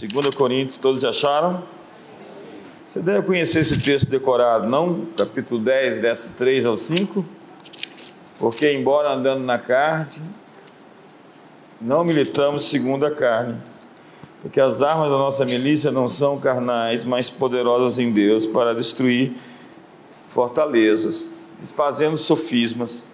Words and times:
2 0.00 0.34
Coríntios, 0.34 0.78
todos 0.78 1.04
acharam? 1.04 1.62
Você 2.88 3.00
deve 3.00 3.26
conhecer 3.26 3.60
esse 3.60 3.78
texto 3.78 4.08
decorado, 4.08 4.66
não? 4.66 5.04
Capítulo 5.18 5.60
10, 5.60 5.98
verso 5.98 6.32
3 6.34 6.64
ao 6.64 6.78
5. 6.78 7.22
Porque, 8.38 8.72
embora 8.72 9.12
andando 9.12 9.44
na 9.44 9.58
carne, 9.58 10.22
não 11.78 12.04
militamos 12.04 12.64
segundo 12.64 13.04
a 13.04 13.10
carne. 13.10 13.58
Porque 14.40 14.58
as 14.62 14.80
armas 14.80 15.10
da 15.10 15.18
nossa 15.18 15.44
milícia 15.44 15.90
não 15.90 16.08
são 16.08 16.40
carnais, 16.40 17.04
mas 17.04 17.28
poderosas 17.28 17.98
em 17.98 18.10
Deus 18.10 18.46
para 18.46 18.74
destruir 18.74 19.32
fortalezas, 20.26 21.34
desfazendo 21.60 22.16
sofismas 22.16 23.06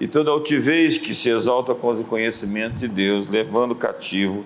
e 0.00 0.08
toda 0.08 0.32
altivez 0.32 0.98
que 0.98 1.14
se 1.14 1.30
exalta 1.30 1.72
contra 1.72 2.02
o 2.02 2.04
conhecimento 2.04 2.74
de 2.74 2.88
Deus, 2.88 3.28
levando 3.28 3.76
cativo 3.76 4.44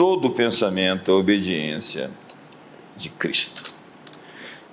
todo 0.00 0.30
pensamento 0.30 1.12
à 1.12 1.14
obediência 1.14 2.10
de 2.96 3.10
Cristo. 3.10 3.70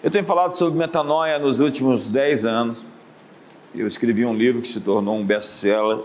Eu 0.02 0.10
tenho 0.10 0.24
falado 0.24 0.58
sobre 0.58 0.80
metanoia 0.80 1.38
nos 1.38 1.60
últimos 1.60 2.10
dez 2.10 2.46
anos. 2.46 2.88
Eu 3.76 3.86
escrevi 3.88 4.26
um 4.26 4.34
livro 4.34 4.62
que 4.62 4.70
se 4.70 4.80
tornou 4.80 5.18
um 5.18 5.26
best-seller. 5.26 6.00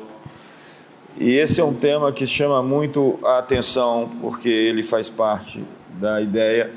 E 1.17 1.37
esse 1.37 1.61
é 1.61 1.65
um 1.65 1.73
tema 1.73 2.11
que 2.11 2.27
chama 2.27 2.65
muito 2.65 3.17
a 3.23 3.39
atenção, 3.39 4.11
porque 4.21 4.49
ele 4.49 4.83
faz 4.83 5.09
parte 5.09 5.63
da 6.01 6.21
ideia 6.21 6.73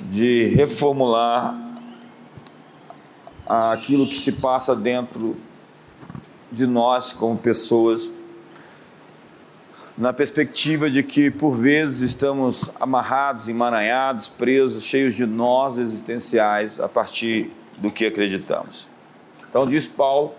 de 0.00 0.46
reformular 0.56 1.54
aquilo 3.46 4.06
que 4.06 4.16
se 4.16 4.32
passa 4.32 4.74
dentro 4.74 5.36
de 6.50 6.66
nós 6.66 7.12
como 7.12 7.36
pessoas 7.36 8.10
na 10.00 10.14
perspectiva 10.14 10.88
de 10.88 11.02
que, 11.02 11.30
por 11.30 11.50
vezes, 11.50 12.00
estamos 12.00 12.72
amarrados, 12.80 13.50
emaranhados, 13.50 14.28
presos, 14.28 14.82
cheios 14.82 15.14
de 15.14 15.26
nós 15.26 15.76
existenciais 15.76 16.80
a 16.80 16.88
partir 16.88 17.50
do 17.76 17.90
que 17.90 18.06
acreditamos. 18.06 18.88
Então, 19.50 19.66
diz 19.66 19.86
Paulo 19.86 20.32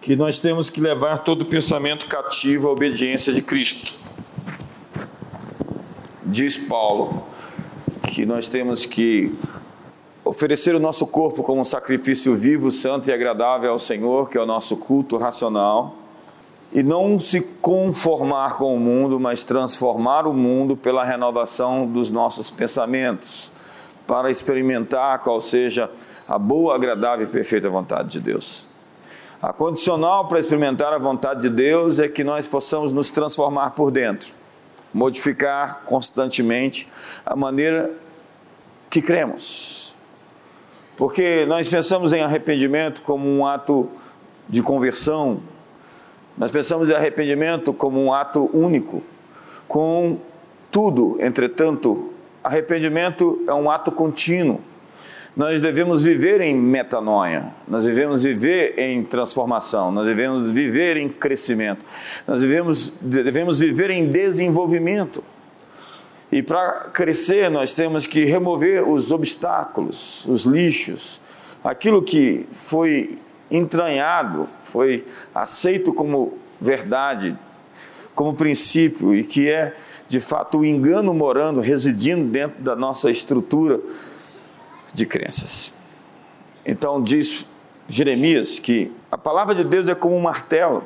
que 0.00 0.16
nós 0.16 0.40
temos 0.40 0.68
que 0.68 0.80
levar 0.80 1.18
todo 1.18 1.46
pensamento 1.46 2.06
cativo 2.06 2.66
à 2.68 2.72
obediência 2.72 3.32
de 3.32 3.42
Cristo. 3.42 3.94
Diz 6.24 6.56
Paulo 6.56 7.28
que 8.08 8.26
nós 8.26 8.48
temos 8.48 8.84
que 8.84 9.32
oferecer 10.24 10.74
o 10.74 10.80
nosso 10.80 11.06
corpo 11.06 11.44
como 11.44 11.60
um 11.60 11.64
sacrifício 11.64 12.34
vivo, 12.34 12.72
santo 12.72 13.08
e 13.08 13.12
agradável 13.12 13.70
ao 13.70 13.78
Senhor, 13.78 14.28
que 14.28 14.36
é 14.36 14.42
o 14.42 14.46
nosso 14.46 14.76
culto 14.78 15.16
racional 15.16 16.03
e 16.74 16.82
não 16.82 17.20
se 17.20 17.40
conformar 17.62 18.56
com 18.56 18.74
o 18.74 18.80
mundo, 18.80 19.20
mas 19.20 19.44
transformar 19.44 20.26
o 20.26 20.34
mundo 20.34 20.76
pela 20.76 21.04
renovação 21.04 21.86
dos 21.86 22.10
nossos 22.10 22.50
pensamentos, 22.50 23.52
para 24.08 24.28
experimentar 24.28 25.20
qual 25.20 25.40
seja 25.40 25.88
a 26.26 26.36
boa, 26.36 26.74
agradável 26.74 27.26
e 27.26 27.30
perfeita 27.30 27.70
vontade 27.70 28.08
de 28.08 28.20
Deus. 28.20 28.68
A 29.40 29.52
condicional 29.52 30.26
para 30.26 30.40
experimentar 30.40 30.92
a 30.92 30.98
vontade 30.98 31.42
de 31.42 31.50
Deus 31.50 32.00
é 32.00 32.08
que 32.08 32.24
nós 32.24 32.48
possamos 32.48 32.92
nos 32.92 33.10
transformar 33.10 33.70
por 33.70 33.92
dentro, 33.92 34.30
modificar 34.92 35.82
constantemente 35.84 36.88
a 37.24 37.36
maneira 37.36 37.94
que 38.90 39.00
cremos. 39.00 39.94
Porque 40.96 41.46
nós 41.46 41.68
pensamos 41.68 42.12
em 42.12 42.22
arrependimento 42.22 43.00
como 43.02 43.28
um 43.28 43.46
ato 43.46 43.88
de 44.48 44.62
conversão, 44.62 45.40
nós 46.36 46.50
pensamos 46.50 46.90
em 46.90 46.94
arrependimento 46.94 47.72
como 47.72 48.02
um 48.02 48.12
ato 48.12 48.50
único, 48.52 49.02
com 49.68 50.18
tudo, 50.70 51.16
entretanto, 51.20 52.12
arrependimento 52.42 53.42
é 53.46 53.54
um 53.54 53.70
ato 53.70 53.92
contínuo. 53.92 54.60
Nós 55.36 55.60
devemos 55.60 56.04
viver 56.04 56.40
em 56.40 56.54
metanoia, 56.54 57.52
nós 57.66 57.84
devemos 57.84 58.22
viver 58.22 58.78
em 58.78 59.02
transformação, 59.04 59.90
nós 59.90 60.06
devemos 60.06 60.50
viver 60.50 60.96
em 60.96 61.08
crescimento, 61.08 61.80
nós 62.26 62.40
devemos, 62.40 62.98
devemos 63.00 63.58
viver 63.58 63.90
em 63.90 64.06
desenvolvimento. 64.06 65.24
E 66.30 66.42
para 66.42 66.88
crescer, 66.92 67.50
nós 67.50 67.72
temos 67.72 68.06
que 68.06 68.24
remover 68.24 68.88
os 68.88 69.10
obstáculos, 69.10 70.24
os 70.26 70.44
lixos, 70.44 71.20
aquilo 71.64 72.02
que 72.02 72.46
foi 72.52 73.18
entranhado, 73.56 74.46
foi 74.60 75.04
aceito 75.34 75.92
como 75.92 76.38
verdade, 76.60 77.36
como 78.14 78.34
princípio 78.34 79.14
e 79.14 79.24
que 79.24 79.50
é 79.50 79.76
de 80.08 80.20
fato 80.20 80.58
o 80.58 80.64
engano 80.64 81.14
morando, 81.14 81.60
residindo 81.60 82.24
dentro 82.30 82.62
da 82.62 82.76
nossa 82.76 83.10
estrutura 83.10 83.80
de 84.92 85.06
crenças. 85.06 85.74
Então 86.64 87.02
diz 87.02 87.46
Jeremias 87.88 88.58
que 88.58 88.92
a 89.10 89.18
palavra 89.18 89.54
de 89.54 89.64
Deus 89.64 89.88
é 89.88 89.94
como 89.94 90.16
um 90.16 90.20
martelo 90.20 90.84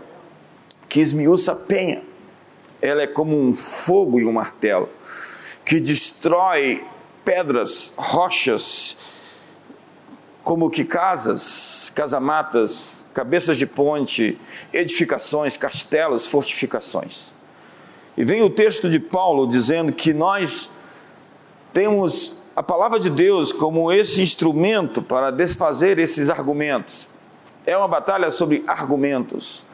que 0.89 1.01
esmiuça 1.01 1.53
a 1.53 1.57
penha. 1.57 2.03
Ela 2.81 3.03
é 3.03 3.07
como 3.07 3.39
um 3.39 3.55
fogo 3.55 4.21
e 4.21 4.25
um 4.25 4.33
martelo 4.33 4.89
que 5.65 5.81
destrói 5.81 6.84
pedras, 7.25 7.93
rochas 7.97 9.18
como 10.48 10.70
que 10.70 10.82
casas, 10.82 11.92
casamatas, 11.94 13.04
cabeças 13.12 13.59
de 13.59 13.66
ponte, 13.66 14.41
edificações, 14.72 15.59
castelos, 15.59 16.26
fortificações. 16.26 17.34
E 18.16 18.25
vem 18.25 18.41
o 18.41 18.48
texto 18.48 18.88
de 18.88 18.98
Paulo 18.98 19.47
dizendo 19.47 19.92
que 19.92 20.14
nós 20.14 20.70
temos 21.70 22.38
a 22.56 22.62
palavra 22.62 22.98
de 22.98 23.10
Deus 23.10 23.53
como 23.53 23.92
esse 23.92 24.22
instrumento 24.22 25.03
para 25.03 25.31
desfazer 25.31 25.98
esses 25.98 26.31
argumentos. 26.31 27.10
É 27.66 27.76
uma 27.76 27.86
batalha 27.86 28.30
sobre 28.30 28.65
argumentos. 28.66 29.66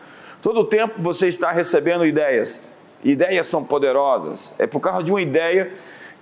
Todo 0.43 0.59
o 0.59 0.65
tempo 0.65 0.95
você 0.99 1.29
está 1.29 1.53
recebendo 1.53 2.05
ideias. 2.05 2.65
Ideias 3.05 3.47
são 3.47 3.63
poderosas. 3.63 4.57
É 4.59 4.67
por 4.67 4.81
causa 4.81 5.05
de 5.05 5.13
uma 5.13 5.23
ideia 5.23 5.73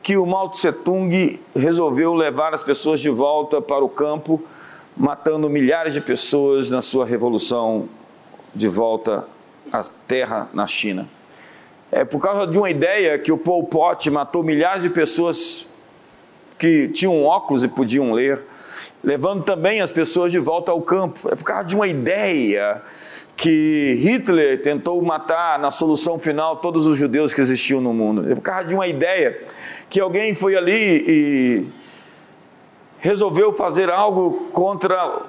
que 0.03 0.17
o 0.17 0.27
Mao 0.27 0.49
Tse 0.49 0.73
Tung 0.73 1.41
resolveu 1.55 2.13
levar 2.13 2.53
as 2.53 2.65
pessoas 2.65 3.01
de 3.01 3.09
volta 3.09 3.63
para 3.63 3.85
o 3.85 3.89
campo, 3.89 4.43
matando 4.97 5.49
milhares 5.49 5.95
de 5.95 6.01
pessoas 6.01 6.69
na 6.69 6.83
sua 6.83 7.07
revolução 7.07 7.89
de 8.55 8.67
volta 8.67 9.27
à 9.73 9.83
terra 10.07 10.49
na 10.53 10.67
China. 10.67 11.09
É 11.91 12.05
por 12.05 12.21
causa 12.21 12.47
de 12.47 12.59
uma 12.59 12.71
ideia 12.71 13.19
que 13.19 13.31
o 13.31 13.39
Pol 13.39 13.65
Pot 13.65 14.11
matou 14.11 14.43
milhares 14.43 14.83
de 14.83 14.91
pessoas 14.91 15.67
que 16.59 16.89
tinham 16.89 17.23
óculos 17.25 17.63
e 17.63 17.69
podiam 17.69 18.13
ler, 18.13 18.41
levando 19.05 19.45
também 19.45 19.81
as 19.81 19.93
pessoas 19.93 20.33
de 20.33 20.39
volta 20.39 20.73
ao 20.73 20.81
campo. 20.83 21.29
É 21.31 21.37
por 21.37 21.45
causa 21.45 21.65
de 21.65 21.77
uma 21.77 21.87
ideia 21.87 22.83
que 23.37 23.99
Hitler 24.01 24.63
tentou 24.63 25.01
matar 25.03 25.59
na 25.59 25.71
solução 25.71 26.19
final 26.19 26.57
todos 26.57 26.87
os 26.87 26.97
judeus 26.97 27.35
que 27.35 27.41
existiam 27.41 27.81
no 27.81 27.93
mundo. 27.93 28.31
É 28.31 28.35
por 28.35 28.43
causa 28.43 28.65
de 28.69 28.75
uma 28.75 28.87
ideia 28.87 29.41
que 29.93 30.01
alguém 30.01 30.35
foi 30.35 30.57
ali 30.57 31.05
e 31.07 31.67
resolveu 32.99 33.53
fazer 33.53 33.91
algo 33.91 34.49
contra 34.51 35.21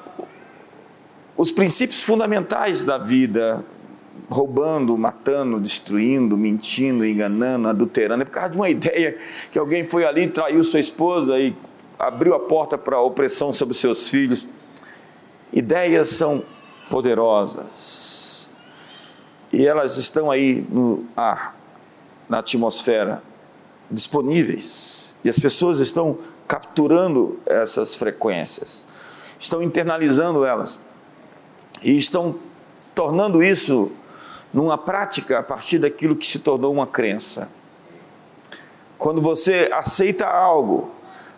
os 1.35 1.51
princípios 1.51 2.01
fundamentais 2.01 2.85
da 2.85 2.97
vida, 2.97 3.61
roubando, 4.29 4.97
matando, 4.97 5.59
destruindo, 5.59 6.37
mentindo, 6.37 7.05
enganando, 7.05 7.67
adulterando. 7.67 8.21
É 8.21 8.25
por 8.25 8.31
causa 8.31 8.51
de 8.51 8.57
uma 8.57 8.69
ideia 8.69 9.17
que 9.51 9.59
alguém 9.59 9.85
foi 9.85 10.05
ali, 10.05 10.29
traiu 10.29 10.63
sua 10.63 10.79
esposa 10.79 11.37
e 11.37 11.53
abriu 11.99 12.33
a 12.33 12.39
porta 12.39 12.77
para 12.77 12.95
a 12.95 13.01
opressão 13.01 13.51
sobre 13.51 13.73
seus 13.73 14.07
filhos. 14.07 14.47
Ideias 15.51 16.07
são 16.07 16.41
poderosas 16.89 18.49
e 19.51 19.67
elas 19.67 19.97
estão 19.97 20.31
aí 20.31 20.65
no 20.69 21.03
ar, 21.17 21.53
na 22.29 22.39
atmosfera 22.39 23.21
disponíveis. 23.89 25.15
E 25.23 25.29
as 25.29 25.39
pessoas 25.39 25.79
estão 25.79 26.17
capturando 26.47 27.39
essas 27.45 27.95
frequências, 27.95 28.85
estão 29.39 29.61
internalizando 29.61 30.45
elas. 30.45 30.79
E 31.81 31.97
estão 31.97 32.35
tornando 32.93 33.43
isso 33.43 33.91
numa 34.53 34.77
prática 34.77 35.39
a 35.39 35.43
partir 35.43 35.79
daquilo 35.79 36.15
que 36.15 36.27
se 36.27 36.39
tornou 36.39 36.71
uma 36.71 36.85
crença. 36.85 37.49
Quando 38.97 39.21
você 39.21 39.69
aceita 39.73 40.27
algo, 40.27 40.91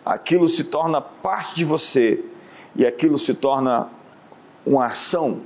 aquilo 0.04 0.48
se 0.48 0.64
torna 0.64 1.00
parte 1.00 1.56
de 1.56 1.64
você 1.64 2.22
e 2.76 2.86
aquilo 2.86 3.18
se 3.18 3.34
torna 3.34 3.88
uma 4.64 4.86
ação, 4.86 5.42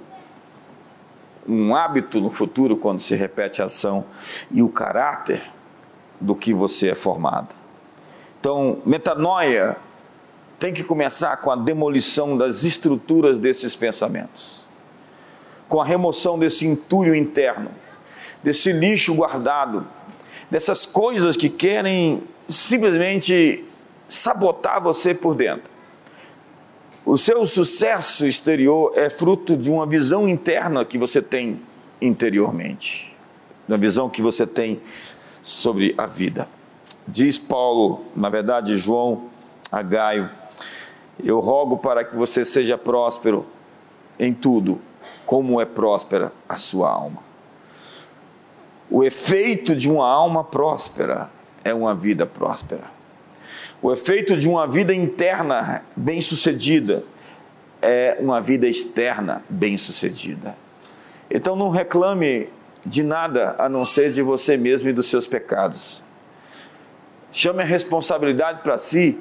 um 1.48 1.74
hábito 1.74 2.20
no 2.20 2.28
futuro 2.28 2.76
quando 2.76 2.98
se 2.98 3.14
repete 3.14 3.62
a 3.62 3.66
ação 3.66 4.04
e 4.50 4.62
o 4.62 4.68
caráter 4.68 5.42
do 6.20 6.34
que 6.34 6.52
você 6.52 6.90
é 6.90 6.94
formado. 6.94 7.54
Então, 8.38 8.78
metanoia 8.84 9.76
tem 10.58 10.72
que 10.72 10.84
começar 10.84 11.38
com 11.38 11.50
a 11.50 11.56
demolição 11.56 12.36
das 12.36 12.64
estruturas 12.64 13.38
desses 13.38 13.74
pensamentos, 13.74 14.68
com 15.68 15.80
a 15.80 15.84
remoção 15.84 16.38
desse 16.38 16.66
entulho 16.66 17.14
interno, 17.14 17.70
desse 18.42 18.72
lixo 18.72 19.14
guardado, 19.14 19.86
dessas 20.50 20.84
coisas 20.84 21.36
que 21.36 21.48
querem 21.48 22.22
simplesmente 22.46 23.64
sabotar 24.06 24.82
você 24.82 25.14
por 25.14 25.34
dentro. 25.34 25.70
O 27.06 27.16
seu 27.16 27.44
sucesso 27.46 28.26
exterior 28.26 28.92
é 28.96 29.08
fruto 29.08 29.56
de 29.56 29.70
uma 29.70 29.86
visão 29.86 30.28
interna 30.28 30.84
que 30.84 30.98
você 30.98 31.22
tem 31.22 31.60
interiormente, 32.00 33.16
da 33.66 33.76
visão 33.76 34.08
que 34.08 34.20
você 34.20 34.46
tem 34.46 34.80
sobre 35.42 35.94
a 35.96 36.06
vida. 36.06 36.48
Diz 37.06 37.38
Paulo, 37.38 38.04
na 38.14 38.28
verdade, 38.28 38.76
João 38.76 39.24
a 39.70 39.82
Gaio, 39.82 40.28
eu 41.22 41.40
rogo 41.40 41.76
para 41.76 42.04
que 42.04 42.16
você 42.16 42.44
seja 42.44 42.78
próspero 42.78 43.46
em 44.18 44.32
tudo, 44.32 44.80
como 45.24 45.60
é 45.60 45.64
próspera 45.64 46.32
a 46.48 46.56
sua 46.56 46.90
alma. 46.90 47.22
O 48.90 49.04
efeito 49.04 49.74
de 49.76 49.88
uma 49.88 50.06
alma 50.06 50.42
próspera 50.42 51.30
é 51.62 51.72
uma 51.72 51.94
vida 51.94 52.26
próspera. 52.26 52.84
O 53.80 53.92
efeito 53.92 54.36
de 54.36 54.48
uma 54.48 54.66
vida 54.66 54.94
interna 54.94 55.82
bem-sucedida 55.96 57.04
é 57.80 58.18
uma 58.20 58.40
vida 58.40 58.66
externa 58.66 59.42
bem-sucedida. 59.48 60.54
Então 61.30 61.56
não 61.56 61.70
reclame 61.70 62.48
de 62.84 63.02
nada 63.02 63.54
a 63.58 63.68
não 63.68 63.84
ser 63.84 64.12
de 64.12 64.22
você 64.22 64.56
mesmo 64.56 64.88
e 64.88 64.92
dos 64.92 65.06
seus 65.06 65.26
pecados. 65.26 66.02
Chame 67.32 67.62
a 67.62 67.66
responsabilidade 67.66 68.60
para 68.60 68.76
si, 68.78 69.18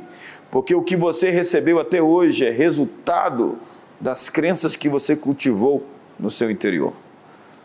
porque 0.50 0.74
o 0.74 0.82
que 0.82 0.96
você 0.96 1.30
recebeu 1.30 1.80
até 1.80 2.02
hoje 2.02 2.46
é 2.46 2.50
resultado 2.50 3.60
das 4.00 4.30
crenças 4.30 4.76
que 4.76 4.90
você 4.90 5.16
cultivou 5.16 5.86
no 6.18 6.30
seu 6.30 6.50
interior. 6.50 6.94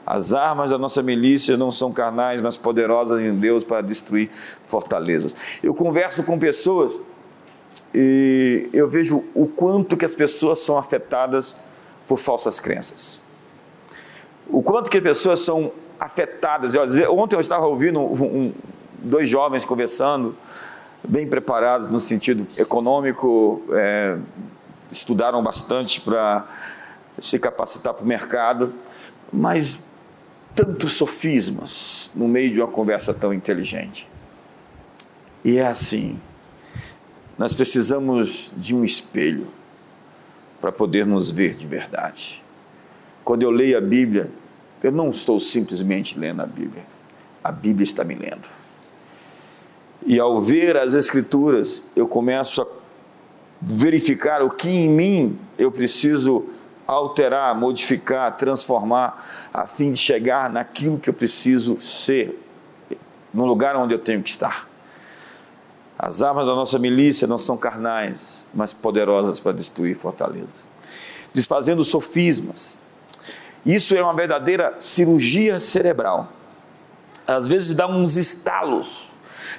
As 0.06 0.34
armas 0.34 0.70
da 0.70 0.76
nossa 0.76 1.02
milícia 1.02 1.56
não 1.56 1.70
são 1.70 1.90
carnais, 1.90 2.42
mas 2.42 2.58
poderosas 2.58 3.22
em 3.22 3.34
Deus 3.34 3.64
para 3.64 3.80
destruir 3.80 4.28
fortalezas. 4.66 5.34
Eu 5.62 5.72
converso 5.74 6.22
com 6.24 6.38
pessoas 6.38 7.00
e 7.94 8.68
eu 8.72 8.90
vejo 8.90 9.24
o 9.34 9.46
quanto 9.46 9.96
que 9.96 10.04
as 10.04 10.14
pessoas 10.14 10.58
são 10.58 10.76
afetadas 10.76 11.56
por 12.06 12.18
falsas 12.18 12.60
crenças. 12.60 13.24
O 14.46 14.62
quanto 14.62 14.90
que 14.90 14.98
as 14.98 15.02
pessoas 15.02 15.40
são 15.40 15.72
afetadas. 15.98 16.74
Ontem 17.10 17.36
eu 17.36 17.40
estava 17.40 17.66
ouvindo 17.66 18.00
um, 18.00 18.24
um, 18.24 18.52
dois 18.98 19.28
jovens 19.28 19.64
conversando, 19.64 20.36
bem 21.06 21.28
preparados 21.28 21.88
no 21.88 21.98
sentido 21.98 22.46
econômico, 22.56 23.62
é, 23.72 24.18
estudaram 24.90 25.42
bastante 25.42 26.00
para 26.00 26.46
se 27.18 27.38
capacitar 27.38 27.94
para 27.94 28.04
o 28.04 28.06
mercado, 28.06 28.72
mas 29.32 29.90
tantos 30.54 30.92
sofismas 30.92 32.10
no 32.14 32.28
meio 32.28 32.52
de 32.52 32.60
uma 32.60 32.68
conversa 32.68 33.12
tão 33.12 33.32
inteligente. 33.32 34.08
E 35.44 35.58
é 35.58 35.66
assim, 35.66 36.18
nós 37.36 37.52
precisamos 37.52 38.52
de 38.56 38.74
um 38.74 38.84
espelho 38.84 39.46
para 40.60 40.72
poder 40.72 41.04
nos 41.04 41.30
ver 41.30 41.54
de 41.54 41.66
verdade. 41.66 42.42
Quando 43.24 43.42
eu 43.42 43.50
leio 43.50 43.76
a 43.76 43.80
Bíblia, 43.80 44.30
eu 44.82 44.92
não 44.92 45.10
estou 45.10 45.40
simplesmente 45.40 46.18
lendo 46.18 46.42
a 46.42 46.46
Bíblia, 46.46 46.84
a 47.42 47.50
Bíblia 47.50 47.84
está 47.84 48.04
me 48.04 48.14
lendo. 48.14 48.48
E 50.06 50.20
ao 50.20 50.40
ver 50.40 50.76
as 50.76 50.94
Escrituras, 50.94 51.88
eu 51.96 52.06
começo 52.06 52.60
a 52.60 52.66
verificar 53.60 54.42
o 54.42 54.50
que 54.50 54.68
em 54.68 54.88
mim 54.88 55.38
eu 55.56 55.72
preciso 55.72 56.50
alterar, 56.86 57.54
modificar, 57.54 58.36
transformar, 58.36 59.48
a 59.52 59.66
fim 59.66 59.92
de 59.92 59.98
chegar 59.98 60.50
naquilo 60.50 60.98
que 60.98 61.08
eu 61.08 61.14
preciso 61.14 61.80
ser, 61.80 62.38
no 63.32 63.46
lugar 63.46 63.76
onde 63.76 63.94
eu 63.94 63.98
tenho 63.98 64.22
que 64.22 64.30
estar. 64.30 64.68
As 65.98 66.22
armas 66.22 66.46
da 66.46 66.54
nossa 66.54 66.78
milícia 66.78 67.26
não 67.26 67.38
são 67.38 67.56
carnais, 67.56 68.48
mas 68.52 68.74
poderosas 68.74 69.40
para 69.40 69.52
destruir 69.52 69.96
fortalezas. 69.96 70.68
Desfazendo 71.32 71.84
sofismas. 71.84 72.82
Isso 73.64 73.96
é 73.96 74.02
uma 74.02 74.14
verdadeira 74.14 74.74
cirurgia 74.78 75.58
cerebral. 75.60 76.28
Às 77.26 77.48
vezes 77.48 77.74
dá 77.76 77.86
uns 77.86 78.16
estalos. 78.16 79.14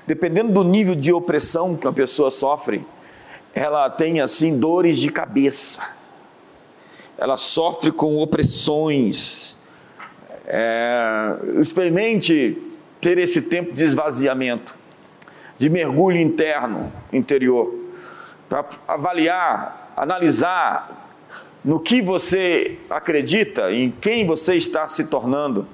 Dependendo 0.05 0.51
do 0.51 0.63
nível 0.63 0.95
de 0.95 1.11
opressão 1.11 1.75
que 1.75 1.87
uma 1.87 1.93
pessoa 1.93 2.29
sofre, 2.29 2.85
ela 3.53 3.89
tem 3.89 4.21
assim 4.21 4.57
dores 4.59 4.97
de 4.97 5.11
cabeça 5.11 5.95
ela 7.17 7.37
sofre 7.37 7.91
com 7.91 8.17
opressões. 8.17 9.63
É, 10.47 11.35
experimente 11.59 12.61
ter 13.01 13.17
esse 13.17 13.43
tempo 13.43 13.73
de 13.73 13.83
esvaziamento, 13.83 14.75
de 15.57 15.69
mergulho 15.69 16.19
interno, 16.19 16.91
interior, 17.11 17.73
para 18.47 18.65
avaliar, 18.87 19.91
analisar 19.95 21.04
no 21.65 21.79
que 21.79 21.99
você 21.99 22.77
acredita, 22.87 23.73
em 23.73 23.89
quem 23.89 24.25
você 24.25 24.55
está 24.55 24.87
se 24.87 25.05
tornando. 25.05 25.67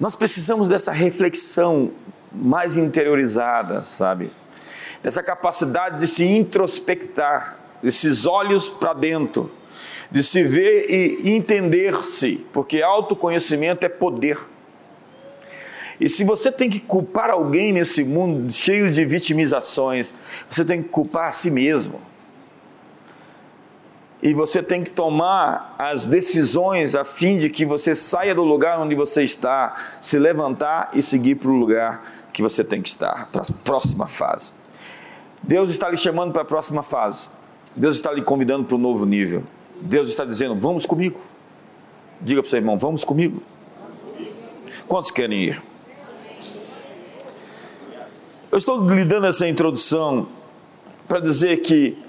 Nós 0.00 0.16
precisamos 0.16 0.70
dessa 0.70 0.90
reflexão 0.90 1.92
mais 2.32 2.78
interiorizada, 2.78 3.84
sabe? 3.84 4.30
Dessa 5.02 5.22
capacidade 5.22 6.00
de 6.00 6.06
se 6.06 6.24
introspectar, 6.24 7.58
desses 7.82 8.24
olhos 8.24 8.66
para 8.66 8.94
dentro 8.94 9.50
de 10.10 10.22
se 10.22 10.42
ver 10.42 10.86
e 10.88 11.34
entender-se, 11.34 12.46
porque 12.52 12.82
autoconhecimento 12.82 13.84
é 13.84 13.88
poder. 13.88 14.38
E 16.00 16.08
se 16.08 16.24
você 16.24 16.50
tem 16.50 16.70
que 16.70 16.80
culpar 16.80 17.30
alguém 17.30 17.72
nesse 17.72 18.02
mundo 18.02 18.50
cheio 18.52 18.90
de 18.90 19.04
vitimizações, 19.04 20.14
você 20.48 20.64
tem 20.64 20.82
que 20.82 20.88
culpar 20.88 21.28
a 21.28 21.32
si 21.32 21.50
mesmo. 21.50 22.00
E 24.24 24.32
você 24.32 24.62
tem 24.62 24.82
que 24.82 24.90
tomar 24.90 25.76
as 25.78 26.06
decisões 26.06 26.94
a 26.94 27.04
fim 27.04 27.36
de 27.36 27.50
que 27.50 27.66
você 27.66 27.94
saia 27.94 28.34
do 28.34 28.42
lugar 28.42 28.80
onde 28.80 28.94
você 28.94 29.22
está, 29.22 29.74
se 30.00 30.18
levantar 30.18 30.88
e 30.94 31.02
seguir 31.02 31.34
para 31.34 31.50
o 31.50 31.54
lugar 31.54 32.02
que 32.32 32.40
você 32.40 32.64
tem 32.64 32.80
que 32.80 32.88
estar, 32.88 33.28
para 33.30 33.42
a 33.42 33.46
próxima 33.62 34.06
fase. 34.06 34.52
Deus 35.42 35.68
está 35.68 35.90
lhe 35.90 35.96
chamando 35.98 36.32
para 36.32 36.40
a 36.40 36.44
próxima 36.44 36.82
fase. 36.82 37.32
Deus 37.76 37.96
está 37.96 38.10
lhe 38.10 38.22
convidando 38.22 38.64
para 38.64 38.76
um 38.76 38.78
novo 38.78 39.04
nível. 39.04 39.44
Deus 39.82 40.08
está 40.08 40.24
dizendo: 40.24 40.54
vamos 40.54 40.86
comigo. 40.86 41.20
Diga 42.18 42.40
para 42.40 42.46
o 42.46 42.50
seu 42.50 42.60
irmão: 42.60 42.78
vamos 42.78 43.04
comigo. 43.04 43.42
Quantos 44.88 45.10
querem 45.10 45.42
ir? 45.42 45.62
Eu 48.50 48.56
estou 48.56 48.88
lhe 48.88 49.04
dando 49.04 49.26
essa 49.26 49.46
introdução 49.46 50.28
para 51.06 51.20
dizer 51.20 51.58
que 51.58 52.02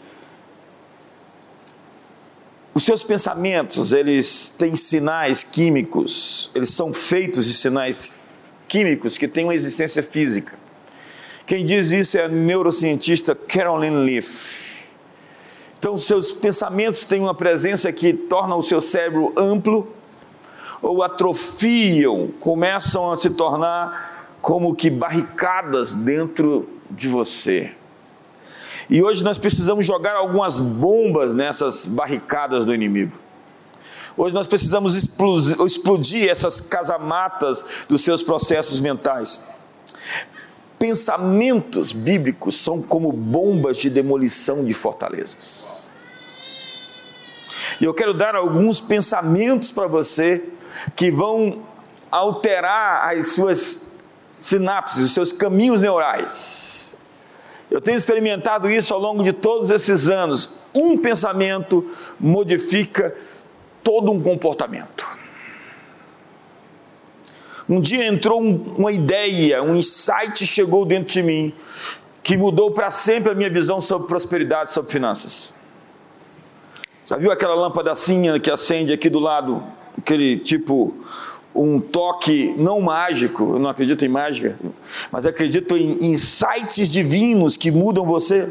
os 2.75 2.83
seus 2.83 3.01
pensamentos, 3.01 3.93
eles 3.93 4.53
têm 4.59 4.75
sinais 4.75 5.41
químicos, 5.41 6.51
eles 6.53 6.71
são 6.71 6.93
feitos 6.93 7.45
de 7.45 7.53
sinais 7.53 8.25
químicos 8.67 9.17
que 9.17 9.29
têm 9.29 9.45
uma 9.45 9.55
existência 9.55 10.03
física. 10.03 10.59
Quem 11.47 11.63
diz 11.63 11.91
isso 11.91 12.17
é 12.17 12.25
a 12.25 12.27
neurocientista 12.27 13.33
Carolyn 13.33 14.03
Leaf. 14.03 14.87
Então, 15.79 15.97
seus 15.97 16.33
pensamentos 16.33 17.05
têm 17.05 17.21
uma 17.21 17.33
presença 17.33 17.93
que 17.93 18.11
torna 18.11 18.57
o 18.57 18.61
seu 18.61 18.81
cérebro 18.81 19.31
amplo 19.37 19.87
ou 20.81 21.01
atrofiam, 21.01 22.27
começam 22.41 23.09
a 23.09 23.15
se 23.15 23.29
tornar 23.29 24.35
como 24.41 24.75
que 24.75 24.89
barricadas 24.89 25.93
dentro 25.93 26.67
de 26.91 27.07
você. 27.07 27.71
E 28.89 29.03
hoje 29.03 29.23
nós 29.23 29.37
precisamos 29.37 29.85
jogar 29.85 30.15
algumas 30.15 30.59
bombas 30.59 31.33
nessas 31.33 31.85
barricadas 31.85 32.65
do 32.65 32.73
inimigo. 32.73 33.17
Hoje 34.17 34.33
nós 34.33 34.47
precisamos 34.47 34.95
explodir 34.95 36.29
essas 36.29 36.61
casamatas 36.61 37.65
dos 37.89 38.01
seus 38.01 38.23
processos 38.23 38.79
mentais. 38.79 39.45
Pensamentos 40.79 41.91
bíblicos 41.91 42.55
são 42.55 42.81
como 42.81 43.11
bombas 43.11 43.77
de 43.77 43.89
demolição 43.89 44.63
de 44.63 44.73
fortalezas. 44.73 45.89
E 47.81 47.83
eu 47.83 47.93
quero 47.93 48.13
dar 48.13 48.35
alguns 48.35 48.79
pensamentos 48.79 49.71
para 49.71 49.87
você 49.87 50.43
que 50.95 51.11
vão 51.11 51.63
alterar 52.09 53.13
as 53.13 53.33
suas 53.33 53.95
sinapses, 54.39 55.03
os 55.03 55.13
seus 55.13 55.33
caminhos 55.33 55.81
neurais. 55.81 56.94
Eu 57.75 57.81
tenho 57.81 57.97
experimentado 57.97 58.69
isso 58.69 58.93
ao 58.93 58.99
longo 59.01 59.21
de 59.21 59.33
todos 59.33 59.69
esses 59.69 60.07
anos. 60.07 60.61
Um 60.73 60.97
pensamento 60.97 61.85
modifica 62.17 63.13
todo 63.83 64.13
um 64.13 64.23
comportamento. 64.23 65.05
Um 67.67 67.81
dia 67.81 68.07
entrou 68.07 68.39
uma 68.39 68.93
ideia, 68.93 69.61
um 69.61 69.75
insight 69.75 70.45
chegou 70.47 70.85
dentro 70.85 71.11
de 71.11 71.21
mim 71.21 71.53
que 72.23 72.37
mudou 72.37 72.71
para 72.71 72.89
sempre 72.89 73.33
a 73.33 73.35
minha 73.35 73.49
visão 73.49 73.81
sobre 73.81 74.07
prosperidade, 74.07 74.71
sobre 74.71 74.89
finanças. 74.93 75.53
Já 77.05 77.17
viu 77.17 77.29
aquela 77.29 77.55
lâmpadacinha 77.55 78.39
que 78.39 78.49
acende 78.49 78.93
aqui 78.93 79.09
do 79.09 79.19
lado, 79.19 79.61
aquele 79.97 80.37
tipo 80.37 80.95
um 81.55 81.79
toque 81.79 82.53
não 82.57 82.81
mágico, 82.81 83.53
eu 83.53 83.59
não 83.59 83.69
acredito 83.69 84.03
em 84.03 84.09
mágica, 84.09 84.57
mas 85.11 85.25
acredito 85.25 85.77
em 85.77 86.11
insights 86.11 86.91
divinos 86.91 87.55
que 87.55 87.71
mudam 87.71 88.05
você. 88.05 88.49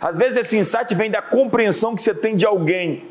Às 0.00 0.16
vezes 0.18 0.38
esse 0.38 0.56
insight 0.56 0.94
vem 0.94 1.10
da 1.10 1.20
compreensão 1.20 1.94
que 1.94 2.02
você 2.02 2.14
tem 2.14 2.34
de 2.34 2.46
alguém. 2.46 3.04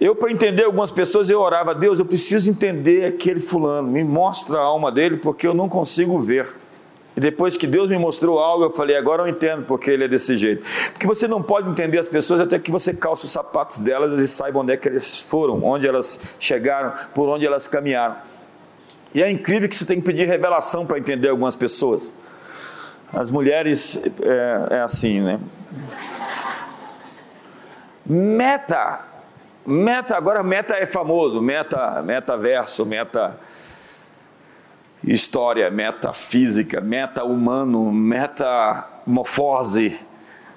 Eu, 0.00 0.16
para 0.16 0.32
entender 0.32 0.64
algumas 0.64 0.90
pessoas, 0.90 1.30
eu 1.30 1.40
orava, 1.40 1.74
Deus, 1.74 2.00
eu 2.00 2.04
preciso 2.04 2.50
entender 2.50 3.04
aquele 3.04 3.38
fulano, 3.38 3.86
me 3.86 4.02
mostra 4.02 4.58
a 4.58 4.62
alma 4.62 4.90
dele, 4.90 5.18
porque 5.18 5.46
eu 5.46 5.54
não 5.54 5.68
consigo 5.68 6.18
ver. 6.20 6.48
E 7.16 7.20
depois 7.20 7.56
que 7.56 7.66
Deus 7.66 7.90
me 7.90 7.98
mostrou 7.98 8.38
algo, 8.38 8.64
eu 8.64 8.70
falei, 8.70 8.96
agora 8.96 9.22
eu 9.22 9.28
entendo 9.28 9.64
porque 9.64 9.90
ele 9.90 10.04
é 10.04 10.08
desse 10.08 10.34
jeito. 10.34 10.64
Porque 10.92 11.06
você 11.06 11.28
não 11.28 11.42
pode 11.42 11.68
entender 11.68 11.98
as 11.98 12.08
pessoas 12.08 12.40
até 12.40 12.58
que 12.58 12.70
você 12.70 12.94
calce 12.94 13.26
os 13.26 13.30
sapatos 13.30 13.78
delas 13.78 14.18
e 14.18 14.26
saiba 14.26 14.58
onde 14.58 14.72
é 14.72 14.76
que 14.76 14.88
elas 14.88 15.20
foram, 15.20 15.62
onde 15.62 15.86
elas 15.86 16.36
chegaram, 16.40 16.92
por 17.14 17.28
onde 17.28 17.46
elas 17.46 17.68
caminharam. 17.68 18.16
E 19.14 19.22
é 19.22 19.30
incrível 19.30 19.68
que 19.68 19.76
você 19.76 19.84
tem 19.84 20.00
que 20.00 20.06
pedir 20.06 20.26
revelação 20.26 20.86
para 20.86 20.98
entender 20.98 21.28
algumas 21.28 21.54
pessoas. 21.54 22.14
As 23.12 23.30
mulheres 23.30 24.02
é, 24.22 24.76
é 24.76 24.80
assim, 24.80 25.20
né? 25.20 25.38
Meta, 28.06 29.00
meta, 29.66 30.16
agora 30.16 30.42
meta 30.42 30.74
é 30.74 30.86
famoso, 30.86 31.42
meta, 31.42 32.02
metaverso, 32.02 32.86
meta 32.86 33.38
história, 35.04 35.70
metafísica, 35.70 36.80
meta-humano, 36.80 37.92
metamorfose. 37.92 39.98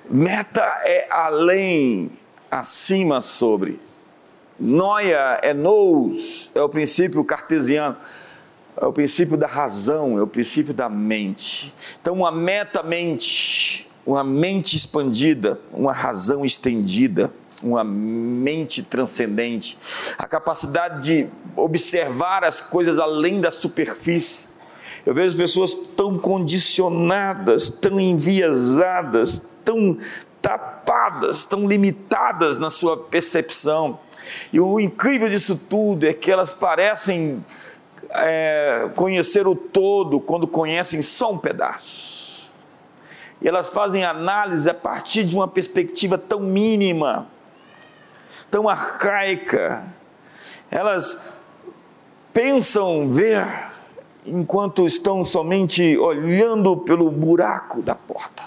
Meta 0.09 0.61
é 0.83 1.07
além, 1.09 2.11
acima 2.49 3.21
sobre. 3.21 3.79
Noia 4.59 5.39
é 5.41 5.53
nous, 5.53 6.49
é 6.55 6.61
o 6.61 6.69
princípio 6.69 7.23
cartesiano, 7.23 7.97
é 8.79 8.85
o 8.85 8.93
princípio 8.93 9.35
da 9.35 9.47
razão, 9.47 10.17
é 10.17 10.21
o 10.21 10.27
princípio 10.27 10.73
da 10.73 10.87
mente. 10.87 11.73
Então, 12.01 12.13
uma 12.13 12.31
meta-mente, 12.31 13.89
uma 14.05 14.23
mente 14.23 14.75
expandida, 14.75 15.59
uma 15.73 15.91
razão 15.91 16.45
estendida, 16.45 17.33
uma 17.63 17.83
mente 17.83 18.83
transcendente, 18.83 19.77
a 20.17 20.27
capacidade 20.27 21.03
de 21.03 21.27
observar 21.55 22.43
as 22.43 22.59
coisas 22.59 22.99
além 22.99 23.41
da 23.41 23.51
superfície. 23.51 24.55
Eu 25.05 25.13
vejo 25.13 25.37
pessoas 25.37 25.73
tão 25.95 26.17
condicionadas, 26.17 27.69
tão 27.69 27.99
enviesadas, 27.99 29.59
tão 29.63 29.97
tapadas, 30.41 31.45
tão 31.45 31.67
limitadas 31.67 32.57
na 32.57 32.69
sua 32.69 32.97
percepção. 32.97 33.99
E 34.51 34.59
o 34.59 34.79
incrível 34.79 35.29
disso 35.29 35.67
tudo 35.69 36.07
é 36.07 36.13
que 36.13 36.31
elas 36.31 36.53
parecem 36.53 37.43
é, 38.09 38.89
conhecer 38.95 39.47
o 39.47 39.55
todo 39.55 40.19
quando 40.19 40.47
conhecem 40.47 41.01
só 41.01 41.31
um 41.31 41.37
pedaço. 41.37 42.51
E 43.41 43.47
elas 43.47 43.69
fazem 43.69 44.03
análise 44.03 44.67
a 44.69 44.73
partir 44.73 45.23
de 45.23 45.35
uma 45.35 45.47
perspectiva 45.47 46.17
tão 46.17 46.39
mínima 46.39 47.27
tão 48.49 48.67
arcaica. 48.67 49.83
Elas 50.69 51.37
pensam 52.33 53.09
ver 53.09 53.45
enquanto 54.25 54.85
estão 54.85 55.23
somente 55.23 55.97
olhando 55.97 56.77
pelo 56.77 57.11
buraco 57.11 57.81
da 57.81 57.95
porta. 57.95 58.43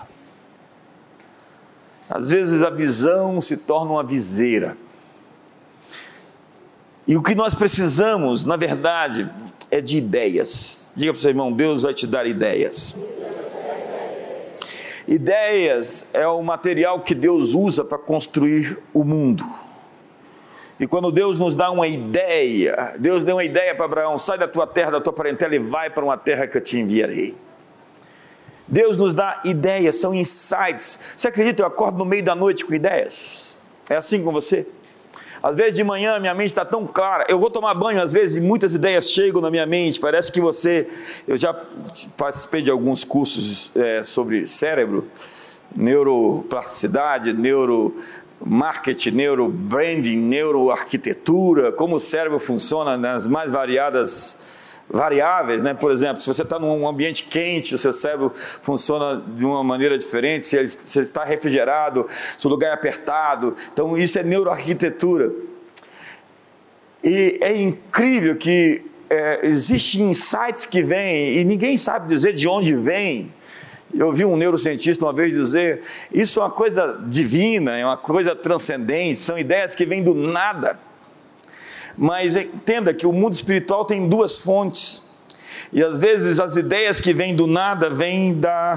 Às 2.11 2.27
vezes 2.27 2.63
a 2.63 2.71
visão 2.71 3.41
se 3.41 3.59
torna 3.59 3.93
uma 3.93 4.03
viseira. 4.03 4.77
E 7.07 7.17
o 7.17 7.23
que 7.23 7.35
nós 7.35 7.55
precisamos, 7.55 8.45
na 8.45 8.57
verdade, 8.57 9.31
é 9.71 9.81
de 9.81 9.99
ideias. 9.99 10.93
Diga 10.97 11.13
para 11.13 11.19
o 11.19 11.21
seu 11.21 11.31
irmão: 11.31 11.53
Deus 11.53 11.83
vai 11.83 11.95
te 11.95 12.07
dar 12.07 12.27
ideias. 12.27 12.97
Ideias 15.07 16.11
é 16.13 16.27
o 16.29 16.43
material 16.43 17.01
que 17.01 17.15
Deus 17.15 17.55
usa 17.55 17.83
para 17.83 17.97
construir 17.97 18.79
o 18.93 19.05
mundo. 19.05 19.43
E 20.81 20.87
quando 20.87 21.11
Deus 21.11 21.39
nos 21.39 21.57
dá 21.57 21.71
uma 21.71 21.89
ideia, 21.89 22.95
Deus 22.99 23.25
deu 23.25 23.37
uma 23.37 23.45
ideia 23.45 23.75
para 23.75 23.85
Abraão: 23.85 24.17
sai 24.17 24.39
da 24.39 24.47
tua 24.47 24.67
terra, 24.67 24.93
da 24.93 25.01
tua 25.01 25.13
parentela 25.13 25.55
e 25.55 25.59
vai 25.59 25.91
para 25.91 26.05
uma 26.05 26.17
terra 26.17 26.47
que 26.47 26.57
eu 26.57 26.61
te 26.61 26.79
enviarei. 26.79 27.37
Deus 28.67 28.97
nos 28.97 29.13
dá 29.13 29.41
ideias, 29.45 29.97
são 29.97 30.15
insights. 30.15 31.15
Você 31.17 31.27
acredita? 31.27 31.63
Eu 31.63 31.67
acordo 31.67 31.99
no 31.99 32.05
meio 32.05 32.23
da 32.23 32.35
noite 32.35 32.65
com 32.65 32.75
ideias. 32.75 33.59
É 33.89 33.97
assim 33.97 34.23
com 34.23 34.31
você? 34.31 34.67
Às 35.43 35.55
vezes 35.55 35.75
de 35.75 35.85
manhã 35.85 36.19
minha 36.19 36.35
mente 36.35 36.51
está 36.51 36.65
tão 36.65 36.87
clara. 36.87 37.25
Eu 37.29 37.39
vou 37.39 37.51
tomar 37.51 37.73
banho, 37.75 38.03
às 38.03 38.13
vezes 38.13 38.43
muitas 38.43 38.75
ideias 38.75 39.11
chegam 39.11 39.41
na 39.41 39.51
minha 39.51 39.67
mente. 39.67 39.99
Parece 39.99 40.31
que 40.31 40.41
você. 40.41 40.89
Eu 41.27 41.37
já 41.37 41.55
participei 42.17 42.63
de 42.63 42.71
alguns 42.71 43.05
cursos 43.05 43.75
é, 43.75 44.03
sobre 44.03 44.47
cérebro, 44.47 45.09
neuroplasticidade, 45.75 47.33
neuro 47.33 47.97
marketing, 48.45 49.11
neurobranding, 49.11 50.17
neuroarquitetura, 50.17 51.73
como 51.73 51.97
o 51.97 52.01
cérebro 52.01 52.39
funciona 52.39 52.97
nas 52.97 53.27
mais 53.27 53.51
variadas 53.51 54.47
variáveis, 54.91 55.63
né? 55.63 55.75
Por 55.75 55.93
exemplo, 55.93 56.23
se 56.23 56.27
você 56.27 56.43
está 56.43 56.59
num 56.59 56.89
ambiente 56.89 57.25
quente, 57.25 57.75
o 57.75 57.79
seu 57.79 57.93
cérebro 57.93 58.33
funciona 58.63 59.23
de 59.37 59.45
uma 59.45 59.63
maneira 59.63 59.99
diferente, 59.99 60.47
se, 60.47 60.57
ele, 60.57 60.65
está 60.65 61.25
refrigerado, 61.25 62.07
se 62.39 62.47
o 62.47 62.51
lugar 62.51 62.71
é 62.71 62.73
apertado. 62.73 63.55
Então, 63.73 63.97
isso 63.99 64.19
é 64.19 64.23
neuroarquitetura. 64.23 65.31
E 67.05 67.39
é 67.43 67.55
incrível 67.55 68.37
que 68.37 68.83
é, 69.11 69.47
existem 69.47 70.11
insights 70.11 70.67
que 70.67 70.83
vêm 70.83 71.39
e 71.39 71.45
ninguém 71.45 71.77
sabe 71.77 72.09
dizer 72.09 72.35
de 72.35 72.49
onde 72.49 72.75
vem. 72.75 73.33
Eu 73.95 74.09
ouvi 74.09 74.25
um 74.25 74.37
neurocientista 74.37 75.05
uma 75.05 75.13
vez 75.13 75.33
dizer: 75.33 75.83
isso 76.13 76.41
é 76.41 76.43
uma 76.43 76.51
coisa 76.51 76.99
divina, 77.07 77.77
é 77.77 77.85
uma 77.85 77.97
coisa 77.97 78.37
transcendente, 78.37 79.19
são 79.19 79.39
ideias 79.39 79.75
que 79.75 79.87
vêm 79.87 80.03
do 80.03 80.15
nada. 80.15 80.79
Mas 81.97 82.37
entenda 82.37 82.93
que 82.95 83.07
o 83.07 83.13
mundo 83.13 83.33
espiritual 83.33 83.85
tem 83.85 84.09
duas 84.09 84.39
fontes, 84.39 85.19
e 85.73 85.83
às 85.83 85.99
vezes 85.99 86.39
as 86.39 86.57
ideias 86.57 87.01
que 87.01 87.13
vêm 87.13 87.35
do 87.35 87.47
nada 87.47 87.91
vêm 87.91 88.35
da. 88.35 88.75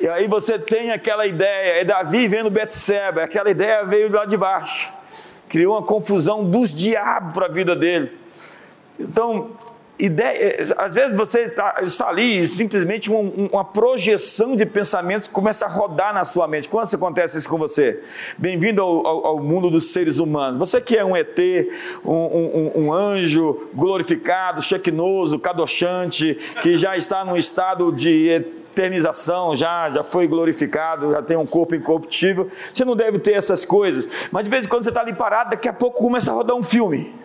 E 0.00 0.08
aí 0.08 0.28
você 0.28 0.56
tem 0.58 0.92
aquela 0.92 1.26
ideia, 1.26 1.80
é 1.80 1.84
Davi 1.84 2.28
vendo 2.28 2.48
Betseba, 2.48 3.24
aquela 3.24 3.50
ideia 3.50 3.84
veio 3.84 4.10
lá 4.12 4.24
de 4.24 4.36
baixo, 4.36 4.92
criou 5.48 5.74
uma 5.74 5.82
confusão 5.82 6.44
dos 6.44 6.72
diabos 6.72 7.34
para 7.34 7.46
a 7.46 7.48
vida 7.50 7.74
dele. 7.74 8.16
Então, 8.98 9.50
ideia, 9.98 10.56
às 10.78 10.94
vezes 10.94 11.16
você 11.16 11.40
está, 11.40 11.76
está 11.82 12.08
ali 12.08 12.38
e 12.38 12.48
simplesmente 12.48 13.10
uma, 13.10 13.48
uma, 13.50 13.64
projeção 13.64 14.54
de 14.54 14.64
pensamentos 14.64 15.26
começa 15.26 15.66
a 15.66 15.68
rodar 15.68 16.14
na 16.14 16.24
sua 16.24 16.46
mente. 16.46 16.68
Quando 16.68 16.94
acontece 16.94 17.36
isso 17.36 17.48
com 17.48 17.58
você? 17.58 18.02
Bem-vindo 18.38 18.80
ao, 18.80 19.06
ao, 19.06 19.26
ao, 19.26 19.42
mundo 19.42 19.68
dos 19.70 19.92
seres 19.92 20.18
humanos. 20.18 20.56
Você 20.56 20.80
que 20.80 20.96
é 20.96 21.04
um 21.04 21.16
ET, 21.16 21.36
um, 22.04 22.12
um, 22.12 22.72
um 22.76 22.92
anjo 22.92 23.68
glorificado, 23.74 24.62
chequinoso, 24.62 25.38
cadochante, 25.38 26.38
que 26.62 26.78
já 26.78 26.96
está 26.96 27.24
num 27.24 27.36
estado 27.36 27.92
de 27.92 28.28
eternização, 28.28 29.56
já, 29.56 29.90
já 29.90 30.04
foi 30.04 30.28
glorificado, 30.28 31.10
já 31.10 31.20
tem 31.20 31.36
um 31.36 31.46
corpo 31.46 31.74
incorruptível. 31.74 32.48
Você 32.72 32.84
não 32.84 32.94
deve 32.94 33.18
ter 33.18 33.32
essas 33.32 33.64
coisas. 33.64 34.28
Mas 34.30 34.44
de 34.44 34.50
vez 34.50 34.64
em 34.64 34.68
quando 34.68 34.84
você 34.84 34.90
está 34.90 35.00
ali 35.00 35.12
parado, 35.12 35.50
daqui 35.50 35.68
a 35.68 35.72
pouco 35.72 36.00
começa 36.00 36.30
a 36.30 36.34
rodar 36.34 36.56
um 36.56 36.62
filme. 36.62 37.18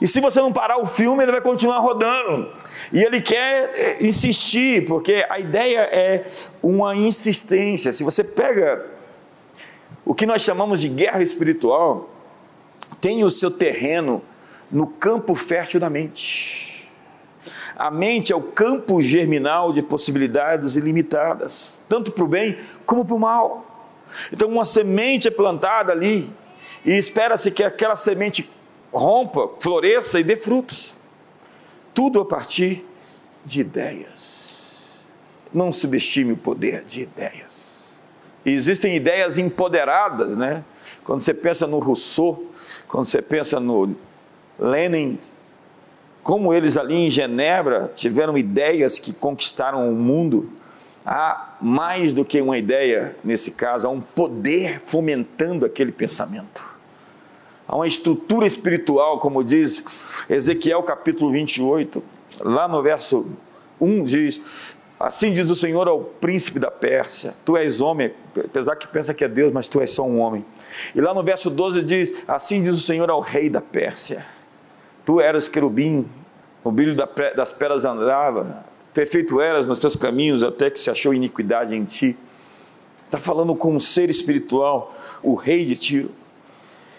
E 0.00 0.06
se 0.06 0.20
você 0.20 0.40
não 0.40 0.52
parar 0.52 0.78
o 0.78 0.86
filme, 0.86 1.22
ele 1.22 1.32
vai 1.32 1.40
continuar 1.40 1.78
rodando. 1.78 2.50
E 2.92 3.02
ele 3.02 3.20
quer 3.20 3.72
eh, 3.74 3.96
insistir, 4.00 4.86
porque 4.86 5.24
a 5.28 5.38
ideia 5.38 5.80
é 5.80 6.26
uma 6.62 6.94
insistência. 6.94 7.92
Se 7.92 8.04
você 8.04 8.22
pega 8.22 8.84
o 10.04 10.14
que 10.14 10.26
nós 10.26 10.42
chamamos 10.42 10.80
de 10.80 10.88
guerra 10.88 11.22
espiritual, 11.22 12.10
tem 13.00 13.24
o 13.24 13.30
seu 13.30 13.50
terreno 13.50 14.22
no 14.70 14.86
campo 14.86 15.34
fértil 15.34 15.80
da 15.80 15.88
mente. 15.88 16.88
A 17.76 17.90
mente 17.90 18.32
é 18.32 18.36
o 18.36 18.42
campo 18.42 19.02
germinal 19.02 19.72
de 19.72 19.82
possibilidades 19.82 20.76
ilimitadas, 20.76 21.82
tanto 21.88 22.12
para 22.12 22.24
o 22.24 22.28
bem 22.28 22.58
como 22.84 23.04
para 23.04 23.14
o 23.14 23.18
mal. 23.18 23.90
Então, 24.32 24.48
uma 24.48 24.64
semente 24.64 25.28
é 25.28 25.30
plantada 25.30 25.92
ali, 25.92 26.30
e 26.84 26.92
espera-se 26.92 27.50
que 27.50 27.62
aquela 27.62 27.96
semente 27.96 28.48
rompa, 28.96 29.50
floresça 29.58 30.18
e 30.18 30.24
dê 30.24 30.36
frutos. 30.36 30.96
Tudo 31.94 32.20
a 32.20 32.24
partir 32.24 32.84
de 33.44 33.60
ideias. 33.60 35.08
Não 35.52 35.72
subestime 35.72 36.32
o 36.32 36.36
poder 36.36 36.84
de 36.84 37.02
ideias. 37.02 38.02
E 38.44 38.52
existem 38.52 38.96
ideias 38.96 39.38
empoderadas, 39.38 40.36
né? 40.36 40.64
Quando 41.04 41.20
você 41.20 41.32
pensa 41.32 41.66
no 41.66 41.78
Rousseau, 41.78 42.44
quando 42.88 43.04
você 43.04 43.22
pensa 43.22 43.58
no 43.60 43.94
Lenin, 44.58 45.18
como 46.22 46.52
eles 46.52 46.76
ali 46.76 47.06
em 47.06 47.10
Genebra 47.10 47.92
tiveram 47.94 48.36
ideias 48.36 48.98
que 48.98 49.12
conquistaram 49.12 49.88
o 49.88 49.94
mundo, 49.94 50.50
há 51.04 51.56
mais 51.60 52.12
do 52.12 52.24
que 52.24 52.40
uma 52.40 52.58
ideia 52.58 53.16
nesse 53.22 53.52
caso, 53.52 53.86
há 53.86 53.90
um 53.90 54.00
poder 54.00 54.80
fomentando 54.80 55.64
aquele 55.64 55.92
pensamento. 55.92 56.75
Há 57.68 57.74
uma 57.74 57.86
estrutura 57.86 58.46
espiritual, 58.46 59.18
como 59.18 59.42
diz 59.42 59.84
Ezequiel 60.28 60.82
capítulo 60.82 61.32
28, 61.32 62.02
lá 62.40 62.68
no 62.68 62.82
verso 62.82 63.26
1 63.80 64.04
diz: 64.04 64.40
Assim 64.98 65.32
diz 65.32 65.50
o 65.50 65.56
Senhor 65.56 65.88
ao 65.88 66.00
príncipe 66.00 66.58
da 66.58 66.70
Pérsia: 66.70 67.34
Tu 67.44 67.56
és 67.56 67.80
homem, 67.80 68.12
apesar 68.36 68.76
que 68.76 68.86
pensa 68.86 69.12
que 69.12 69.24
é 69.24 69.28
Deus, 69.28 69.52
mas 69.52 69.68
tu 69.68 69.80
és 69.80 69.90
só 69.90 70.04
um 70.04 70.20
homem. 70.20 70.44
E 70.94 71.00
lá 71.00 71.12
no 71.12 71.22
verso 71.22 71.50
12 71.50 71.82
diz: 71.82 72.14
Assim 72.28 72.62
diz 72.62 72.74
o 72.74 72.80
Senhor 72.80 73.10
ao 73.10 73.20
rei 73.20 73.50
da 73.50 73.60
Pérsia: 73.60 74.24
Tu 75.04 75.20
eras 75.20 75.48
querubim, 75.48 76.08
o 76.62 76.70
brilho 76.70 76.94
das 76.94 77.52
pedras 77.52 77.84
andava, 77.84 78.64
perfeito 78.94 79.40
eras 79.40 79.66
nos 79.66 79.80
teus 79.80 79.96
caminhos, 79.96 80.42
até 80.42 80.70
que 80.70 80.78
se 80.80 80.88
achou 80.88 81.12
iniquidade 81.12 81.74
em 81.74 81.84
ti. 81.84 82.16
Está 83.04 83.18
falando 83.18 83.54
com 83.54 83.74
um 83.74 83.80
ser 83.80 84.08
espiritual, 84.08 84.94
o 85.22 85.34
rei 85.34 85.64
de 85.64 85.76
Tiro. 85.76 86.10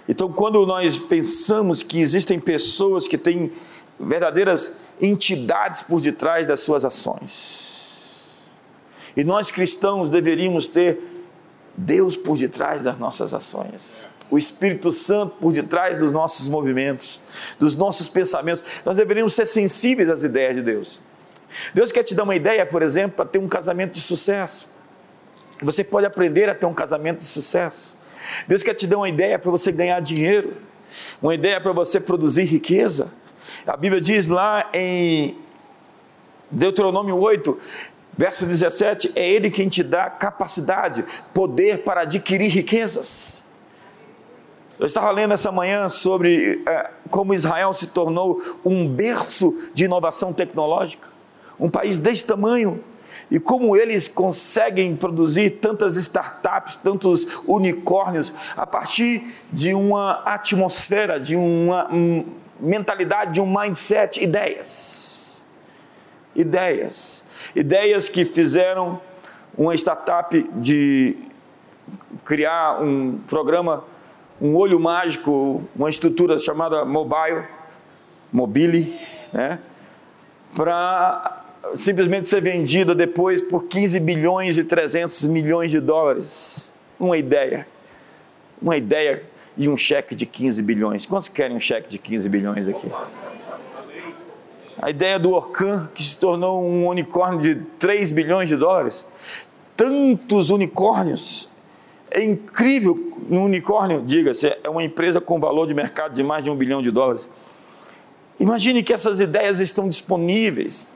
Então, 0.08 0.32
quando 0.32 0.66
nós 0.66 0.98
pensamos 0.98 1.84
que 1.84 2.00
existem 2.00 2.40
pessoas 2.40 3.08
que 3.08 3.18
têm 3.18 3.52
verdadeiras 4.00 4.78
entidades 5.02 5.82
por 5.84 6.00
detrás 6.00 6.48
das 6.48 6.62
suas 6.62 6.86
ações, 6.86 8.28
e 9.16 9.24
nós 9.24 9.52
cristãos 9.52 10.10
deveríamos 10.10 10.68
ter 10.68 11.00
Deus 11.76 12.16
por 12.16 12.38
detrás 12.38 12.84
das 12.84 12.98
nossas 12.98 13.34
ações, 13.34 14.08
o 14.30 14.38
Espírito 14.38 14.92
Santo 14.92 15.36
por 15.40 15.52
detrás 15.52 16.00
dos 16.00 16.12
nossos 16.12 16.48
movimentos, 16.48 17.20
dos 17.60 17.76
nossos 17.76 18.10
pensamentos, 18.10 18.64
nós 18.86 18.98
deveríamos 18.98 19.34
ser 19.34 19.46
sensíveis 19.46 20.10
às 20.10 20.24
ideias 20.24 20.56
de 20.56 20.62
Deus. 20.62 21.02
Deus 21.74 21.92
quer 21.92 22.04
te 22.04 22.14
dar 22.14 22.24
uma 22.24 22.36
ideia, 22.36 22.66
por 22.66 22.82
exemplo, 22.82 23.18
para 23.18 23.26
ter 23.26 23.40
um 23.40 23.48
casamento 23.48 23.94
de 23.94 24.02
sucesso. 24.02 24.70
Você 25.62 25.84
pode 25.84 26.06
aprender 26.06 26.50
a 26.50 26.56
ter 26.56 26.66
um 26.66 26.74
casamento 26.74 27.20
de 27.20 27.26
sucesso. 27.26 27.97
Deus 28.48 28.64
quer 28.64 28.74
te 28.74 28.88
dar 28.88 28.98
uma 28.98 29.10
ideia 29.10 29.38
para 29.38 29.52
você 29.52 29.72
ganhar 29.72 30.00
dinheiro, 30.00 30.54
uma 31.22 31.34
ideia 31.36 31.60
para 31.60 31.72
você 31.72 32.00
produzir 32.00 32.44
riqueza. 32.44 33.12
A 33.66 33.76
Bíblia 33.76 34.02
diz 34.02 34.28
lá 34.28 34.70
em 34.74 35.38
Deuteronômio 36.50 37.18
8, 37.18 37.58
verso 38.18 38.46
17: 38.46 39.12
é 39.16 39.28
Ele 39.28 39.50
quem 39.50 39.68
te 39.68 39.84
dá 39.84 40.10
capacidade, 40.10 41.04
poder 41.34 41.84
para 41.84 42.02
adquirir 42.02 42.50
riquezas. 42.50 43.46
Eu 44.80 44.86
estava 44.86 45.10
lendo 45.12 45.34
essa 45.34 45.52
manhã 45.52 45.90
sobre 45.90 46.62
é, 46.68 46.92
como 47.10 47.34
Israel 47.34 47.74
se 47.74 47.88
tornou 47.88 48.42
um 48.64 48.88
berço 48.88 49.60
de 49.74 49.86
inovação 49.86 50.32
tecnológica 50.32 51.18
um 51.60 51.70
país 51.70 51.98
desse 51.98 52.26
tamanho, 52.26 52.84
e 53.30 53.40
como 53.40 53.76
eles 53.76 54.08
conseguem 54.08 54.96
produzir 54.96 55.52
tantas 55.52 55.98
startups, 55.98 56.78
tantos 56.78 57.28
unicórnios, 57.46 58.32
a 58.56 58.66
partir 58.66 59.24
de 59.52 59.74
uma 59.74 60.22
atmosfera, 60.24 61.20
de 61.20 61.36
uma 61.36 61.94
um, 61.94 62.26
mentalidade, 62.60 63.34
de 63.34 63.42
um 63.42 63.46
mindset, 63.46 64.24
ideias. 64.24 65.46
Ideias. 66.36 67.28
Ideias 67.56 68.08
que 68.08 68.24
fizeram 68.24 69.02
uma 69.58 69.76
startup 69.76 70.50
de 70.56 71.18
criar 72.24 72.82
um 72.82 73.20
programa, 73.28 73.84
um 74.40 74.56
olho 74.56 74.80
mágico, 74.80 75.64
uma 75.76 75.90
estrutura 75.90 76.38
chamada 76.38 76.86
Mobile, 76.86 77.44
Mobile, 78.32 79.00
né? 79.34 79.60
para 80.56 81.37
simplesmente 81.76 82.28
ser 82.28 82.42
vendida 82.42 82.96
depois 82.96 83.42
por 83.42 83.66
15 83.66 84.00
bilhões 84.00 84.58
e 84.58 84.64
300 84.64 85.28
milhões 85.28 85.72
de 85.72 85.80
dólares. 85.80 86.72
Uma 87.00 87.18
ideia. 87.18 87.68
Uma 88.62 88.78
ideia 88.78 89.24
e 89.58 89.68
um 89.68 89.78
cheque 89.78 90.16
de 90.16 90.26
15 90.26 90.62
bilhões. 90.62 91.06
Quantos 91.06 91.30
querem 91.30 91.56
um 91.56 91.60
cheque 91.60 91.90
de 91.90 91.98
15 91.98 92.30
bilhões 92.30 92.68
aqui? 92.68 92.88
A 94.80 94.92
ideia 94.92 95.18
do 95.18 95.32
Orcan, 95.32 95.90
que 95.94 96.04
se 96.04 96.18
tornou 96.18 96.64
um 96.64 96.88
unicórnio 96.88 97.40
de 97.40 97.56
3 97.80 98.12
bilhões 98.12 98.48
de 98.48 98.56
dólares. 98.56 99.08
Tantos 99.76 100.50
unicórnios. 100.52 101.50
É 102.12 102.24
incrível 102.24 102.98
um 103.30 103.44
unicórnio, 103.44 104.02
diga-se, 104.06 104.56
é 104.64 104.70
uma 104.70 104.84
empresa 104.84 105.20
com 105.20 105.40
valor 105.40 105.68
de 105.68 105.74
mercado 105.74 106.14
de 106.14 106.24
mais 106.24 106.44
de 106.44 106.50
um 106.50 106.56
bilhão 106.56 106.82
de 106.82 106.90
dólares. 106.90 107.28
Imagine 108.40 108.84
que 108.84 108.94
essas 108.94 109.20
ideias 109.20 109.60
estão 109.60 109.90
disponíveis 109.90 110.96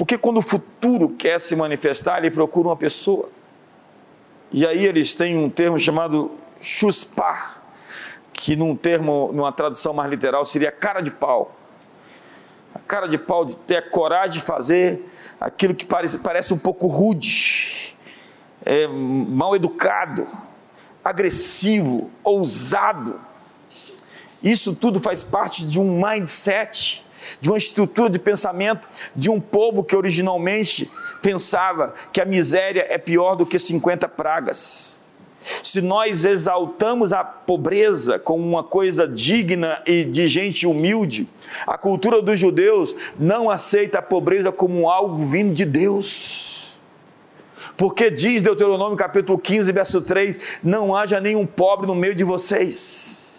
porque 0.00 0.16
quando 0.16 0.38
o 0.38 0.42
futuro 0.42 1.10
quer 1.10 1.38
se 1.38 1.54
manifestar, 1.54 2.20
ele 2.20 2.30
procura 2.30 2.68
uma 2.68 2.76
pessoa. 2.76 3.28
E 4.50 4.66
aí 4.66 4.86
eles 4.86 5.12
têm 5.12 5.36
um 5.36 5.50
termo 5.50 5.78
chamado 5.78 6.38
chuspar, 6.58 7.62
que 8.32 8.56
num 8.56 8.74
termo, 8.74 9.30
numa 9.34 9.52
tradução 9.52 9.92
mais 9.92 10.08
literal, 10.08 10.42
seria 10.42 10.72
cara 10.72 11.02
de 11.02 11.10
pau. 11.10 11.54
A 12.74 12.78
cara 12.78 13.06
de 13.06 13.18
pau 13.18 13.44
de 13.44 13.58
ter 13.58 13.76
a 13.76 13.90
coragem 13.90 14.40
de 14.40 14.46
fazer 14.46 15.06
aquilo 15.38 15.74
que 15.74 15.84
parece, 15.84 16.20
parece 16.20 16.54
um 16.54 16.58
pouco 16.58 16.86
rude, 16.86 17.94
é, 18.64 18.86
mal 18.86 19.54
educado, 19.54 20.26
agressivo, 21.04 22.10
ousado. 22.24 23.20
Isso 24.42 24.74
tudo 24.74 24.98
faz 24.98 25.22
parte 25.22 25.66
de 25.66 25.78
um 25.78 26.00
mindset 26.02 27.04
de 27.40 27.50
uma 27.50 27.58
estrutura 27.58 28.08
de 28.10 28.18
pensamento 28.18 28.88
de 29.14 29.30
um 29.30 29.40
povo 29.40 29.84
que 29.84 29.96
originalmente 29.96 30.90
pensava 31.22 31.94
que 32.12 32.20
a 32.20 32.24
miséria 32.24 32.86
é 32.88 32.98
pior 32.98 33.34
do 33.34 33.46
que 33.46 33.58
50 33.58 34.08
pragas. 34.08 35.00
Se 35.62 35.80
nós 35.80 36.24
exaltamos 36.24 37.12
a 37.12 37.24
pobreza 37.24 38.18
como 38.18 38.46
uma 38.46 38.62
coisa 38.62 39.08
digna 39.08 39.82
e 39.86 40.04
de 40.04 40.28
gente 40.28 40.66
humilde, 40.66 41.26
a 41.66 41.78
cultura 41.78 42.20
dos 42.20 42.38
judeus 42.38 42.94
não 43.18 43.50
aceita 43.50 43.98
a 43.98 44.02
pobreza 44.02 44.52
como 44.52 44.88
algo 44.88 45.26
vindo 45.26 45.54
de 45.54 45.64
Deus. 45.64 46.76
Porque 47.76 48.10
diz 48.10 48.42
Deuteronômio 48.42 48.96
capítulo 48.96 49.38
15, 49.38 49.72
verso 49.72 50.02
3: 50.02 50.60
Não 50.62 50.94
haja 50.94 51.18
nenhum 51.18 51.46
pobre 51.46 51.86
no 51.86 51.94
meio 51.94 52.14
de 52.14 52.24
vocês. 52.24 53.29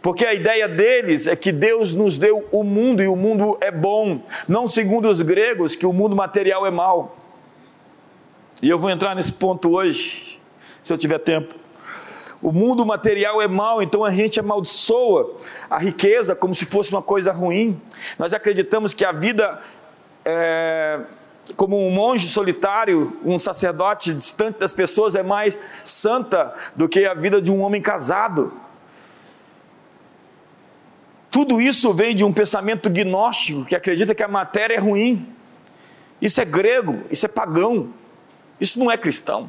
Porque 0.00 0.24
a 0.24 0.32
ideia 0.32 0.68
deles 0.68 1.26
é 1.26 1.34
que 1.34 1.50
Deus 1.50 1.92
nos 1.92 2.16
deu 2.16 2.46
o 2.52 2.62
mundo 2.62 3.02
e 3.02 3.08
o 3.08 3.16
mundo 3.16 3.58
é 3.60 3.70
bom, 3.70 4.22
não 4.46 4.68
segundo 4.68 5.08
os 5.08 5.22
gregos, 5.22 5.74
que 5.74 5.86
o 5.86 5.92
mundo 5.92 6.14
material 6.14 6.66
é 6.66 6.70
mau. 6.70 7.16
E 8.62 8.68
eu 8.68 8.78
vou 8.78 8.90
entrar 8.90 9.14
nesse 9.14 9.32
ponto 9.32 9.70
hoje, 9.70 10.40
se 10.82 10.92
eu 10.92 10.98
tiver 10.98 11.18
tempo. 11.18 11.54
O 12.40 12.52
mundo 12.52 12.86
material 12.86 13.42
é 13.42 13.48
mau, 13.48 13.82
então 13.82 14.04
a 14.04 14.12
gente 14.12 14.38
amaldiçoa 14.38 15.36
a 15.68 15.78
riqueza 15.78 16.36
como 16.36 16.54
se 16.54 16.64
fosse 16.64 16.92
uma 16.92 17.02
coisa 17.02 17.32
ruim. 17.32 17.80
Nós 18.16 18.32
acreditamos 18.32 18.94
que 18.94 19.04
a 19.04 19.10
vida 19.10 19.58
é, 20.24 21.00
como 21.56 21.78
um 21.78 21.90
monge 21.90 22.28
solitário, 22.28 23.16
um 23.24 23.38
sacerdote 23.38 24.12
distante 24.12 24.58
das 24.58 24.72
pessoas, 24.72 25.14
é 25.14 25.22
mais 25.22 25.58
santa 25.84 26.54
do 26.76 26.88
que 26.88 27.04
a 27.06 27.14
vida 27.14 27.40
de 27.40 27.50
um 27.50 27.62
homem 27.62 27.80
casado. 27.80 28.52
Tudo 31.38 31.60
isso 31.60 31.94
vem 31.94 32.16
de 32.16 32.24
um 32.24 32.32
pensamento 32.32 32.90
gnóstico 32.90 33.64
que 33.64 33.76
acredita 33.76 34.12
que 34.12 34.24
a 34.24 34.26
matéria 34.26 34.74
é 34.74 34.78
ruim. 34.80 35.24
Isso 36.20 36.40
é 36.40 36.44
grego, 36.44 37.00
isso 37.12 37.26
é 37.26 37.28
pagão, 37.28 37.94
isso 38.60 38.76
não 38.80 38.90
é 38.90 38.96
cristão. 38.96 39.48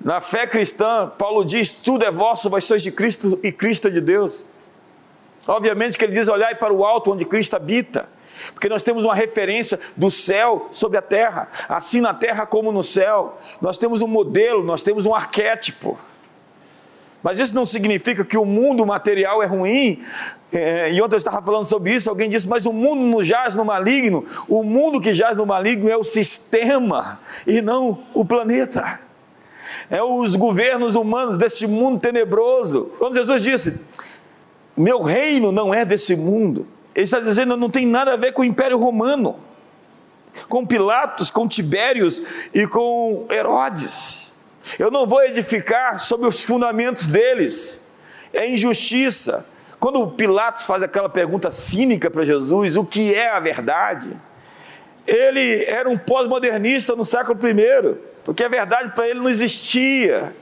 Na 0.00 0.20
fé 0.20 0.48
cristã, 0.48 1.12
Paulo 1.16 1.44
diz: 1.44 1.70
tudo 1.70 2.04
é 2.04 2.10
vosso, 2.10 2.50
vós 2.50 2.64
sois 2.64 2.82
de 2.82 2.90
Cristo 2.90 3.38
e 3.40 3.52
Cristo 3.52 3.86
é 3.86 3.90
de 3.92 4.00
Deus. 4.00 4.48
Obviamente 5.46 5.96
que 5.96 6.04
ele 6.04 6.12
diz: 6.12 6.26
olhai 6.26 6.56
para 6.56 6.74
o 6.74 6.84
alto 6.84 7.12
onde 7.12 7.24
Cristo 7.24 7.54
habita, 7.54 8.08
porque 8.52 8.68
nós 8.68 8.82
temos 8.82 9.04
uma 9.04 9.14
referência 9.14 9.78
do 9.96 10.10
céu 10.10 10.70
sobre 10.72 10.98
a 10.98 11.02
terra, 11.02 11.48
assim 11.68 12.00
na 12.00 12.12
terra 12.12 12.44
como 12.44 12.72
no 12.72 12.82
céu. 12.82 13.38
Nós 13.60 13.78
temos 13.78 14.02
um 14.02 14.08
modelo, 14.08 14.64
nós 14.64 14.82
temos 14.82 15.06
um 15.06 15.14
arquétipo. 15.14 15.96
Mas 17.24 17.38
isso 17.40 17.54
não 17.54 17.64
significa 17.64 18.22
que 18.22 18.36
o 18.36 18.44
mundo 18.44 18.84
material 18.84 19.42
é 19.42 19.46
ruim. 19.46 20.02
É, 20.52 20.92
e 20.92 21.00
ontem 21.00 21.14
eu 21.14 21.16
estava 21.16 21.40
falando 21.40 21.64
sobre 21.64 21.94
isso, 21.94 22.10
alguém 22.10 22.28
disse, 22.28 22.46
mas 22.46 22.66
o 22.66 22.72
mundo 22.72 23.00
não 23.00 23.22
jaz 23.22 23.56
no 23.56 23.64
maligno. 23.64 24.22
O 24.46 24.62
mundo 24.62 25.00
que 25.00 25.14
jaz 25.14 25.34
no 25.34 25.46
maligno 25.46 25.88
é 25.88 25.96
o 25.96 26.04
sistema 26.04 27.18
e 27.46 27.62
não 27.62 28.04
o 28.12 28.26
planeta. 28.26 29.00
É 29.90 30.02
os 30.02 30.36
governos 30.36 30.96
humanos 30.96 31.38
deste 31.38 31.66
mundo 31.66 31.98
tenebroso. 31.98 32.92
Quando 32.98 33.14
Jesus 33.14 33.42
disse, 33.42 33.86
meu 34.76 35.00
reino 35.00 35.50
não 35.50 35.72
é 35.72 35.82
desse 35.82 36.14
mundo, 36.14 36.68
ele 36.94 37.04
está 37.04 37.20
dizendo, 37.20 37.56
não 37.56 37.70
tem 37.70 37.86
nada 37.86 38.12
a 38.12 38.16
ver 38.18 38.32
com 38.32 38.42
o 38.42 38.44
Império 38.44 38.76
Romano, 38.76 39.36
com 40.46 40.66
Pilatos, 40.66 41.30
com 41.30 41.48
Tibérios 41.48 42.22
e 42.52 42.66
com 42.66 43.26
Herodes. 43.30 44.33
Eu 44.78 44.90
não 44.90 45.06
vou 45.06 45.22
edificar 45.22 45.98
sobre 45.98 46.26
os 46.26 46.42
fundamentos 46.42 47.06
deles. 47.06 47.84
É 48.32 48.48
injustiça. 48.48 49.46
Quando 49.78 50.06
Pilatos 50.12 50.66
faz 50.66 50.82
aquela 50.82 51.08
pergunta 51.08 51.50
cínica 51.50 52.10
para 52.10 52.24
Jesus, 52.24 52.76
o 52.76 52.84
que 52.84 53.14
é 53.14 53.30
a 53.30 53.40
verdade? 53.40 54.16
ele 55.06 55.64
era 55.64 55.88
um 55.88 55.98
pós-modernista 55.98 56.96
no 56.96 57.04
século 57.04 57.38
I, 57.46 57.96
porque 58.24 58.44
a 58.44 58.48
verdade 58.48 58.90
para 58.92 59.08
ele 59.08 59.20
não 59.20 59.28
existia. 59.28 60.34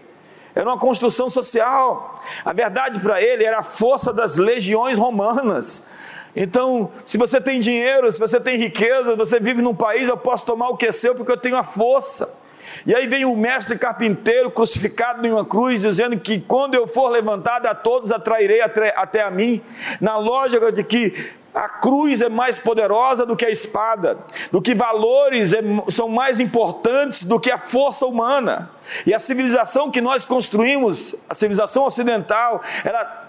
Era 0.54 0.68
uma 0.68 0.78
construção 0.78 1.28
social. 1.28 2.14
A 2.44 2.52
verdade 2.52 3.00
para 3.00 3.20
ele 3.20 3.44
era 3.44 3.58
a 3.58 3.62
força 3.62 4.12
das 4.12 4.36
legiões 4.36 4.98
romanas. 4.98 5.88
Então, 6.34 6.90
se 7.04 7.18
você 7.18 7.40
tem 7.40 7.58
dinheiro, 7.58 8.10
se 8.10 8.20
você 8.20 8.40
tem 8.40 8.56
riqueza, 8.56 9.16
você 9.16 9.40
vive 9.40 9.60
num 9.60 9.74
país, 9.74 10.08
eu 10.08 10.16
posso 10.16 10.46
tomar 10.46 10.68
o 10.68 10.76
que 10.76 10.86
é 10.86 10.92
seu 10.92 11.14
porque 11.14 11.32
eu 11.32 11.36
tenho 11.36 11.56
a 11.56 11.64
força. 11.64 12.40
E 12.86 12.94
aí 12.94 13.06
vem 13.06 13.24
o 13.24 13.36
mestre 13.36 13.78
carpinteiro 13.78 14.50
crucificado 14.50 15.26
em 15.26 15.32
uma 15.32 15.44
cruz, 15.44 15.82
dizendo 15.82 16.18
que 16.18 16.40
quando 16.40 16.74
eu 16.74 16.86
for 16.86 17.08
levantado, 17.08 17.66
a 17.66 17.74
todos 17.74 18.12
atrairei 18.12 18.60
até, 18.60 19.22
a 19.22 19.30
mim, 19.30 19.62
na 20.00 20.16
lógica 20.16 20.72
de 20.72 20.82
que 20.82 21.14
a 21.54 21.68
cruz 21.68 22.22
é 22.22 22.28
mais 22.28 22.58
poderosa 22.58 23.26
do 23.26 23.36
que 23.36 23.44
a 23.44 23.50
espada, 23.50 24.18
do 24.50 24.62
que 24.62 24.74
valores 24.74 25.52
é, 25.52 25.60
são 25.90 26.08
mais 26.08 26.40
importantes 26.40 27.24
do 27.24 27.38
que 27.38 27.50
a 27.50 27.58
força 27.58 28.06
humana. 28.06 28.70
E 29.04 29.12
a 29.12 29.18
civilização 29.18 29.90
que 29.90 30.00
nós 30.00 30.24
construímos, 30.24 31.16
a 31.28 31.34
civilização 31.34 31.84
ocidental, 31.84 32.62
ela 32.82 33.28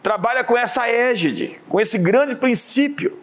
trabalha 0.00 0.44
com 0.44 0.56
essa 0.56 0.88
égide, 0.88 1.60
com 1.68 1.80
esse 1.80 1.98
grande 1.98 2.36
princípio 2.36 3.18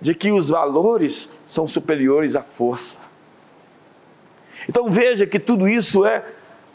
de 0.00 0.14
que 0.14 0.32
os 0.32 0.48
valores 0.48 1.38
são 1.46 1.66
superiores 1.66 2.34
à 2.34 2.42
força. 2.42 3.09
Então 4.68 4.90
veja 4.90 5.26
que 5.26 5.38
tudo 5.38 5.68
isso 5.68 6.04
é 6.04 6.22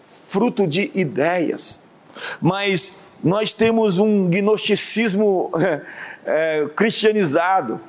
fruto 0.05 0.67
de 0.67 0.91
ideias, 0.93 1.87
mas 2.41 3.05
nós 3.23 3.53
temos 3.53 3.97
um 3.97 4.29
gnosticismo 4.29 5.51
é, 5.59 5.81
é, 6.25 6.67
cristianizado. 6.75 7.79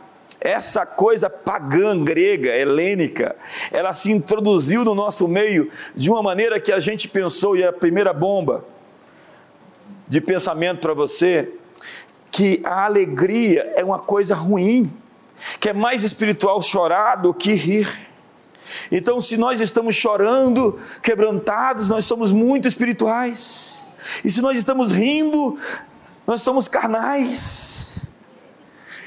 Essa 0.41 0.87
coisa 0.87 1.29
pagã 1.29 2.03
grega, 2.05 2.55
helênica, 2.55 3.35
ela 3.73 3.93
se 3.93 4.13
introduziu 4.13 4.85
no 4.85 4.95
nosso 4.95 5.27
meio 5.27 5.71
de 5.95 6.11
uma 6.11 6.23
maneira 6.23 6.61
que 6.61 6.73
a 6.73 6.79
gente 6.79 7.09
pensou, 7.09 7.57
e 7.57 7.65
a 7.65 7.73
primeira 7.73 8.13
bomba 8.13 8.65
de 10.07 10.21
pensamento 10.21 10.81
para 10.81 10.95
você, 10.95 11.53
que 12.31 12.61
a 12.65 12.85
alegria 12.85 13.73
é 13.77 13.85
uma 13.85 13.99
coisa 13.99 14.35
ruim, 14.35 14.93
que 15.59 15.71
é 15.71 15.73
mais 15.73 16.03
espiritual 16.03 16.61
chorar 16.63 17.17
do 17.17 17.35
que 17.35 17.55
rir. 17.55 18.07
Então, 18.91 19.21
se 19.21 19.37
nós 19.37 19.61
estamos 19.61 19.95
chorando, 19.95 20.79
quebrantados, 21.03 21.89
nós 21.89 22.05
somos 22.05 22.33
muito 22.33 22.69
espirituais. 22.69 23.87
E 24.25 24.31
se 24.31 24.41
nós 24.41 24.57
estamos 24.57 24.91
rindo, 24.91 25.59
nós 26.27 26.43
somos 26.43 26.69
carnais. 26.69 28.07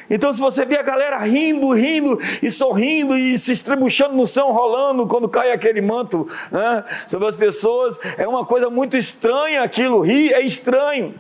Então, 0.10 0.34
se 0.34 0.41
você 0.41 0.65
vê 0.65 0.78
a 0.78 0.82
galera 0.82 1.19
rindo, 1.19 1.72
rindo 1.72 2.19
e 2.41 2.52
sorrindo 2.52 3.15
e 3.15 3.38
se 3.38 3.52
estrebuchando 3.52 4.15
no 4.15 4.26
chão, 4.26 4.52
rolando 4.52 5.06
quando 5.06 5.30
cai 5.30 5.52
aquele 5.52 5.82
manto 5.82 6.28
né, 6.52 6.84
sobre 7.08 7.28
as 7.28 7.38
pessoas, 7.38 8.00
é 8.17 8.28
uma 8.28 8.43
coisa 8.43 8.69
muito 8.69 8.98
estranha 8.98 9.62
aquilo. 9.62 10.02
Rir 10.02 10.34
é 10.34 10.41
estranho. 10.41 11.13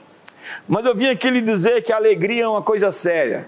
Mas 0.67 0.85
eu 0.85 0.95
vim 0.95 1.07
aqui 1.07 1.29
lhe 1.29 1.41
dizer 1.41 1.83
que 1.83 1.93
a 1.93 1.97
alegria 1.97 2.43
é 2.43 2.47
uma 2.47 2.63
coisa 2.63 2.91
séria. 2.91 3.47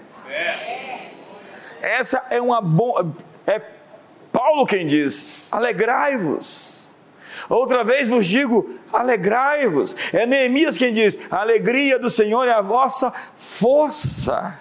Essa 1.80 2.22
é 2.30 2.40
uma 2.40 2.60
boa. 2.60 3.12
É 3.44 3.60
Paulo 4.32 4.66
quem 4.66 4.86
diz: 4.86 5.42
alegrai-vos. 5.50 6.92
Outra 7.48 7.84
vez 7.84 8.08
vos 8.08 8.26
digo: 8.26 8.74
alegrai-vos. 8.92 9.94
É 10.12 10.24
Neemias 10.24 10.78
quem 10.78 10.92
diz: 10.92 11.18
a 11.30 11.40
alegria 11.40 11.98
do 11.98 12.08
Senhor 12.08 12.48
é 12.48 12.52
a 12.52 12.60
vossa 12.62 13.12
força. 13.36 14.58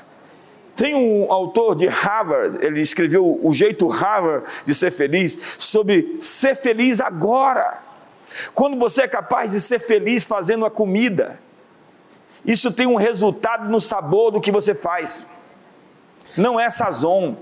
Tem 0.75 0.95
um 0.95 1.31
autor 1.31 1.75
de 1.75 1.87
Harvard, 1.87 2.57
ele 2.65 2.81
escreveu 2.81 3.39
O 3.43 3.53
Jeito 3.53 3.87
Harvard 3.87 4.45
de 4.65 4.73
Ser 4.73 4.89
Feliz, 4.89 5.37
sobre 5.57 6.17
ser 6.21 6.55
feliz 6.55 6.99
agora. 6.99 7.83
Quando 8.53 8.79
você 8.79 9.03
é 9.03 9.07
capaz 9.07 9.51
de 9.51 9.59
ser 9.59 9.79
feliz 9.79 10.25
fazendo 10.25 10.65
a 10.65 10.71
comida, 10.71 11.39
isso 12.45 12.71
tem 12.71 12.87
um 12.87 12.95
resultado 12.95 13.69
no 13.69 13.79
sabor 13.79 14.31
do 14.31 14.41
que 14.41 14.51
você 14.51 14.73
faz. 14.73 15.29
Não 16.35 16.59
é 16.59 16.69
sazon, 16.69 17.35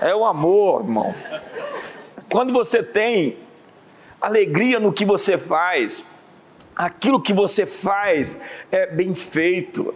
é 0.00 0.14
o 0.14 0.24
amor, 0.24 0.82
irmão. 0.82 1.14
Quando 2.30 2.52
você 2.52 2.82
tem 2.82 3.36
alegria 4.20 4.78
no 4.78 4.92
que 4.92 5.04
você 5.04 5.38
faz, 5.38 6.04
aquilo 6.76 7.20
que 7.20 7.32
você 7.32 7.66
faz 7.66 8.40
é 8.70 8.86
bem 8.86 9.14
feito. 9.14 9.94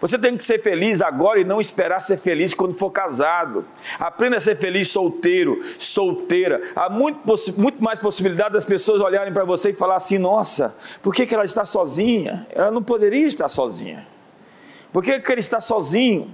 Você 0.00 0.18
tem 0.18 0.36
que 0.36 0.44
ser 0.44 0.62
feliz 0.62 1.00
agora 1.00 1.40
e 1.40 1.44
não 1.44 1.60
esperar 1.60 2.00
ser 2.00 2.18
feliz 2.18 2.52
quando 2.52 2.74
for 2.74 2.90
casado. 2.90 3.64
Aprenda 3.98 4.36
a 4.36 4.40
ser 4.40 4.56
feliz 4.56 4.88
solteiro, 4.88 5.58
solteira. 5.78 6.60
Há 6.76 6.90
muito, 6.90 7.20
muito 7.56 7.82
mais 7.82 7.98
possibilidade 7.98 8.52
das 8.52 8.66
pessoas 8.66 9.00
olharem 9.00 9.32
para 9.32 9.44
você 9.44 9.70
e 9.70 9.72
falar 9.72 9.96
assim: 9.96 10.18
nossa, 10.18 10.76
por 11.02 11.14
que, 11.14 11.26
que 11.26 11.34
ela 11.34 11.44
está 11.44 11.64
sozinha? 11.64 12.46
Ela 12.50 12.70
não 12.70 12.82
poderia 12.82 13.26
estar 13.26 13.48
sozinha. 13.48 14.06
Por 14.92 15.02
que, 15.02 15.18
que 15.20 15.32
ele 15.32 15.40
está 15.40 15.60
sozinho? 15.60 16.30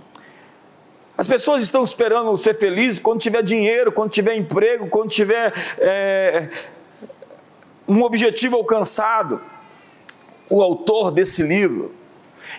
As 1.17 1.27
pessoas 1.27 1.63
estão 1.63 1.83
esperando 1.83 2.37
ser 2.37 2.59
felizes 2.59 2.99
quando 3.01 3.21
tiver 3.21 3.43
dinheiro, 3.43 3.91
quando 3.91 4.11
tiver 4.11 4.37
emprego, 4.37 4.87
quando 4.89 5.09
tiver 5.09 5.53
é, 5.79 6.51
um 7.89 8.03
objetivo 8.03 8.57
alcançado. 8.57 9.41
O 10.49 10.63
autor 10.63 11.11
desse 11.11 11.43
livro, 11.43 11.93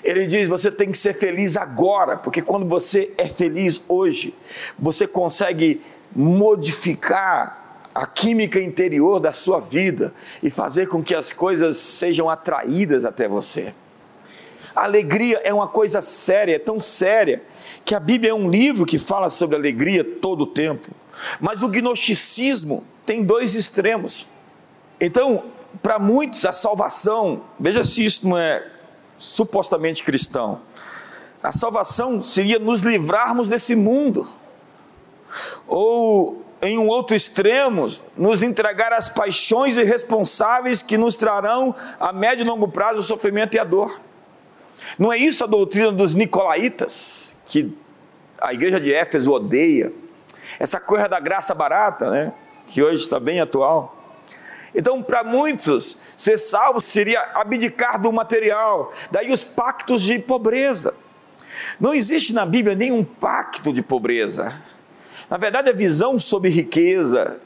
ele 0.04 0.26
diz: 0.26 0.50
você 0.50 0.72
tem 0.72 0.91
que 0.91 0.98
ser 0.98 1.13
feliz 1.13 1.56
agora, 1.56 2.17
porque 2.17 2.41
quando 2.41 2.67
você 2.67 3.13
é 3.17 3.28
feliz 3.28 3.82
hoje, 3.88 4.34
você 4.78 5.08
consegue 5.08 5.82
modificar 6.15 7.82
a 7.93 8.06
química 8.06 8.60
interior 8.60 9.20
da 9.20 9.32
sua 9.32 9.60
vida 9.60 10.13
e 10.41 10.50
fazer 10.50 10.88
com 10.88 11.04
que 11.04 11.15
as 11.15 11.32
coisas 11.32 11.78
sejam 11.78 12.30
atraídas 12.30 13.06
até 13.06 13.28
você. 13.28 13.74
Alegria 14.84 15.42
é 15.44 15.54
uma 15.54 15.68
coisa 15.68 16.02
séria, 16.02 16.56
é 16.56 16.60
tão 16.60 16.80
séria, 16.80 17.42
que 17.84 17.96
a 17.96 18.00
Bíblia 18.00 18.32
é 18.32 18.34
um 18.34 18.50
livro 18.50 18.86
que 18.86 19.00
fala 19.00 19.30
sobre 19.30 19.56
alegria 19.56 20.04
todo 20.04 20.42
o 20.42 20.48
tempo. 20.48 20.90
Mas 21.40 21.63
o 21.63 21.68
gnosticismo 21.68 22.84
tem 23.06 23.24
dois 23.24 23.56
extremos. 23.56 24.28
Então, 25.00 25.44
para 25.82 26.00
muitos, 26.00 26.46
a 26.46 26.52
salvação, 26.52 27.42
veja 27.60 27.84
se 27.84 28.04
isso 28.04 28.28
não 28.28 28.38
é 28.38 28.66
supostamente 29.18 30.04
cristão. 30.04 30.62
A 31.42 31.52
salvação 31.52 32.22
seria 32.22 32.60
nos 32.60 32.82
livrarmos 32.82 33.50
desse 33.50 33.76
mundo. 33.76 34.28
Ou, 35.68 36.44
em 36.62 36.78
um 36.78 36.88
outro 36.88 37.16
extremo, 37.16 37.88
nos 38.18 38.42
entregar 38.42 38.92
às 38.92 39.10
paixões 39.10 39.78
irresponsáveis 39.78 40.82
que 40.82 40.98
nos 40.98 41.16
trarão 41.16 41.76
a 42.00 42.12
médio 42.12 42.44
e 42.44 42.48
longo 42.48 42.68
prazo 42.68 43.00
o 43.00 43.04
sofrimento 43.04 43.56
e 43.56 43.60
a 43.60 43.63
dor. 43.63 44.00
Não 44.98 45.12
é 45.12 45.18
isso 45.18 45.44
a 45.44 45.48
doutrina 45.48 45.92
dos 45.92 46.13
nicolaítas, 46.13 47.38
que 47.46 47.74
a 48.40 48.54
igreja 48.54 48.80
de 48.80 48.94
Éfeso 48.94 49.32
odeia? 49.32 49.92
Essa 50.60 50.80
coisa 50.80 51.08
da 51.08 51.20
graça 51.20 51.54
barata, 51.54 52.10
né? 52.10 52.34
que 52.68 52.84
hoje 52.84 53.02
está 53.02 53.20
bem 53.20 53.40
atual. 53.40 53.96
Então, 54.76 55.02
para 55.02 55.24
muitos, 55.24 56.00
ser 56.16 56.38
salvo 56.38 56.80
seria 56.80 57.22
abdicar 57.34 58.00
do 58.00 58.12
material, 58.12 58.92
daí 59.10 59.32
os 59.32 59.44
pactos 59.44 60.04
de 60.04 60.20
pobreza. 60.20 60.94
Não 61.80 61.94
existe 61.94 62.34
na 62.34 62.46
Bíblia 62.46 62.76
nenhum 62.76 63.04
pacto 63.04 63.74
de 63.74 63.82
pobreza. 63.82 64.62
Na 65.30 65.38
verdade, 65.38 65.70
a 65.70 65.74
visão 65.74 66.20
sobre 66.20 66.50
riqueza 66.50 67.40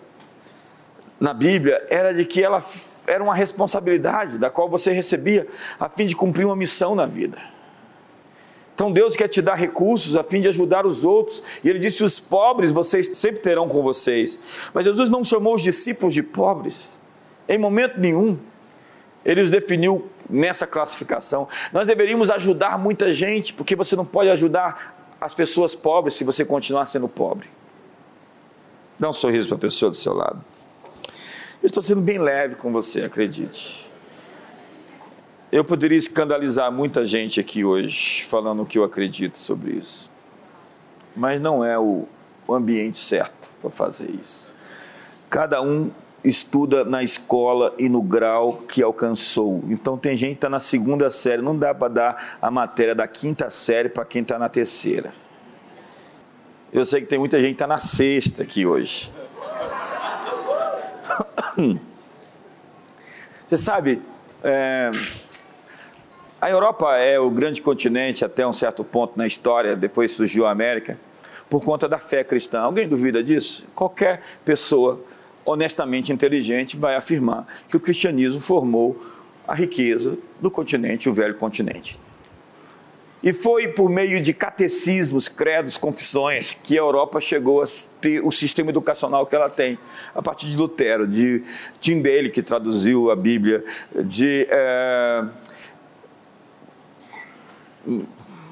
na 1.22 1.36
Bíblia 1.36 1.86
era 1.88 2.12
de 2.16 2.26
que 2.26 2.44
ela 2.44 2.66
era 3.06 3.24
uma 3.24 3.36
responsabilidade 3.36 4.40
da 4.40 4.50
qual 4.50 4.68
você 4.68 4.92
recebia 4.92 5.48
a 5.80 5.88
fim 5.88 6.08
de 6.08 6.16
cumprir 6.16 6.46
uma 6.46 6.56
missão 6.56 6.96
na 6.96 7.06
vida. 7.06 7.38
Então 8.74 8.92
Deus 8.92 9.16
quer 9.16 9.28
te 9.28 9.40
dar 9.40 9.54
recursos 9.54 10.18
a 10.18 10.24
fim 10.24 10.42
de 10.42 10.48
ajudar 10.48 10.84
os 10.84 11.06
outros. 11.06 11.44
E 11.64 11.70
ele 11.70 11.78
disse: 11.78 12.04
os 12.04 12.20
pobres 12.20 12.72
vocês 12.72 13.20
sempre 13.20 13.40
terão 13.40 13.68
com 13.68 13.84
vocês. 13.84 14.70
Mas 14.74 14.86
Jesus 14.86 15.12
não 15.12 15.24
chamou 15.24 15.54
os 15.54 15.62
discípulos 15.62 16.16
de 16.16 16.24
pobres, 16.24 16.90
em 17.48 17.60
momento 17.60 18.00
nenhum. 18.00 18.40
Ele 19.24 19.44
os 19.44 19.52
definiu 19.52 20.10
nessa 20.28 20.66
classificação. 20.66 21.48
Nós 21.72 21.86
deveríamos 21.86 22.32
ajudar 22.32 22.80
muita 22.80 23.12
gente, 23.12 23.54
porque 23.54 23.76
você 23.76 23.96
não 23.96 24.06
pode 24.06 24.32
ajudar 24.32 25.06
as 25.22 25.36
pessoas 25.36 25.76
pobres 25.76 26.16
se 26.16 26.24
você 26.24 26.44
continuar 26.44 26.88
sendo 26.88 27.08
pobre. 27.08 27.48
Dá 28.98 29.08
um 29.08 29.14
sorriso 29.14 29.50
para 29.50 29.58
a 29.58 29.60
pessoa 29.60 29.92
do 29.92 29.96
seu 29.96 30.16
lado. 30.16 30.44
Eu 31.62 31.68
estou 31.68 31.84
sendo 31.84 32.02
bem 32.02 32.18
leve 32.18 32.56
com 32.56 32.72
você, 32.72 33.04
acredite. 33.04 33.88
Eu 35.52 35.64
poderia 35.64 35.98
escandalizar 35.98 36.72
muita 36.72 37.06
gente 37.06 37.40
aqui 37.40 37.64
hoje, 37.64 38.24
falando 38.24 38.64
o 38.64 38.66
que 38.66 38.80
eu 38.80 38.84
acredito 38.84 39.38
sobre 39.38 39.74
isso. 39.74 40.10
Mas 41.16 41.40
não 41.40 41.64
é 41.64 41.78
o, 41.78 42.08
o 42.48 42.56
ambiente 42.56 42.98
certo 42.98 43.52
para 43.62 43.70
fazer 43.70 44.10
isso. 44.10 44.56
Cada 45.30 45.62
um 45.62 45.92
estuda 46.24 46.84
na 46.84 47.04
escola 47.04 47.76
e 47.78 47.88
no 47.88 48.02
grau 48.02 48.54
que 48.68 48.82
alcançou. 48.82 49.64
Então 49.70 50.00
tem 50.00 50.16
gente 50.16 50.32
que 50.32 50.38
está 50.38 50.50
na 50.50 50.60
segunda 50.60 51.12
série, 51.12 51.44
não 51.44 51.56
dá 51.56 51.76
para 51.76 51.94
dar 51.94 52.38
a 52.42 52.50
matéria 52.50 52.96
da 52.96 53.08
quinta 53.08 53.52
série 53.52 53.88
para 53.88 54.04
quem 54.04 54.24
está 54.24 54.40
na 54.40 54.50
terceira. 54.50 55.14
Eu 56.74 56.84
sei 56.86 57.02
que 57.02 57.08
tem 57.08 57.20
muita 57.20 57.40
gente 57.40 57.50
que 57.50 57.56
está 57.56 57.68
na 57.68 57.78
sexta 57.78 58.42
aqui 58.42 58.66
hoje. 58.66 59.12
Você 63.48 63.58
sabe, 63.58 64.02
é, 64.44 64.92
a 66.40 66.50
Europa 66.50 66.96
é 66.98 67.20
o 67.20 67.30
grande 67.30 67.62
continente 67.62 68.24
até 68.24 68.48
um 68.48 68.54
certo 68.54 68.84
ponto 68.84 69.18
na 69.18 69.28
história, 69.28 69.76
depois 69.76 70.12
surgiu 70.12 70.46
a 70.46 70.52
América, 70.52 70.98
por 71.50 71.64
conta 71.64 71.88
da 71.88 71.98
fé 71.98 72.24
cristã. 72.24 72.62
Alguém 72.62 72.88
duvida 72.88 73.22
disso? 73.22 73.68
Qualquer 73.76 74.22
pessoa 74.46 75.04
honestamente 75.46 76.14
inteligente 76.14 76.78
vai 76.78 76.96
afirmar 76.96 77.46
que 77.68 77.76
o 77.76 77.80
cristianismo 77.80 78.40
formou 78.40 79.04
a 79.48 79.54
riqueza 79.54 80.18
do 80.40 80.50
continente, 80.50 81.10
o 81.10 81.14
velho 81.14 81.36
continente. 81.36 82.00
E 83.24 83.34
foi 83.34 83.68
por 83.68 83.90
meio 83.90 84.22
de 84.22 84.34
catecismos, 84.34 85.30
credos, 85.30 85.78
confissões 85.78 86.58
que 86.64 86.76
a 86.76 86.82
Europa 86.82 87.20
chegou 87.20 87.62
a 87.62 87.66
ter 88.00 88.26
o 88.26 88.32
sistema 88.32 88.72
educacional 88.72 89.28
que 89.28 89.36
ela 89.36 89.50
tem. 89.50 89.78
A 90.16 90.22
partir 90.22 90.48
de 90.48 90.58
Lutero, 90.58 91.08
de 91.08 91.44
Tyndale, 91.80 92.32
que 92.32 92.42
traduziu 92.42 93.12
a 93.12 93.16
Bíblia, 93.16 93.64
de 93.96 94.48
é, 94.50 95.24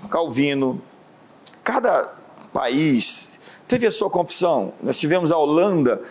Calvino. 0.10 0.82
Cada 1.64 2.14
país 2.54 3.60
teve 3.68 3.88
a 3.88 3.92
sua 3.92 4.10
confissão. 4.10 4.74
Nós 4.84 5.00
tivemos 5.00 5.32
a 5.32 5.38
Holanda. 5.38 6.02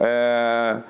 É, 0.00 0.82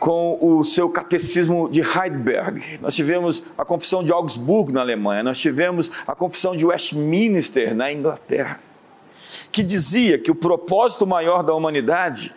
com 0.00 0.38
o 0.40 0.64
seu 0.64 0.88
catecismo 0.88 1.68
de 1.68 1.82
Heidelberg, 1.82 2.80
nós 2.80 2.94
tivemos 2.94 3.42
a 3.56 3.66
confissão 3.66 4.02
de 4.02 4.10
Augsburg 4.10 4.72
na 4.72 4.80
Alemanha, 4.80 5.22
nós 5.22 5.38
tivemos 5.38 5.90
a 6.06 6.14
confissão 6.14 6.56
de 6.56 6.64
Westminster 6.64 7.74
na 7.74 7.92
Inglaterra, 7.92 8.58
que 9.52 9.62
dizia 9.62 10.18
que 10.18 10.30
o 10.30 10.34
propósito 10.34 11.06
maior 11.06 11.42
da 11.42 11.52
humanidade, 11.52 12.34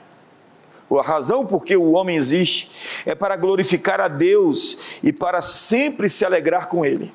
a 0.91 1.02
razão 1.02 1.45
por 1.45 1.63
que 1.63 1.76
o 1.76 1.93
homem 1.93 2.17
existe, 2.17 2.69
é 3.06 3.15
para 3.15 3.38
glorificar 3.38 4.02
a 4.02 4.10
Deus 4.10 4.99
e 5.02 5.13
para 5.13 5.41
sempre 5.41 6.10
se 6.10 6.26
alegrar 6.26 6.67
com 6.67 6.86
Ele. 6.86 7.12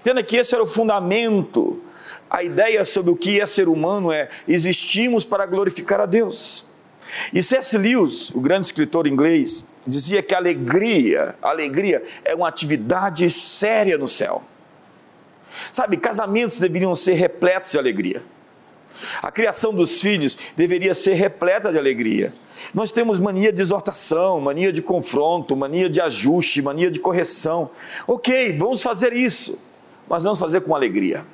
Entenda 0.00 0.22
que 0.22 0.36
esse 0.36 0.54
era 0.54 0.64
o 0.64 0.66
fundamento, 0.66 1.80
a 2.28 2.42
ideia 2.42 2.84
sobre 2.86 3.10
o 3.10 3.16
que 3.16 3.38
é 3.38 3.44
ser 3.44 3.68
humano 3.68 4.10
é 4.10 4.30
existimos 4.48 5.26
para 5.26 5.44
glorificar 5.44 6.00
a 6.00 6.06
Deus. 6.06 6.69
E 7.32 7.42
C.S. 7.42 7.76
Lewis, 7.76 8.30
o 8.30 8.40
grande 8.40 8.66
escritor 8.66 9.06
inglês, 9.06 9.76
dizia 9.86 10.22
que 10.22 10.34
alegria, 10.34 11.34
alegria 11.42 12.02
é 12.24 12.34
uma 12.34 12.48
atividade 12.48 13.28
séria 13.30 13.96
no 13.98 14.08
céu. 14.08 14.42
Sabe, 15.72 15.96
casamentos 15.96 16.58
deveriam 16.58 16.94
ser 16.94 17.14
repletos 17.14 17.72
de 17.72 17.78
alegria. 17.78 18.22
A 19.22 19.30
criação 19.30 19.72
dos 19.72 20.00
filhos 20.00 20.36
deveria 20.56 20.94
ser 20.94 21.14
repleta 21.14 21.72
de 21.72 21.78
alegria. 21.78 22.34
Nós 22.74 22.92
temos 22.92 23.18
mania 23.18 23.52
de 23.52 23.60
exortação, 23.60 24.40
mania 24.40 24.72
de 24.72 24.82
confronto, 24.82 25.56
mania 25.56 25.88
de 25.88 26.00
ajuste, 26.00 26.60
mania 26.60 26.90
de 26.90 27.00
correção. 27.00 27.70
Ok, 28.06 28.56
vamos 28.58 28.82
fazer 28.82 29.12
isso, 29.12 29.58
mas 30.08 30.24
vamos 30.24 30.38
fazer 30.38 30.60
com 30.60 30.74
alegria. 30.74 31.24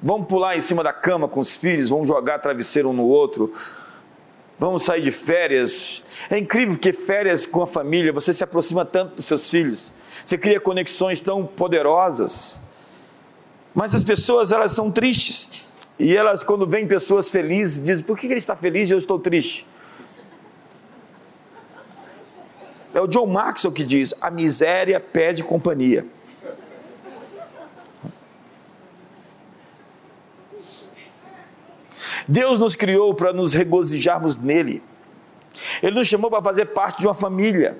Vamos 0.00 0.26
pular 0.26 0.56
em 0.56 0.60
cima 0.60 0.82
da 0.82 0.92
cama 0.92 1.28
com 1.28 1.40
os 1.40 1.56
filhos, 1.56 1.90
vamos 1.90 2.08
jogar 2.08 2.38
travesseiro 2.38 2.90
um 2.90 2.92
no 2.92 3.04
outro, 3.04 3.52
vamos 4.62 4.84
sair 4.84 5.02
de 5.02 5.10
férias. 5.10 6.04
É 6.30 6.38
incrível 6.38 6.78
que 6.78 6.92
férias 6.92 7.44
com 7.44 7.62
a 7.64 7.66
família, 7.66 8.12
você 8.12 8.32
se 8.32 8.44
aproxima 8.44 8.84
tanto 8.84 9.16
dos 9.16 9.24
seus 9.24 9.50
filhos, 9.50 9.92
você 10.24 10.38
cria 10.38 10.60
conexões 10.60 11.20
tão 11.20 11.44
poderosas. 11.44 12.62
Mas 13.74 13.92
as 13.92 14.04
pessoas, 14.04 14.52
elas 14.52 14.72
são 14.72 14.92
tristes. 14.92 15.62
E 15.98 16.16
elas, 16.16 16.44
quando 16.44 16.64
veem 16.64 16.86
pessoas 16.86 17.28
felizes, 17.28 17.82
dizem: 17.82 18.04
por 18.04 18.16
que 18.16 18.26
ele 18.26 18.38
está 18.38 18.54
feliz 18.54 18.88
e 18.88 18.92
eu 18.92 18.98
estou 18.98 19.18
triste? 19.18 19.66
É 22.94 23.00
o 23.00 23.08
John 23.08 23.26
Maxwell 23.26 23.72
que 23.72 23.82
diz: 23.82 24.14
a 24.20 24.30
miséria 24.30 25.00
pede 25.00 25.42
companhia. 25.42 26.06
Deus 32.26 32.58
nos 32.58 32.74
criou 32.74 33.14
para 33.14 33.32
nos 33.32 33.52
regozijarmos 33.52 34.38
nele. 34.38 34.82
Ele 35.82 35.96
nos 35.96 36.08
chamou 36.08 36.30
para 36.30 36.42
fazer 36.42 36.66
parte 36.66 37.00
de 37.00 37.06
uma 37.06 37.14
família. 37.14 37.76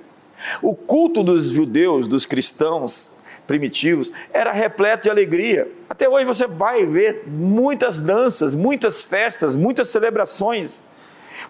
O 0.61 0.75
culto 0.75 1.23
dos 1.23 1.51
judeus, 1.51 2.09
dos 2.09 2.27
cristãos 2.27 3.23
primitivos, 3.47 4.13
era 4.33 4.53
repleto 4.53 5.05
de 5.05 5.11
alegria. 5.11 5.71
Até 5.89 6.09
hoje 6.09 6.25
você 6.25 6.47
vai 6.47 6.85
ver 6.87 7.25
muitas 7.27 8.01
danças, 8.01 8.55
muitas 8.55 9.05
festas, 9.05 9.55
muitas 9.55 9.89
celebrações, 9.89 10.83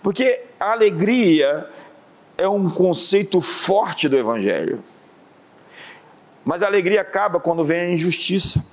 porque 0.03 0.43
a 0.59 0.73
alegria 0.73 1.67
é 2.37 2.49
um 2.49 2.69
conceito 2.69 3.41
forte 3.41 4.09
do 4.09 4.17
Evangelho. 4.17 4.83
Mas 6.45 6.63
a 6.63 6.67
alegria 6.67 7.01
acaba 7.01 7.39
quando 7.39 7.63
vem 7.63 7.81
a 7.81 7.91
injustiça. 7.91 8.65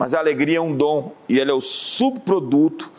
Mas 0.00 0.14
a 0.14 0.18
alegria 0.18 0.56
é 0.56 0.60
um 0.62 0.74
dom 0.74 1.12
e 1.28 1.38
ela 1.38 1.50
é 1.50 1.52
o 1.52 1.60
subproduto 1.60 2.90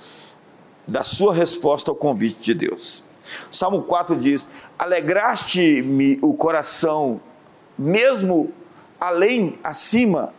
da 0.85 1.03
sua 1.03 1.33
resposta 1.33 1.89
ao 1.89 1.95
convite 1.95 2.39
de 2.39 2.53
Deus. 2.53 3.03
Salmo 3.49 3.81
4 3.81 4.15
diz: 4.15 4.47
Alegraste-me 4.77 6.19
o 6.21 6.35
coração, 6.35 7.19
mesmo 7.75 8.53
além, 8.99 9.57
acima 9.63 10.31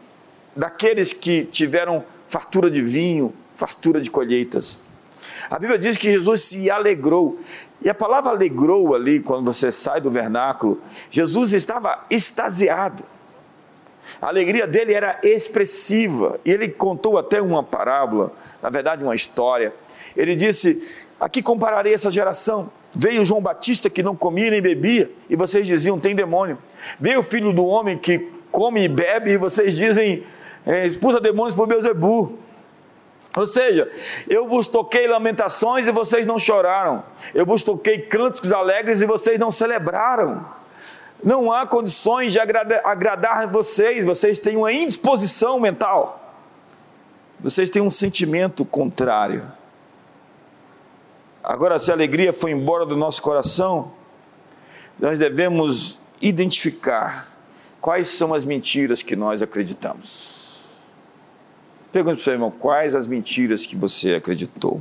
daqueles 0.54 1.12
que 1.12 1.44
tiveram 1.46 2.04
fartura 2.28 2.70
de 2.70 2.80
vinho, 2.80 3.34
fartura 3.56 4.00
de 4.00 4.08
colheitas. 4.08 4.82
A 5.50 5.58
Bíblia 5.58 5.80
diz 5.80 5.96
que 5.96 6.12
Jesus 6.12 6.42
se 6.42 6.70
alegrou. 6.70 7.40
E 7.84 7.90
a 7.90 7.94
palavra 7.94 8.30
alegrou 8.30 8.94
ali, 8.94 9.18
quando 9.18 9.52
você 9.52 9.72
sai 9.72 10.00
do 10.00 10.12
vernáculo, 10.12 10.80
Jesus 11.10 11.54
estava 11.54 12.06
extasiado. 12.08 13.02
A 14.22 14.28
alegria 14.28 14.68
dele 14.68 14.94
era 14.94 15.18
expressiva. 15.24 16.38
E 16.44 16.52
ele 16.52 16.68
contou 16.68 17.18
até 17.18 17.42
uma 17.42 17.64
parábola, 17.64 18.32
na 18.62 18.70
verdade, 18.70 19.02
uma 19.02 19.16
história. 19.16 19.74
Ele 20.16 20.36
disse: 20.36 20.88
Aqui 21.18 21.42
compararei 21.42 21.92
essa 21.92 22.08
geração. 22.08 22.70
Veio 22.94 23.24
João 23.24 23.40
Batista 23.40 23.90
que 23.90 24.02
não 24.02 24.14
comia 24.14 24.50
nem 24.50 24.62
bebia, 24.62 25.10
e 25.28 25.34
vocês 25.34 25.66
diziam: 25.66 25.98
tem 25.98 26.14
demônio. 26.14 26.56
Veio 27.00 27.18
o 27.18 27.22
filho 27.22 27.52
do 27.52 27.66
homem 27.66 27.98
que 27.98 28.30
come 28.52 28.84
e 28.84 28.88
bebe, 28.88 29.32
e 29.32 29.36
vocês 29.36 29.76
dizem: 29.76 30.22
é, 30.64 30.86
expulsa 30.86 31.20
demônios 31.20 31.54
por 31.54 31.66
Beuzebu. 31.66 32.38
Ou 33.34 33.46
seja, 33.46 33.90
eu 34.28 34.46
vos 34.46 34.68
toquei 34.68 35.08
lamentações 35.08 35.88
e 35.88 35.90
vocês 35.90 36.26
não 36.26 36.38
choraram. 36.38 37.02
Eu 37.34 37.46
vos 37.46 37.64
toquei 37.64 37.98
cânticos 37.98 38.52
alegres 38.52 39.00
e 39.00 39.06
vocês 39.06 39.38
não 39.38 39.50
celebraram. 39.50 40.44
Não 41.22 41.52
há 41.52 41.66
condições 41.66 42.32
de 42.32 42.40
agradar, 42.40 43.46
vocês, 43.46 44.04
vocês 44.04 44.38
têm 44.38 44.56
uma 44.56 44.72
indisposição 44.72 45.60
mental. 45.60 46.18
Vocês 47.38 47.70
têm 47.70 47.80
um 47.80 47.90
sentimento 47.90 48.64
contrário. 48.64 49.44
Agora, 51.42 51.78
se 51.78 51.90
a 51.90 51.94
alegria 51.94 52.32
foi 52.32 52.52
embora 52.52 52.86
do 52.86 52.96
nosso 52.96 53.20
coração, 53.22 53.92
nós 54.98 55.18
devemos 55.18 55.98
identificar 56.20 57.28
quais 57.80 58.08
são 58.08 58.32
as 58.32 58.44
mentiras 58.44 59.02
que 59.02 59.16
nós 59.16 59.42
acreditamos. 59.42 60.70
Pergunte 61.90 62.16
para 62.16 62.20
o 62.20 62.24
seu 62.24 62.32
irmão, 62.32 62.50
quais 62.50 62.94
as 62.94 63.06
mentiras 63.06 63.66
que 63.66 63.76
você 63.76 64.14
acreditou? 64.14 64.80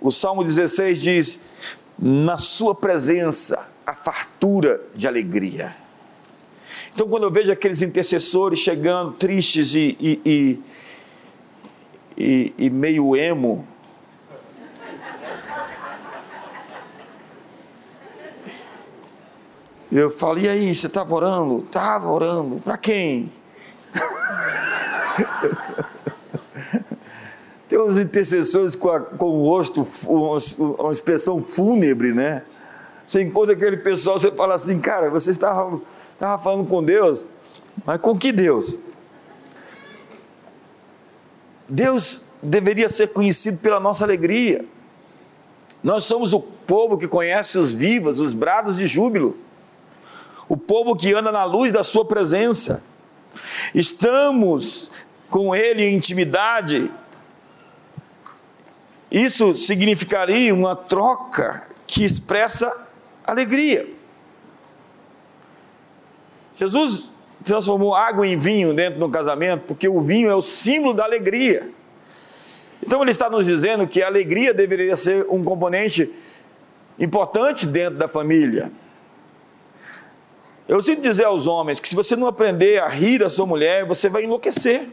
O 0.00 0.10
Salmo 0.10 0.42
16 0.42 1.00
diz: 1.00 1.50
na 2.00 2.38
sua 2.38 2.74
presença 2.74 3.68
a 3.86 3.92
fartura 3.92 4.80
de 4.94 5.06
alegria. 5.06 5.76
Então, 6.94 7.06
quando 7.08 7.24
eu 7.24 7.30
vejo 7.30 7.52
aqueles 7.52 7.82
intercessores 7.82 8.58
chegando 8.58 9.12
tristes 9.12 9.74
e, 9.74 9.98
e, 10.00 10.58
e, 12.16 12.54
e, 12.56 12.70
meio 12.70 13.14
emo, 13.14 13.68
eu 19.92 20.10
falo, 20.10 20.38
e 20.38 20.48
aí, 20.48 20.74
você 20.74 20.86
estava 20.86 21.14
orando? 21.14 21.58
Estava 21.58 22.08
orando. 22.08 22.56
Para 22.60 22.78
quem? 22.78 23.30
Tem 27.70 27.78
uns 27.78 27.96
intercessores 27.98 28.74
com, 28.74 28.90
a, 28.90 28.98
com 28.98 29.26
o 29.26 29.44
rosto, 29.44 29.86
uma, 30.02 30.36
uma 30.80 30.90
expressão 30.90 31.40
fúnebre, 31.40 32.12
né? 32.12 32.42
Você 33.06 33.22
encontra 33.22 33.54
aquele 33.54 33.76
pessoal, 33.76 34.18
você 34.18 34.28
fala 34.32 34.56
assim, 34.56 34.80
cara, 34.80 35.08
você 35.08 35.30
estava, 35.30 35.80
estava 36.12 36.42
falando 36.42 36.66
com 36.68 36.82
Deus, 36.82 37.24
mas 37.86 38.00
com 38.00 38.18
que 38.18 38.32
Deus? 38.32 38.80
Deus 41.68 42.32
deveria 42.42 42.88
ser 42.88 43.12
conhecido 43.12 43.58
pela 43.58 43.78
nossa 43.78 44.04
alegria. 44.04 44.64
Nós 45.80 46.02
somos 46.02 46.32
o 46.32 46.40
povo 46.40 46.98
que 46.98 47.06
conhece 47.06 47.56
os 47.56 47.72
vivos, 47.72 48.18
os 48.18 48.34
brados 48.34 48.78
de 48.78 48.86
júbilo, 48.88 49.38
o 50.48 50.56
povo 50.56 50.96
que 50.96 51.14
anda 51.14 51.30
na 51.30 51.44
luz 51.44 51.72
da 51.72 51.84
Sua 51.84 52.04
presença. 52.04 52.84
Estamos 53.72 54.90
com 55.28 55.54
Ele 55.54 55.84
em 55.84 55.94
intimidade, 55.94 56.90
isso 59.10 59.54
significaria 59.54 60.54
uma 60.54 60.76
troca 60.76 61.66
que 61.86 62.04
expressa 62.04 62.70
alegria. 63.24 63.88
Jesus 66.54 67.10
transformou 67.42 67.94
água 67.94 68.26
em 68.26 68.38
vinho 68.38 68.74
dentro 68.74 69.00
do 69.00 69.08
casamento, 69.08 69.64
porque 69.66 69.88
o 69.88 70.00
vinho 70.00 70.30
é 70.30 70.34
o 70.34 70.42
símbolo 70.42 70.94
da 70.94 71.04
alegria. 71.04 71.70
Então 72.84 73.02
ele 73.02 73.10
está 73.10 73.28
nos 73.28 73.46
dizendo 73.46 73.86
que 73.86 74.02
a 74.02 74.06
alegria 74.06 74.54
deveria 74.54 74.96
ser 74.96 75.26
um 75.28 75.42
componente 75.42 76.10
importante 76.98 77.66
dentro 77.66 77.98
da 77.98 78.06
família. 78.06 78.70
Eu 80.68 80.80
sinto 80.80 81.02
dizer 81.02 81.24
aos 81.24 81.46
homens 81.46 81.80
que 81.80 81.88
se 81.88 81.96
você 81.96 82.14
não 82.14 82.28
aprender 82.28 82.80
a 82.80 82.86
rir 82.86 83.18
da 83.18 83.28
sua 83.28 83.44
mulher, 83.44 83.84
você 83.84 84.08
vai 84.08 84.24
enlouquecer. 84.24 84.88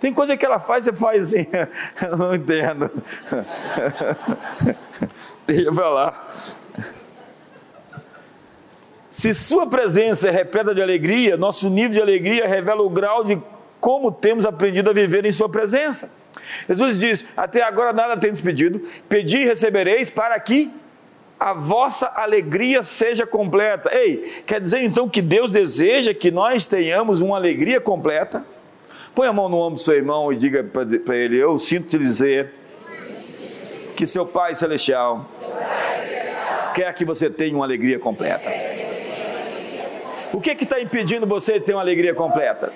Tem 0.00 0.12
coisa 0.14 0.36
que 0.36 0.44
ela 0.44 0.60
faz, 0.60 0.84
você 0.84 0.92
faz 0.92 1.28
assim, 1.28 1.46
eu 2.02 2.16
não 2.16 2.34
entendo. 2.34 2.90
Deixa 5.46 5.72
pra 5.72 5.88
lá. 5.88 6.28
Se 9.08 9.34
sua 9.34 9.66
presença 9.66 10.28
é 10.28 10.30
repleta 10.30 10.74
de 10.74 10.82
alegria, 10.82 11.36
nosso 11.36 11.68
nível 11.70 11.90
de 11.90 12.00
alegria 12.00 12.46
revela 12.46 12.82
o 12.82 12.90
grau 12.90 13.24
de 13.24 13.40
como 13.80 14.12
temos 14.12 14.44
aprendido 14.44 14.90
a 14.90 14.92
viver 14.92 15.24
em 15.24 15.32
sua 15.32 15.48
presença. 15.48 16.14
Jesus 16.68 17.00
diz: 17.00 17.32
Até 17.36 17.62
agora 17.62 17.92
nada 17.92 18.16
tendes 18.16 18.40
pedido, 18.40 18.80
pedi 19.08 19.38
e 19.38 19.44
recebereis 19.46 20.10
para 20.10 20.38
que 20.38 20.70
a 21.40 21.52
vossa 21.52 22.06
alegria 22.14 22.82
seja 22.82 23.26
completa. 23.26 23.90
Ei, 23.92 24.42
quer 24.46 24.60
dizer 24.60 24.82
então 24.82 25.08
que 25.08 25.22
Deus 25.22 25.50
deseja 25.50 26.12
que 26.12 26.30
nós 26.30 26.66
tenhamos 26.66 27.20
uma 27.20 27.36
alegria 27.36 27.80
completa? 27.80 28.44
Põe 29.18 29.26
a 29.26 29.32
mão 29.32 29.48
no 29.48 29.56
ombro 29.56 29.74
do 29.74 29.80
seu 29.80 29.96
irmão 29.96 30.32
e 30.32 30.36
diga 30.36 30.62
para 30.62 31.16
ele: 31.16 31.36
Eu 31.36 31.58
sinto 31.58 31.88
te 31.88 31.98
dizer 31.98 32.52
que 33.96 34.06
seu 34.06 34.24
Pai 34.24 34.54
Celestial 34.54 35.28
quer 36.72 36.94
que 36.94 37.04
você 37.04 37.28
tenha 37.28 37.52
uma 37.52 37.64
alegria 37.64 37.98
completa. 37.98 38.48
O 40.32 40.40
que 40.40 40.52
está 40.52 40.80
impedindo 40.80 41.26
você 41.26 41.58
de 41.58 41.64
ter 41.64 41.72
uma 41.72 41.80
alegria 41.80 42.14
completa? 42.14 42.72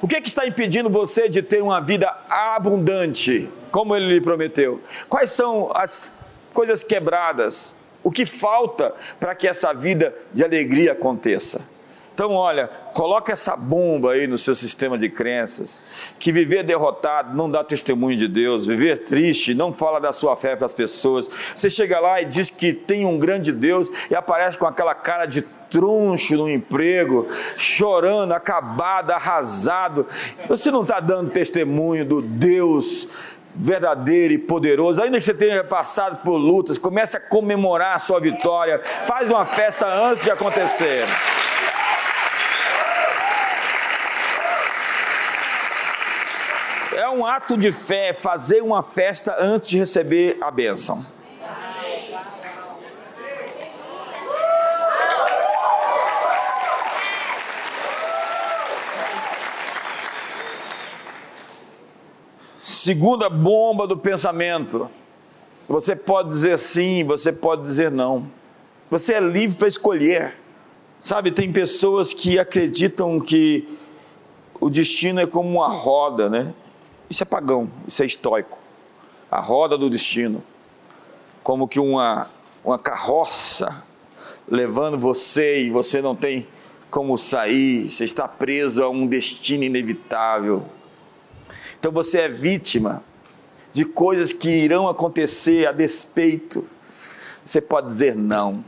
O 0.00 0.08
que, 0.08 0.18
que 0.18 0.28
está 0.28 0.46
impedindo 0.46 0.88
você 0.88 1.28
de 1.28 1.42
ter 1.42 1.62
uma 1.62 1.78
vida 1.78 2.10
abundante, 2.26 3.46
como 3.70 3.94
ele 3.94 4.14
lhe 4.14 4.20
prometeu? 4.22 4.80
Quais 5.10 5.30
são 5.32 5.70
as 5.74 6.20
coisas 6.54 6.82
quebradas? 6.82 7.76
O 8.02 8.10
que 8.10 8.24
falta 8.24 8.94
para 9.20 9.34
que 9.34 9.46
essa 9.46 9.74
vida 9.74 10.14
de 10.32 10.42
alegria 10.42 10.92
aconteça? 10.92 11.75
Então, 12.16 12.32
olha, 12.32 12.70
coloca 12.94 13.30
essa 13.30 13.54
bomba 13.54 14.12
aí 14.12 14.26
no 14.26 14.38
seu 14.38 14.54
sistema 14.54 14.96
de 14.96 15.06
crenças, 15.06 15.82
que 16.18 16.32
viver 16.32 16.64
derrotado 16.64 17.36
não 17.36 17.50
dá 17.50 17.62
testemunho 17.62 18.16
de 18.16 18.26
Deus, 18.26 18.66
viver 18.66 19.00
triste 19.00 19.52
não 19.52 19.70
fala 19.70 20.00
da 20.00 20.14
sua 20.14 20.34
fé 20.34 20.56
para 20.56 20.64
as 20.64 20.72
pessoas. 20.72 21.28
Você 21.54 21.68
chega 21.68 22.00
lá 22.00 22.22
e 22.22 22.24
diz 22.24 22.48
que 22.48 22.72
tem 22.72 23.04
um 23.04 23.18
grande 23.18 23.52
Deus 23.52 23.90
e 24.10 24.14
aparece 24.14 24.56
com 24.56 24.66
aquela 24.66 24.94
cara 24.94 25.26
de 25.26 25.42
troncho 25.42 26.38
no 26.38 26.48
emprego, 26.48 27.28
chorando, 27.58 28.32
acabado, 28.32 29.10
arrasado. 29.10 30.06
Você 30.48 30.70
não 30.70 30.84
está 30.84 31.00
dando 31.00 31.30
testemunho 31.30 32.06
do 32.06 32.22
Deus 32.22 33.08
verdadeiro 33.54 34.32
e 34.32 34.38
poderoso, 34.38 35.02
ainda 35.02 35.18
que 35.18 35.24
você 35.24 35.34
tenha 35.34 35.62
passado 35.64 36.22
por 36.22 36.38
lutas, 36.38 36.78
comece 36.78 37.18
a 37.18 37.20
comemorar 37.20 37.96
a 37.96 37.98
sua 37.98 38.20
vitória, 38.20 38.80
faz 39.06 39.30
uma 39.30 39.44
festa 39.44 39.86
antes 39.86 40.24
de 40.24 40.30
acontecer. 40.30 41.04
É 46.96 47.10
um 47.10 47.26
ato 47.26 47.58
de 47.58 47.72
fé 47.72 48.14
fazer 48.14 48.62
uma 48.62 48.82
festa 48.82 49.36
antes 49.38 49.68
de 49.68 49.76
receber 49.76 50.38
a 50.40 50.50
bênção. 50.50 51.04
Segunda 62.56 63.28
bomba 63.28 63.86
do 63.86 63.98
pensamento. 63.98 64.90
Você 65.68 65.94
pode 65.94 66.30
dizer 66.30 66.58
sim, 66.58 67.04
você 67.04 67.30
pode 67.30 67.60
dizer 67.60 67.90
não. 67.90 68.26
Você 68.90 69.12
é 69.12 69.20
livre 69.20 69.58
para 69.58 69.68
escolher. 69.68 70.34
Sabe, 70.98 71.30
tem 71.30 71.52
pessoas 71.52 72.14
que 72.14 72.38
acreditam 72.38 73.20
que 73.20 73.68
o 74.58 74.70
destino 74.70 75.20
é 75.20 75.26
como 75.26 75.58
uma 75.58 75.68
roda, 75.68 76.30
né? 76.30 76.54
Isso 77.08 77.22
é 77.22 77.26
pagão, 77.26 77.70
isso 77.86 78.02
é 78.02 78.06
estoico. 78.06 78.58
A 79.30 79.40
roda 79.40 79.78
do 79.78 79.88
destino. 79.88 80.42
Como 81.42 81.68
que 81.68 81.78
uma, 81.78 82.28
uma 82.64 82.78
carroça 82.78 83.84
levando 84.48 84.98
você 84.98 85.64
e 85.64 85.70
você 85.70 86.00
não 86.00 86.14
tem 86.14 86.46
como 86.90 87.18
sair, 87.18 87.90
você 87.90 88.04
está 88.04 88.26
preso 88.26 88.82
a 88.82 88.88
um 88.88 89.06
destino 89.06 89.64
inevitável. 89.64 90.64
Então 91.78 91.92
você 91.92 92.20
é 92.20 92.28
vítima 92.28 93.02
de 93.72 93.84
coisas 93.84 94.32
que 94.32 94.48
irão 94.48 94.88
acontecer 94.88 95.68
a 95.68 95.72
despeito. 95.72 96.66
Você 97.44 97.60
pode 97.60 97.88
dizer 97.88 98.16
não. 98.16 98.64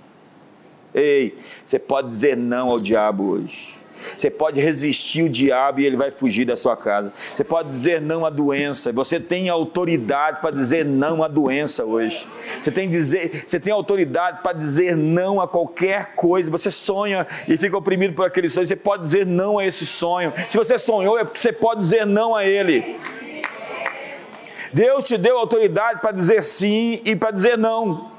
Ei, 0.95 1.39
você 1.65 1.79
pode 1.79 2.09
dizer 2.09 2.37
não 2.37 2.69
ao 2.69 2.79
diabo 2.79 3.31
hoje. 3.31 3.78
Você 4.17 4.31
pode 4.31 4.61
resistir 4.61 5.23
o 5.23 5.29
diabo 5.29 5.81
e 5.81 5.87
ele 5.87 5.97
vai 5.97 6.11
fugir 6.11 6.45
da 6.45 6.57
sua 6.57 6.77
casa. 6.77 7.13
Você 7.35 7.45
pode 7.45 7.71
dizer 7.71 8.01
não 8.01 8.25
à 8.25 8.31
doença. 8.31 8.93
Você 8.93 9.21
tem 9.21 9.49
autoridade 9.49 10.41
para 10.41 10.51
dizer 10.51 10.85
não 10.85 11.23
à 11.23 11.29
doença 11.29 11.85
hoje. 11.85 12.27
Você 12.63 12.71
tem, 12.71 12.89
dizer, 12.89 13.45
você 13.47 13.61
tem 13.61 13.73
autoridade 13.73 14.43
para 14.43 14.53
dizer 14.53 14.97
não 14.97 15.41
a 15.41 15.49
qualquer 15.49 16.15
coisa. 16.15 16.51
Você 16.51 16.71
sonha 16.71 17.27
e 17.47 17.57
fica 17.57 17.77
oprimido 17.77 18.15
por 18.15 18.27
aquele 18.27 18.49
sonho. 18.49 18.67
Você 18.67 18.77
pode 18.77 19.05
dizer 19.05 19.27
não 19.27 19.59
a 19.59 19.67
esse 19.67 19.87
sonho. 19.87 20.33
Se 20.51 20.57
você 20.57 20.79
sonhou, 20.79 21.19
é 21.19 21.25
porque 21.25 21.39
você 21.39 21.53
pode 21.53 21.81
dizer 21.81 22.07
não 22.07 22.35
a 22.35 22.45
ele. 22.45 22.99
Deus 24.73 25.05
te 25.05 25.17
deu 25.17 25.39
autoridade 25.39 26.01
para 26.01 26.13
dizer 26.13 26.43
sim 26.43 27.01
e 27.05 27.17
para 27.17 27.31
dizer 27.31 27.57
não. 27.57 28.19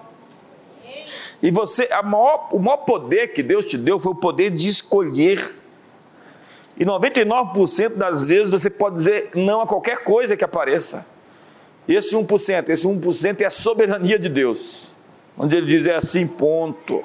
E 1.41 1.51
você, 1.51 1.87
maior, 2.03 2.49
o 2.51 2.59
maior 2.59 2.77
poder 2.77 3.29
que 3.29 3.41
Deus 3.41 3.65
te 3.65 3.77
deu 3.77 3.99
foi 3.99 4.11
o 4.11 4.15
poder 4.15 4.49
de 4.49 4.67
escolher 4.67 5.58
e 6.79 6.85
99% 6.85 7.95
das 7.95 8.25
vezes 8.25 8.49
você 8.49 8.69
pode 8.69 8.95
dizer 8.95 9.31
não 9.35 9.61
a 9.61 9.67
qualquer 9.67 9.99
coisa 9.99 10.37
que 10.37 10.45
apareça. 10.45 11.05
Esse 11.85 12.15
1%, 12.15 12.69
esse 12.69 12.87
1% 12.87 13.41
é 13.41 13.45
a 13.45 13.49
soberania 13.49 14.17
de 14.17 14.29
Deus. 14.29 14.95
Onde 15.37 15.57
ele 15.57 15.65
diz 15.65 15.85
é 15.87 15.95
assim, 15.95 16.25
ponto. 16.25 17.03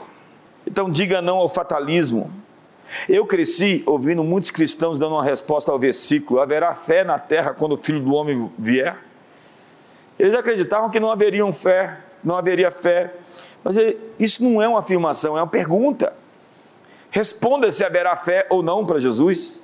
Então 0.65 0.89
diga 0.89 1.21
não 1.21 1.39
ao 1.39 1.49
fatalismo. 1.49 2.33
Eu 3.09 3.27
cresci 3.27 3.83
ouvindo 3.85 4.23
muitos 4.23 4.51
cristãos 4.51 4.99
dando 4.99 5.15
uma 5.15 5.25
resposta 5.25 5.73
ao 5.73 5.79
versículo: 5.79 6.41
haverá 6.41 6.73
fé 6.75 7.03
na 7.03 7.19
terra 7.19 7.53
quando 7.53 7.73
o 7.73 7.77
filho 7.77 8.01
do 8.01 8.15
homem 8.15 8.51
vier? 8.57 8.97
Eles 10.19 10.35
acreditavam 10.35 10.89
que 10.91 11.01
não 11.01 11.11
haveriam 11.11 11.53
fé, 11.53 11.99
não 12.23 12.37
haveria 12.37 12.71
fé. 12.71 13.13
Mas 13.65 13.77
isso 14.21 14.45
não 14.45 14.63
é 14.63 14.69
uma 14.69 14.79
afirmação, 14.79 15.37
é 15.37 15.41
uma 15.41 15.49
pergunta. 15.49 16.13
Responda 17.11 17.71
se 17.73 17.83
haverá 17.83 18.15
fé 18.15 18.47
ou 18.51 18.63
não 18.63 18.85
para 18.85 19.01
Jesus. 19.01 19.63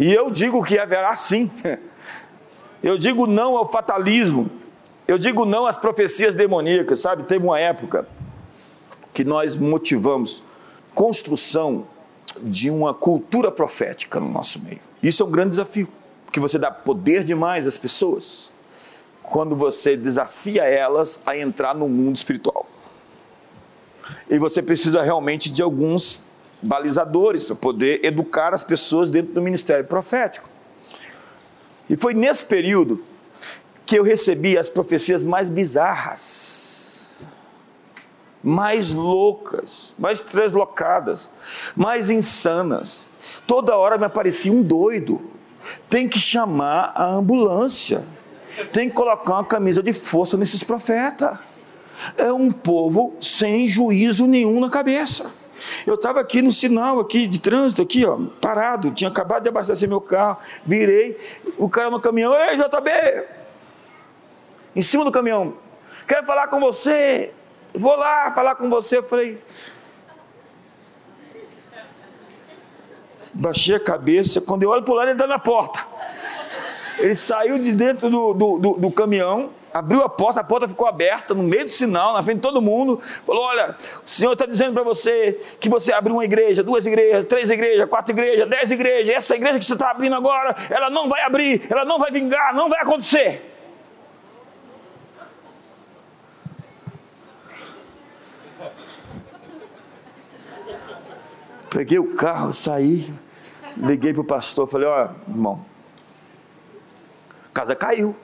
E 0.00 0.10
eu 0.10 0.30
digo 0.30 0.64
que 0.64 0.78
haverá 0.78 1.14
sim. 1.14 1.50
Eu 2.82 2.96
digo 2.96 3.26
não 3.26 3.58
ao 3.58 3.68
fatalismo. 3.68 4.50
Eu 5.06 5.18
digo 5.18 5.44
não 5.44 5.66
às 5.66 5.76
profecias 5.76 6.34
demoníacas, 6.34 7.00
sabe? 7.00 7.24
Teve 7.24 7.44
uma 7.44 7.60
época 7.60 8.08
que 9.12 9.22
nós 9.22 9.54
motivamos 9.54 10.42
construção 10.94 11.86
de 12.40 12.70
uma 12.70 12.94
cultura 12.94 13.50
profética 13.50 14.18
no 14.18 14.30
nosso 14.30 14.60
meio. 14.60 14.80
Isso 15.02 15.22
é 15.22 15.26
um 15.26 15.30
grande 15.30 15.50
desafio, 15.50 15.86
porque 16.24 16.40
você 16.40 16.58
dá 16.58 16.70
poder 16.70 17.22
demais 17.22 17.66
às 17.66 17.76
pessoas 17.76 18.50
quando 19.22 19.54
você 19.54 19.94
desafia 19.94 20.64
elas 20.64 21.20
a 21.26 21.36
entrar 21.36 21.74
no 21.74 21.86
mundo 21.86 22.16
espiritual. 22.16 22.66
E 24.30 24.38
você 24.38 24.62
precisa 24.62 25.02
realmente 25.02 25.52
de 25.52 25.62
alguns 25.62 26.29
balizadores 26.62 27.44
para 27.44 27.56
poder 27.56 28.04
educar 28.04 28.54
as 28.54 28.64
pessoas 28.64 29.10
dentro 29.10 29.32
do 29.32 29.42
ministério 29.42 29.84
profético. 29.84 30.48
E 31.88 31.96
foi 31.96 32.14
nesse 32.14 32.44
período 32.44 33.02
que 33.84 33.98
eu 33.98 34.04
recebi 34.04 34.56
as 34.56 34.68
profecias 34.68 35.24
mais 35.24 35.50
bizarras, 35.50 37.24
mais 38.42 38.94
loucas, 38.94 39.92
mais 39.98 40.20
translocadas, 40.20 41.30
mais 41.74 42.08
insanas. 42.08 43.10
Toda 43.46 43.76
hora 43.76 43.98
me 43.98 44.04
aparecia 44.04 44.52
um 44.52 44.62
doido. 44.62 45.20
Tem 45.88 46.08
que 46.08 46.18
chamar 46.18 46.92
a 46.94 47.10
ambulância. 47.10 48.04
Tem 48.72 48.88
que 48.88 48.94
colocar 48.94 49.34
uma 49.34 49.44
camisa 49.44 49.82
de 49.82 49.92
força 49.92 50.36
nesses 50.36 50.62
profetas. 50.62 51.36
é 52.16 52.32
um 52.32 52.50
povo 52.50 53.14
sem 53.20 53.66
juízo 53.66 54.26
nenhum 54.26 54.60
na 54.60 54.70
cabeça. 54.70 55.39
Eu 55.86 55.94
estava 55.94 56.20
aqui 56.20 56.42
no 56.42 56.52
sinal 56.52 57.00
aqui 57.00 57.26
de 57.26 57.40
trânsito, 57.40 57.82
aqui, 57.82 58.04
ó, 58.04 58.18
parado, 58.40 58.90
tinha 58.90 59.10
acabado 59.10 59.42
de 59.42 59.48
abastecer 59.48 59.88
meu 59.88 60.00
carro, 60.00 60.38
virei, 60.64 61.16
o 61.58 61.68
cara 61.68 61.90
no 61.90 62.00
caminhão, 62.00 62.34
ei, 62.34 62.56
JB! 62.56 63.40
Em 64.74 64.82
cima 64.82 65.04
do 65.04 65.10
caminhão, 65.10 65.54
quero 66.06 66.24
falar 66.26 66.48
com 66.48 66.60
você, 66.60 67.32
vou 67.74 67.96
lá 67.96 68.32
falar 68.32 68.54
com 68.54 68.70
você. 68.70 68.98
Eu 68.98 69.02
falei, 69.02 69.38
baixei 73.32 73.74
a 73.74 73.80
cabeça, 73.80 74.40
quando 74.40 74.62
eu 74.62 74.70
olho 74.70 74.82
para 74.82 74.92
o 74.92 74.96
lado, 74.96 75.08
ele 75.08 75.12
está 75.12 75.26
na 75.26 75.38
porta. 75.38 75.84
Ele 76.98 77.14
saiu 77.14 77.58
de 77.58 77.72
dentro 77.72 78.10
do, 78.10 78.34
do, 78.34 78.58
do, 78.58 78.72
do 78.74 78.90
caminhão, 78.90 79.50
abriu 79.72 80.02
a 80.02 80.08
porta, 80.08 80.40
a 80.40 80.44
porta 80.44 80.68
ficou 80.68 80.86
aberta, 80.86 81.34
no 81.34 81.42
meio 81.42 81.64
do 81.64 81.70
sinal, 81.70 82.14
na 82.14 82.22
frente 82.22 82.36
de 82.36 82.42
todo 82.42 82.60
mundo. 82.60 82.98
Falou: 83.26 83.42
Olha, 83.42 83.76
o 84.04 84.08
Senhor 84.08 84.32
está 84.32 84.46
dizendo 84.46 84.74
para 84.74 84.82
você 84.82 85.32
que 85.60 85.68
você 85.68 85.92
abriu 85.92 86.16
uma 86.16 86.24
igreja, 86.24 86.62
duas 86.62 86.86
igrejas, 86.86 87.26
três 87.26 87.50
igrejas, 87.50 87.88
quatro 87.88 88.12
igrejas, 88.12 88.48
dez 88.48 88.70
igrejas. 88.70 89.16
Essa 89.16 89.36
igreja 89.36 89.58
que 89.58 89.64
você 89.64 89.72
está 89.72 89.90
abrindo 89.90 90.14
agora, 90.14 90.54
ela 90.68 90.90
não 90.90 91.08
vai 91.08 91.22
abrir, 91.22 91.66
ela 91.70 91.84
não 91.84 91.98
vai 91.98 92.10
vingar, 92.10 92.54
não 92.54 92.68
vai 92.68 92.80
acontecer. 92.80 93.46
Peguei 101.70 102.00
o 102.00 102.14
carro, 102.14 102.52
saí, 102.52 103.14
liguei 103.76 104.12
para 104.12 104.22
o 104.22 104.24
pastor, 104.24 104.68
falei: 104.68 104.88
Olha, 104.88 105.10
irmão, 105.28 105.64
a 107.46 107.52
casa 107.52 107.76
caiu. 107.76 108.16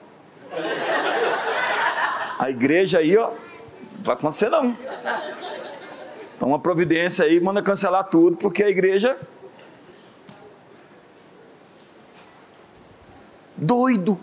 A 2.37 2.49
igreja 2.49 2.99
aí, 2.99 3.17
ó, 3.17 3.29
não 3.29 4.03
vai 4.03 4.15
acontecer 4.15 4.49
não. 4.49 4.77
Então 6.35 6.49
uma 6.49 6.59
providência 6.59 7.25
aí, 7.25 7.39
manda 7.39 7.61
cancelar 7.61 8.03
tudo, 8.05 8.37
porque 8.37 8.63
a 8.63 8.69
igreja. 8.69 9.17
Doido. 13.55 14.19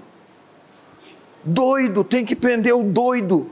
Doido, 1.43 2.05
tem 2.05 2.25
que 2.25 2.37
prender 2.37 2.75
o 2.75 2.83
doido 2.85 3.51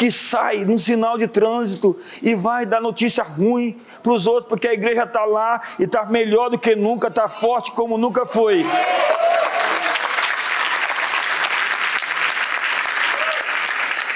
que 0.00 0.10
sai 0.10 0.64
num 0.64 0.78
sinal 0.78 1.18
de 1.18 1.28
trânsito 1.28 1.94
e 2.22 2.34
vai 2.34 2.64
dar 2.64 2.80
notícia 2.80 3.22
ruim 3.22 3.78
para 4.02 4.12
os 4.12 4.26
outros, 4.26 4.46
porque 4.48 4.66
a 4.66 4.72
igreja 4.72 5.04
está 5.04 5.26
lá 5.26 5.60
e 5.78 5.84
está 5.84 6.06
melhor 6.06 6.48
do 6.48 6.58
que 6.58 6.74
nunca, 6.74 7.08
está 7.08 7.28
forte 7.28 7.70
como 7.72 7.98
nunca 7.98 8.24
foi. 8.24 8.64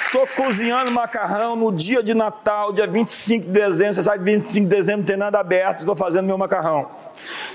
Estou 0.07 0.26
cozinhando 0.45 0.90
macarrão 0.90 1.57
no 1.57 1.72
dia 1.72 2.03
de 2.03 2.12
Natal, 2.14 2.72
dia 2.72 2.86
25 2.86 3.47
de 3.47 3.53
dezembro. 3.53 3.95
Você 3.95 4.03
sabe 4.03 4.18
que 4.18 4.24
25 4.24 4.68
de 4.68 4.76
dezembro 4.76 5.01
não 5.01 5.07
tem 5.07 5.16
nada 5.16 5.40
aberto. 5.40 5.80
Estou 5.80 5.97
fazendo 5.97 6.26
meu 6.26 6.36
macarrão. 6.36 6.90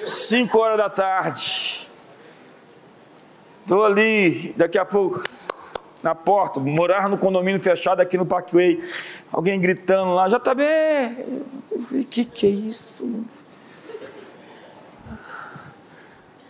5 0.05 0.57
horas 0.57 0.77
da 0.77 0.89
tarde. 0.89 1.87
Estou 3.61 3.85
ali, 3.85 4.53
daqui 4.57 4.77
a 4.77 4.85
pouco, 4.85 5.23
na 6.01 6.15
porta. 6.15 6.59
Morar 6.59 7.07
no 7.07 7.17
condomínio 7.17 7.61
fechado 7.61 8.01
aqui 8.01 8.17
no 8.17 8.25
Parkway. 8.25 8.83
Alguém 9.31 9.59
gritando 9.61 10.15
lá, 10.15 10.27
já 10.27 10.37
está 10.37 10.55
bem. 10.55 10.65
O 11.71 12.03
que, 12.03 12.25
que 12.25 12.47
é 12.47 12.49
isso? 12.49 13.23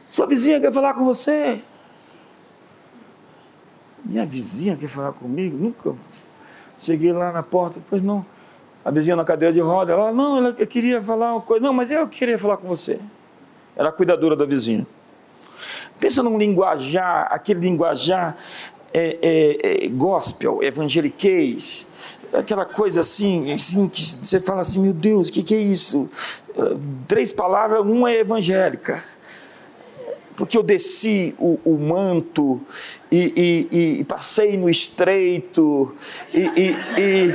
Sua 0.08 0.26
vizinha 0.26 0.60
quer 0.60 0.72
falar 0.72 0.94
com 0.94 1.04
você. 1.04 1.62
Minha 4.04 4.26
vizinha 4.26 4.78
quer 4.78 4.88
falar 4.88 5.12
comigo? 5.12 5.58
Nunca 5.58 5.94
cheguei 6.80 7.12
lá 7.14 7.32
na 7.32 7.44
porta, 7.44 7.82
pois 7.90 8.02
não. 8.02 8.26
A 8.84 8.92
vizinha 8.92 9.16
na 9.16 9.26
cadeira 9.26 9.54
de 9.54 9.60
roda, 9.60 9.92
ela, 9.92 10.12
não, 10.12 10.38
ela 10.38 10.54
queria 10.54 11.02
falar 11.02 11.34
uma 11.34 11.42
coisa. 11.42 11.64
Não, 11.64 11.74
mas 11.74 11.92
eu 11.92 12.08
queria 12.08 12.38
falar 12.38 12.58
com 12.58 12.68
você. 12.68 13.00
Era 13.76 13.90
a 13.90 13.92
cuidadora 13.92 14.36
da 14.36 14.46
vizinha. 14.46 14.88
Pensa 16.00 16.24
num 16.24 16.38
linguajar, 16.38 17.28
aquele 17.30 17.60
linguajar 17.60 18.38
é, 18.94 19.18
é, 19.22 19.86
é, 19.86 19.88
gospel, 19.90 20.64
evangeliquez, 20.64 21.88
aquela 22.34 22.66
coisa 22.66 23.02
assim, 23.02 23.52
assim, 23.52 23.90
que 23.90 24.02
você 24.02 24.40
fala 24.40 24.62
assim, 24.62 24.82
meu 24.82 24.94
Deus, 24.94 25.30
o 25.30 25.32
que, 25.32 25.44
que 25.44 25.54
é 25.54 25.60
isso? 25.60 26.10
Três 27.08 27.34
palavras, 27.34 27.82
uma 27.82 28.12
é 28.12 28.20
evangélica 28.20 29.04
porque 30.40 30.58
eu 30.58 30.64
desci 30.64 31.36
o, 31.38 31.60
o 31.66 31.78
manto 31.78 32.62
e, 33.12 33.68
e, 33.72 34.00
e, 34.00 34.04
passei 34.06 34.56
no 34.56 34.70
estreito 34.70 35.94
e. 36.34 36.40
e, 36.40 36.78
e, 36.98 37.34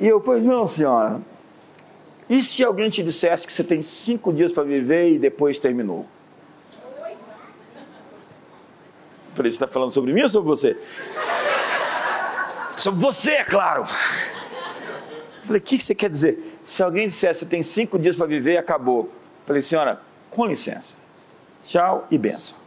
eu, 0.08 0.20
pois 0.20 0.42
não, 0.42 0.66
senhora. 0.66 1.20
E 2.28 2.42
se 2.42 2.64
alguém 2.64 2.90
te 2.90 3.04
dissesse 3.04 3.46
que 3.46 3.52
você 3.52 3.62
tem 3.62 3.80
cinco 3.80 4.32
dias 4.32 4.50
para 4.50 4.64
viver 4.64 5.12
e 5.12 5.20
depois 5.20 5.60
terminou? 5.60 6.04
falei, 9.32 9.52
você 9.52 9.54
está 9.54 9.68
falando 9.68 9.92
sobre 9.92 10.12
mim 10.12 10.22
ou 10.22 10.28
sobre 10.28 10.48
você? 10.48 10.76
Sobre 12.78 12.98
você, 12.98 13.30
é 13.30 13.44
claro. 13.44 13.86
Falei, 15.46 15.60
o 15.60 15.62
que 15.62 15.80
você 15.80 15.94
quer 15.94 16.10
dizer? 16.10 16.58
Se 16.64 16.82
alguém 16.82 17.06
dissesse, 17.06 17.40
você 17.40 17.46
tem 17.46 17.62
cinco 17.62 17.98
dias 18.00 18.16
para 18.16 18.26
viver, 18.26 18.56
acabou. 18.56 19.08
Falei, 19.46 19.62
senhora, 19.62 20.00
com 20.28 20.44
licença. 20.44 20.96
Tchau 21.62 22.04
e 22.10 22.18
benção. 22.18 22.58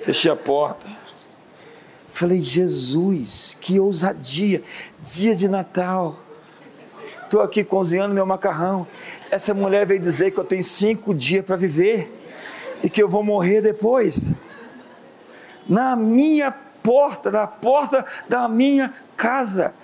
Fechei 0.00 0.30
a 0.30 0.36
porta. 0.36 0.86
Falei, 2.08 2.40
Jesus, 2.40 3.56
que 3.60 3.80
ousadia. 3.80 4.62
Dia 5.00 5.34
de 5.34 5.48
Natal. 5.48 6.16
Estou 7.24 7.42
aqui 7.42 7.64
cozinhando 7.64 8.14
meu 8.14 8.24
macarrão. 8.24 8.86
Essa 9.28 9.52
mulher 9.52 9.84
veio 9.84 9.98
dizer 9.98 10.30
que 10.30 10.38
eu 10.38 10.44
tenho 10.44 10.62
cinco 10.62 11.12
dias 11.12 11.44
para 11.44 11.56
viver 11.56 12.08
e 12.84 12.88
que 12.88 13.02
eu 13.02 13.08
vou 13.08 13.24
morrer 13.24 13.62
depois. 13.62 14.32
Na 15.68 15.96
minha 15.96 16.52
porta, 16.52 17.32
na 17.32 17.48
porta 17.48 18.04
da 18.28 18.48
minha 18.48 18.92
casa 19.16 19.74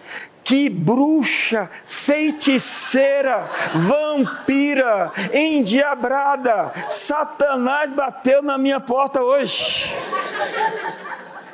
que 0.49 0.71
bruxa, 0.71 1.69
feiticeira, 1.85 3.45
vampira, 3.75 5.13
endiabrada, 5.31 6.73
Satanás 6.89 7.93
bateu 7.93 8.41
na 8.41 8.57
minha 8.57 8.81
porta 8.81 9.21
hoje. 9.23 9.95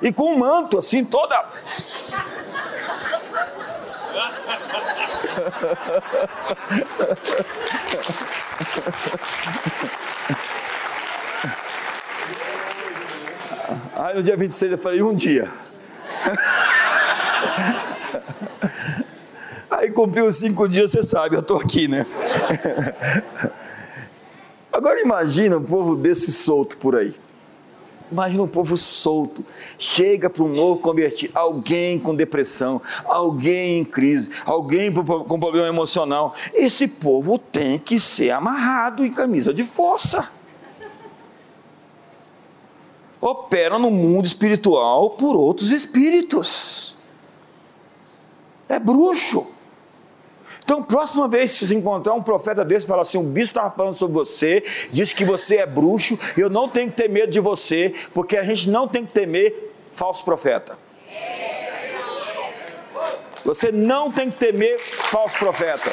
E 0.01 0.13
com 0.13 0.35
um 0.35 0.39
manto 0.39 0.79
assim, 0.79 1.05
toda. 1.05 1.45
Aí 13.97 14.15
no 14.15 14.23
dia 14.23 14.37
26 14.37 14.71
eu 14.71 14.79
falei, 14.79 15.03
um 15.03 15.13
dia. 15.17 15.51
Aí 19.85 19.91
cumpriu 19.91 20.27
os 20.27 20.37
cinco 20.39 20.67
dias, 20.67 20.93
você 20.93 21.03
sabe, 21.03 21.37
eu 21.37 21.41
estou 21.41 21.59
aqui, 21.59 21.87
né? 21.87 22.07
Agora 24.73 24.99
imagina 25.03 25.59
um 25.59 25.63
povo 25.63 25.95
desse 25.95 26.33
solto 26.33 26.79
por 26.79 26.97
aí. 26.97 27.15
Imagina 28.11 28.43
um 28.45 28.49
povo 28.49 28.79
solto, 28.79 29.45
chega 29.79 30.31
para 30.31 30.43
um 30.43 30.49
novo 30.49 30.81
convertido, 30.81 31.39
alguém 31.39 31.99
com 31.99 32.15
depressão, 32.15 32.81
alguém 33.05 33.81
em 33.81 33.85
crise, 33.85 34.31
alguém 34.47 34.91
com 34.91 35.39
problema 35.39 35.69
emocional. 35.69 36.35
Esse 36.55 36.89
povo 36.89 37.39
tem 37.39 37.79
que 37.79 38.01
ser 38.01 38.31
amarrado 38.31 39.05
em 39.05 39.13
camisa 39.13 39.53
de 39.53 39.65
força. 39.65 40.31
Opera 43.21 43.79
no 43.79 43.91
mundo 43.91 44.25
espiritual 44.25 45.11
por 45.11 45.37
outros 45.37 45.73
espíritos. 45.73 46.97
É 48.67 48.79
bruxo. 48.79 49.54
Então, 50.65 50.83
próxima 50.83 51.29
vez 51.29 51.59
que 51.59 51.67
você 51.67 51.75
encontrar 51.75 52.15
um 52.15 52.23
profeta 52.23 52.65
desse, 52.65 52.87
fala 52.87 53.03
assim: 53.03 53.19
o 53.19 53.23
bispo 53.23 53.51
estava 53.51 53.71
falando 53.71 53.95
sobre 53.95 54.15
você, 54.15 54.65
disse 54.91 55.15
que 55.15 55.25
você 55.25 55.59
é 55.59 55.67
bruxo, 55.67 56.19
eu 56.39 56.49
não 56.49 56.69
tenho 56.69 56.91
que 56.91 56.97
ter 56.97 57.09
medo 57.09 57.31
de 57.31 57.39
você, 57.39 57.95
porque 58.15 58.37
a 58.37 58.45
gente 58.45 58.71
não 58.71 58.89
tem 58.89 59.05
que 59.05 59.13
temer 59.13 59.75
falso 59.95 60.25
profeta. 60.25 60.77
Você 63.45 63.71
não 63.71 64.11
tem 64.11 64.31
que 64.31 64.39
temer 64.39 64.81
falso 64.81 65.39
profeta. 65.39 65.93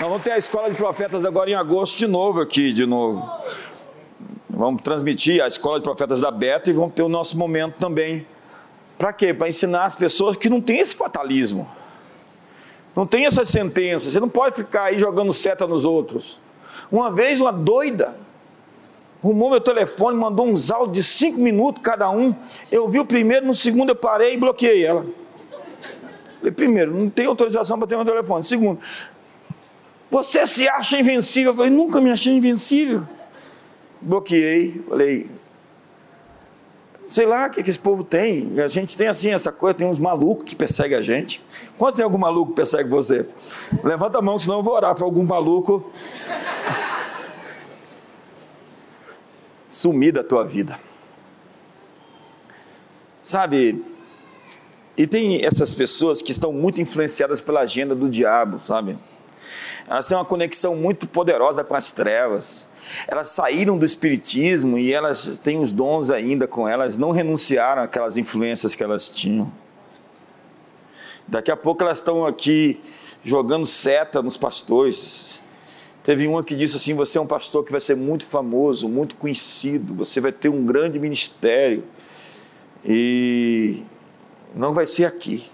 Nós 0.00 0.10
vamos 0.10 0.22
ter 0.22 0.32
a 0.32 0.38
escola 0.38 0.68
de 0.68 0.74
profetas 0.74 1.24
agora 1.24 1.48
em 1.48 1.54
agosto 1.54 1.96
de 1.96 2.08
novo 2.08 2.40
aqui, 2.40 2.72
de 2.72 2.84
novo. 2.84 3.30
Vamos 4.50 4.82
transmitir 4.82 5.42
a 5.42 5.46
escola 5.46 5.78
de 5.78 5.84
profetas 5.84 6.20
da 6.20 6.30
Beta 6.32 6.68
e 6.70 6.72
vamos 6.72 6.92
ter 6.92 7.02
o 7.02 7.08
nosso 7.08 7.38
momento 7.38 7.76
também 7.78 8.26
para 8.98 9.12
quê? 9.12 9.34
Para 9.34 9.48
ensinar 9.48 9.84
as 9.84 9.96
pessoas 9.96 10.36
que 10.36 10.48
não 10.48 10.60
tem 10.60 10.78
esse 10.78 10.96
fatalismo. 10.96 11.68
Não 12.94 13.06
tem 13.06 13.26
essas 13.26 13.48
sentenças. 13.48 14.12
Você 14.12 14.20
não 14.20 14.28
pode 14.28 14.56
ficar 14.56 14.84
aí 14.84 14.98
jogando 14.98 15.32
seta 15.32 15.66
nos 15.66 15.84
outros. 15.84 16.40
Uma 16.90 17.12
vez, 17.12 17.40
uma 17.40 17.52
doida, 17.52 18.14
arrumou 19.22 19.50
meu 19.50 19.60
telefone, 19.60 20.16
mandou 20.16 20.46
uns 20.46 20.70
áudios 20.70 20.96
de 20.96 21.02
cinco 21.02 21.38
minutos 21.38 21.82
cada 21.82 22.08
um. 22.10 22.34
Eu 22.72 22.88
vi 22.88 22.98
o 22.98 23.04
primeiro, 23.04 23.46
no 23.46 23.54
segundo 23.54 23.90
eu 23.90 23.96
parei 23.96 24.34
e 24.34 24.38
bloqueei 24.38 24.86
ela. 24.86 25.04
Falei, 26.38 26.52
primeiro, 26.52 26.94
não 26.94 27.10
tem 27.10 27.26
autorização 27.26 27.78
para 27.78 27.88
ter 27.88 27.96
meu 27.96 28.04
telefone. 28.04 28.44
Segundo, 28.44 28.80
você 30.10 30.46
se 30.46 30.66
acha 30.68 30.98
invencível? 30.98 31.52
Eu 31.52 31.56
falei, 31.56 31.70
nunca 31.70 32.00
me 32.00 32.10
achei 32.10 32.32
invencível. 32.32 33.06
Bloqueei, 34.00 34.82
falei, 34.88 35.28
sei 37.06 37.26
lá 37.26 37.46
o 37.46 37.50
que, 37.50 37.62
que 37.62 37.70
esse 37.70 37.78
povo 37.78 38.02
tem. 38.02 38.60
A 38.60 38.66
gente 38.66 38.96
tem 38.96 39.08
assim 39.08 39.32
essa 39.32 39.52
coisa, 39.52 39.78
tem 39.78 39.86
uns 39.86 39.98
malucos 39.98 40.44
que 40.44 40.56
perseguem 40.56 40.98
a 40.98 41.02
gente. 41.02 41.42
Quando 41.78 41.96
tem 41.96 42.04
algum 42.04 42.18
maluco 42.18 42.50
que 42.50 42.56
persegue 42.56 42.88
você? 42.88 43.28
Levanta 43.84 44.18
a 44.18 44.22
mão, 44.22 44.38
senão 44.38 44.58
eu 44.58 44.62
vou 44.62 44.74
orar 44.74 44.94
para 44.94 45.04
algum 45.04 45.24
maluco 45.24 45.90
sumir 49.68 50.12
da 50.12 50.24
tua 50.24 50.44
vida. 50.44 50.78
Sabe? 53.22 53.84
E 54.96 55.06
tem 55.06 55.44
essas 55.44 55.74
pessoas 55.74 56.22
que 56.22 56.32
estão 56.32 56.52
muito 56.52 56.80
influenciadas 56.80 57.40
pela 57.40 57.60
agenda 57.60 57.94
do 57.94 58.08
diabo, 58.08 58.58
sabe? 58.58 58.98
Elas 59.86 60.06
têm 60.06 60.16
uma 60.16 60.24
conexão 60.24 60.74
muito 60.74 61.06
poderosa 61.06 61.62
com 61.62 61.74
as 61.74 61.90
trevas. 61.90 62.70
Elas 63.08 63.30
saíram 63.30 63.78
do 63.78 63.84
espiritismo 63.84 64.78
e 64.78 64.92
elas 64.92 65.38
têm 65.38 65.60
os 65.60 65.72
dons 65.72 66.10
ainda 66.10 66.46
com 66.46 66.68
elas, 66.68 66.96
não 66.96 67.10
renunciaram 67.10 67.82
àquelas 67.82 68.16
influências 68.16 68.74
que 68.74 68.82
elas 68.82 69.10
tinham. 69.10 69.50
Daqui 71.26 71.50
a 71.50 71.56
pouco 71.56 71.82
elas 71.82 71.98
estão 71.98 72.24
aqui 72.24 72.80
jogando 73.24 73.66
seta 73.66 74.22
nos 74.22 74.36
pastores. 74.36 75.40
Teve 76.04 76.26
uma 76.28 76.44
que 76.44 76.54
disse 76.54 76.76
assim: 76.76 76.94
Você 76.94 77.18
é 77.18 77.20
um 77.20 77.26
pastor 77.26 77.64
que 77.64 77.72
vai 77.72 77.80
ser 77.80 77.96
muito 77.96 78.24
famoso, 78.24 78.88
muito 78.88 79.16
conhecido, 79.16 79.94
você 79.94 80.20
vai 80.20 80.30
ter 80.30 80.48
um 80.48 80.64
grande 80.64 80.98
ministério. 80.98 81.82
E 82.84 83.82
não 84.54 84.72
vai 84.72 84.86
ser 84.86 85.04
aqui. 85.04 85.50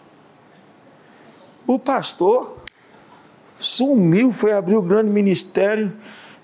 O 1.66 1.78
pastor 1.78 2.58
sumiu, 3.58 4.32
foi 4.32 4.52
abrir 4.52 4.76
o 4.76 4.82
grande 4.82 5.10
ministério 5.10 5.92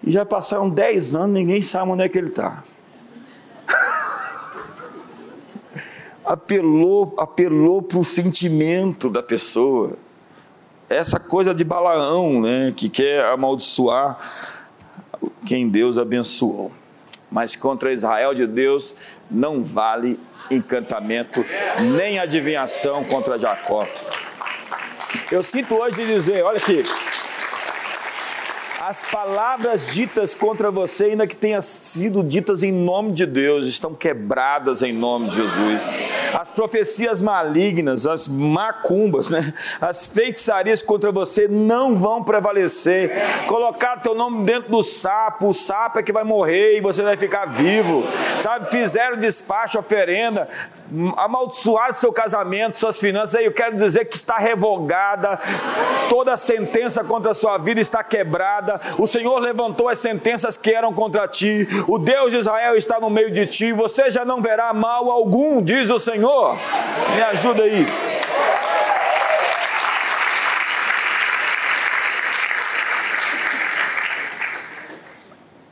e 0.08 0.10
já 0.10 0.24
passaram 0.24 0.70
10 0.70 1.14
anos, 1.14 1.34
ninguém 1.34 1.60
sabe 1.60 1.92
onde 1.92 2.02
é 2.02 2.08
que 2.08 2.16
ele 2.16 2.28
está. 2.28 2.64
apelou 6.24 7.14
apelou 7.18 7.82
para 7.82 7.98
o 7.98 8.04
sentimento 8.04 9.10
da 9.10 9.22
pessoa. 9.22 9.92
Essa 10.88 11.20
coisa 11.20 11.54
de 11.54 11.62
Balaão, 11.62 12.40
né, 12.40 12.72
que 12.74 12.88
quer 12.88 13.22
amaldiçoar 13.26 14.16
quem 15.44 15.68
Deus 15.68 15.98
abençoou. 15.98 16.72
Mas 17.30 17.54
contra 17.54 17.92
Israel 17.92 18.34
de 18.34 18.46
Deus 18.46 18.94
não 19.30 19.62
vale 19.62 20.18
encantamento, 20.50 21.44
nem 21.94 22.18
adivinhação 22.18 23.04
contra 23.04 23.38
Jacó. 23.38 23.86
Eu 25.30 25.42
sinto 25.42 25.74
hoje 25.74 26.06
dizer, 26.06 26.42
olha 26.42 26.56
aqui, 26.56 26.82
as 28.88 29.04
palavras 29.04 29.88
ditas 29.88 30.34
contra 30.34 30.70
você, 30.70 31.04
ainda 31.10 31.26
que 31.26 31.36
tenham 31.36 31.60
sido 31.60 32.24
ditas 32.24 32.62
em 32.62 32.72
nome 32.72 33.12
de 33.12 33.26
Deus, 33.26 33.68
estão 33.68 33.92
quebradas 33.92 34.82
em 34.82 34.94
nome 34.94 35.28
de 35.28 35.36
Jesus. 35.36 35.82
As 36.34 36.52
profecias 36.52 37.20
malignas, 37.20 38.06
as 38.06 38.26
macumbas, 38.26 39.30
né? 39.30 39.52
as 39.80 40.08
feitiçarias 40.08 40.82
contra 40.82 41.10
você 41.10 41.48
não 41.48 41.94
vão 41.94 42.22
prevalecer. 42.22 43.12
Colocar 43.46 44.00
teu 44.02 44.14
nome 44.14 44.44
dentro 44.44 44.70
do 44.70 44.82
sapo, 44.82 45.48
o 45.48 45.52
sapo 45.52 45.98
é 45.98 46.02
que 46.02 46.12
vai 46.12 46.24
morrer 46.24 46.78
e 46.78 46.80
você 46.80 47.02
vai 47.02 47.16
ficar 47.16 47.46
vivo. 47.46 48.04
Sabe? 48.40 48.70
Fizeram 48.70 49.16
despacho, 49.16 49.78
oferenda, 49.78 50.48
amaldiçoaram 51.16 51.94
seu 51.94 52.12
casamento, 52.12 52.78
suas 52.78 52.98
finanças. 52.98 53.36
Aí 53.36 53.44
eu 53.44 53.52
quero 53.52 53.76
dizer 53.76 54.04
que 54.04 54.16
está 54.16 54.38
revogada, 54.38 55.38
toda 56.08 56.36
sentença 56.36 57.02
contra 57.04 57.30
a 57.30 57.34
sua 57.34 57.58
vida 57.58 57.80
está 57.80 58.02
quebrada 58.02 58.80
o 58.98 59.06
Senhor 59.06 59.38
levantou 59.38 59.88
as 59.88 59.98
sentenças 59.98 60.56
que 60.56 60.72
eram 60.72 60.92
contra 60.92 61.26
ti, 61.28 61.66
o 61.86 61.98
Deus 61.98 62.32
de 62.32 62.38
Israel 62.38 62.76
está 62.76 62.98
no 62.98 63.10
meio 63.10 63.30
de 63.30 63.46
ti, 63.46 63.72
você 63.72 64.10
já 64.10 64.24
não 64.24 64.40
verá 64.40 64.72
mal 64.72 65.10
algum, 65.10 65.62
diz 65.62 65.90
o 65.90 65.98
Senhor. 65.98 66.17
Me 67.14 67.22
ajuda 67.22 67.62
aí. 67.62 67.86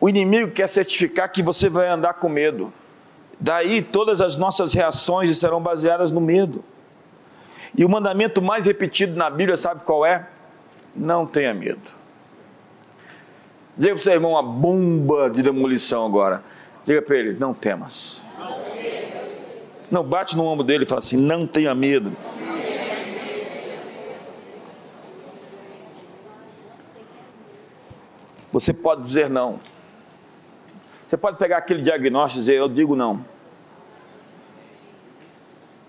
O 0.01 0.09
inimigo 0.09 0.53
quer 0.53 0.69
certificar 0.69 1.31
que 1.31 1.43
você 1.43 1.69
vai 1.69 1.89
andar 1.89 2.15
com 2.15 2.29
medo. 2.29 2.73
Daí 3.41 3.83
todas 3.83 4.21
as 4.21 4.37
nossas 4.37 4.73
reações 4.73 5.37
serão 5.37 5.61
baseadas 5.61 6.13
no 6.13 6.21
medo. 6.21 6.65
E 7.77 7.85
o 7.85 7.89
mandamento 7.89 8.41
mais 8.41 8.67
repetido 8.67 9.17
na 9.17 9.29
Bíblia, 9.29 9.57
sabe 9.57 9.83
qual 9.85 10.07
é? 10.07 10.27
Não 10.95 11.27
tenha 11.27 11.53
medo. 11.53 11.93
Diga 13.77 13.95
para 13.95 14.01
o 14.01 14.03
seu 14.03 14.13
irmão 14.15 14.33
uma 14.33 14.43
bomba 14.43 15.29
de 15.29 15.43
demolição 15.43 16.07
agora. 16.07 16.43
Diga 16.85 17.03
para 17.03 17.17
ele: 17.17 17.37
não 17.39 17.53
temas. 17.53 18.26
Não, 19.91 20.03
bate 20.03 20.37
no 20.37 20.45
ombro 20.45 20.65
dele 20.65 20.85
e 20.85 20.87
fala 20.87 20.99
assim: 20.99 21.17
não 21.17 21.47
tenha 21.47 21.75
medo. 21.75 22.13
Você 28.53 28.73
pode 28.73 29.03
dizer 29.03 29.29
não. 29.29 29.61
Você 31.07 31.17
pode 31.17 31.37
pegar 31.37 31.59
aquele 31.59 31.83
diagnóstico 31.83 32.41
e 32.41 32.43
dizer: 32.43 32.55
eu 32.57 32.69
digo 32.69 32.97
não. 32.97 33.25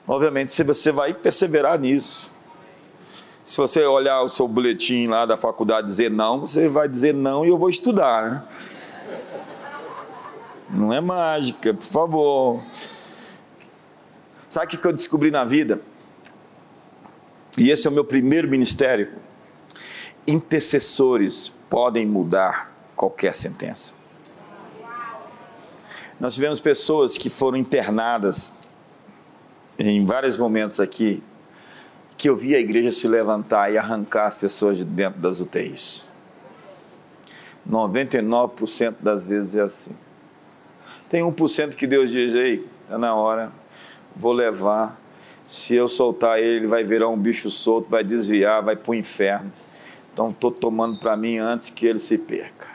Obviamente, 0.07 0.53
se 0.53 0.63
você 0.63 0.91
vai 0.91 1.13
perseverar 1.13 1.79
nisso. 1.79 2.35
Se 3.43 3.57
você 3.57 3.85
olhar 3.85 4.21
o 4.23 4.27
seu 4.27 4.45
boletim 4.45 5.07
lá 5.07 5.25
da 5.25 5.37
faculdade 5.37 5.87
e 5.87 5.89
dizer 5.89 6.11
não, 6.11 6.41
você 6.41 6.67
vai 6.67 6.89
dizer 6.89 7.13
não 7.13 7.45
e 7.45 7.47
eu 7.47 7.57
vou 7.57 7.69
estudar. 7.69 8.29
Né? 8.29 8.43
Não 10.69 10.91
é 10.91 10.99
mágica, 10.99 11.73
por 11.73 11.83
favor. 11.83 12.63
Sabe 14.49 14.75
o 14.75 14.79
que 14.79 14.85
eu 14.85 14.93
descobri 14.93 15.29
na 15.29 15.43
vida? 15.43 15.81
E 17.57 17.69
esse 17.69 17.87
é 17.87 17.89
o 17.89 17.93
meu 17.93 18.05
primeiro 18.05 18.47
ministério. 18.47 19.09
Intercessores 20.25 21.49
podem 21.69 22.05
mudar 22.05 22.71
qualquer 22.95 23.35
sentença. 23.35 23.93
Nós 26.19 26.33
tivemos 26.33 26.59
pessoas 26.59 27.17
que 27.17 27.29
foram 27.29 27.57
internadas 27.57 28.57
em 29.77 30.05
vários 30.05 30.37
momentos 30.37 30.79
aqui 30.79 31.21
que 32.17 32.27
eu 32.27 32.35
vi 32.35 32.55
a 32.55 32.59
igreja 32.59 32.91
se 32.91 33.07
levantar 33.07 33.71
e 33.71 33.77
arrancar 33.77 34.25
as 34.25 34.37
pessoas 34.37 34.77
de 34.77 34.85
dentro 34.85 35.19
das 35.19 35.39
UTIs. 35.39 36.09
99% 37.69 38.95
das 38.99 39.27
vezes 39.27 39.55
é 39.55 39.61
assim. 39.61 39.95
Tem 41.09 41.21
1% 41.21 41.75
que 41.75 41.85
Deus 41.85 42.09
diz, 42.09 42.33
ei, 42.33 42.67
está 42.83 42.97
na 42.97 43.13
hora, 43.13 43.51
vou 44.17 44.33
levar. 44.33 44.99
Se 45.47 45.75
eu 45.75 45.87
soltar 45.87 46.39
ele, 46.39 46.57
ele 46.57 46.67
vai 46.67 46.83
virar 46.83 47.07
um 47.07 47.17
bicho 47.17 47.49
solto, 47.49 47.89
vai 47.89 48.03
desviar, 48.03 48.61
vai 48.61 48.75
para 48.75 48.91
o 48.91 48.95
inferno. 48.95 49.51
Então 50.11 50.31
estou 50.31 50.51
tomando 50.51 50.97
para 50.97 51.15
mim 51.15 51.37
antes 51.37 51.69
que 51.69 51.85
ele 51.85 51.99
se 51.99 52.17
perca. 52.17 52.67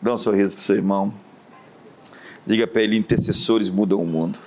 Dá 0.00 0.12
um 0.12 0.16
sorriso 0.16 0.54
para 0.54 0.60
o 0.60 0.64
seu 0.64 0.76
irmão. 0.76 1.12
Diga 2.46 2.66
para 2.66 2.82
ele: 2.82 2.96
intercessores 2.96 3.68
mudam 3.68 4.00
o 4.00 4.06
mundo. 4.06 4.38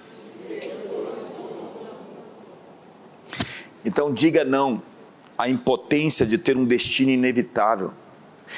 Então 3.85 4.13
diga 4.13 4.43
não 4.43 4.81
à 5.37 5.49
impotência 5.49 6.25
de 6.25 6.37
ter 6.37 6.57
um 6.57 6.65
destino 6.65 7.11
inevitável. 7.11 7.93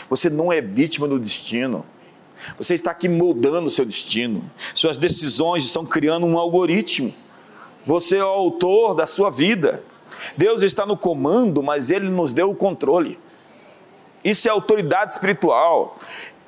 Você 0.09 0.29
não 0.29 0.51
é 0.51 0.61
vítima 0.61 1.07
do 1.07 1.19
destino. 1.19 1.85
Você 2.57 2.73
está 2.73 2.91
aqui 2.91 3.07
moldando 3.07 3.67
o 3.67 3.71
seu 3.71 3.85
destino. 3.85 4.43
Suas 4.73 4.97
decisões 4.97 5.63
estão 5.63 5.85
criando 5.85 6.25
um 6.25 6.37
algoritmo. 6.37 7.13
Você 7.85 8.17
é 8.17 8.23
o 8.23 8.27
autor 8.27 8.95
da 8.95 9.05
sua 9.05 9.29
vida. 9.29 9.83
Deus 10.37 10.63
está 10.63 10.85
no 10.85 10.95
comando, 10.95 11.61
mas 11.61 11.89
Ele 11.89 12.09
nos 12.09 12.33
deu 12.33 12.49
o 12.49 12.55
controle. 12.55 13.19
Isso 14.23 14.47
é 14.47 14.51
autoridade 14.51 15.13
espiritual. 15.13 15.97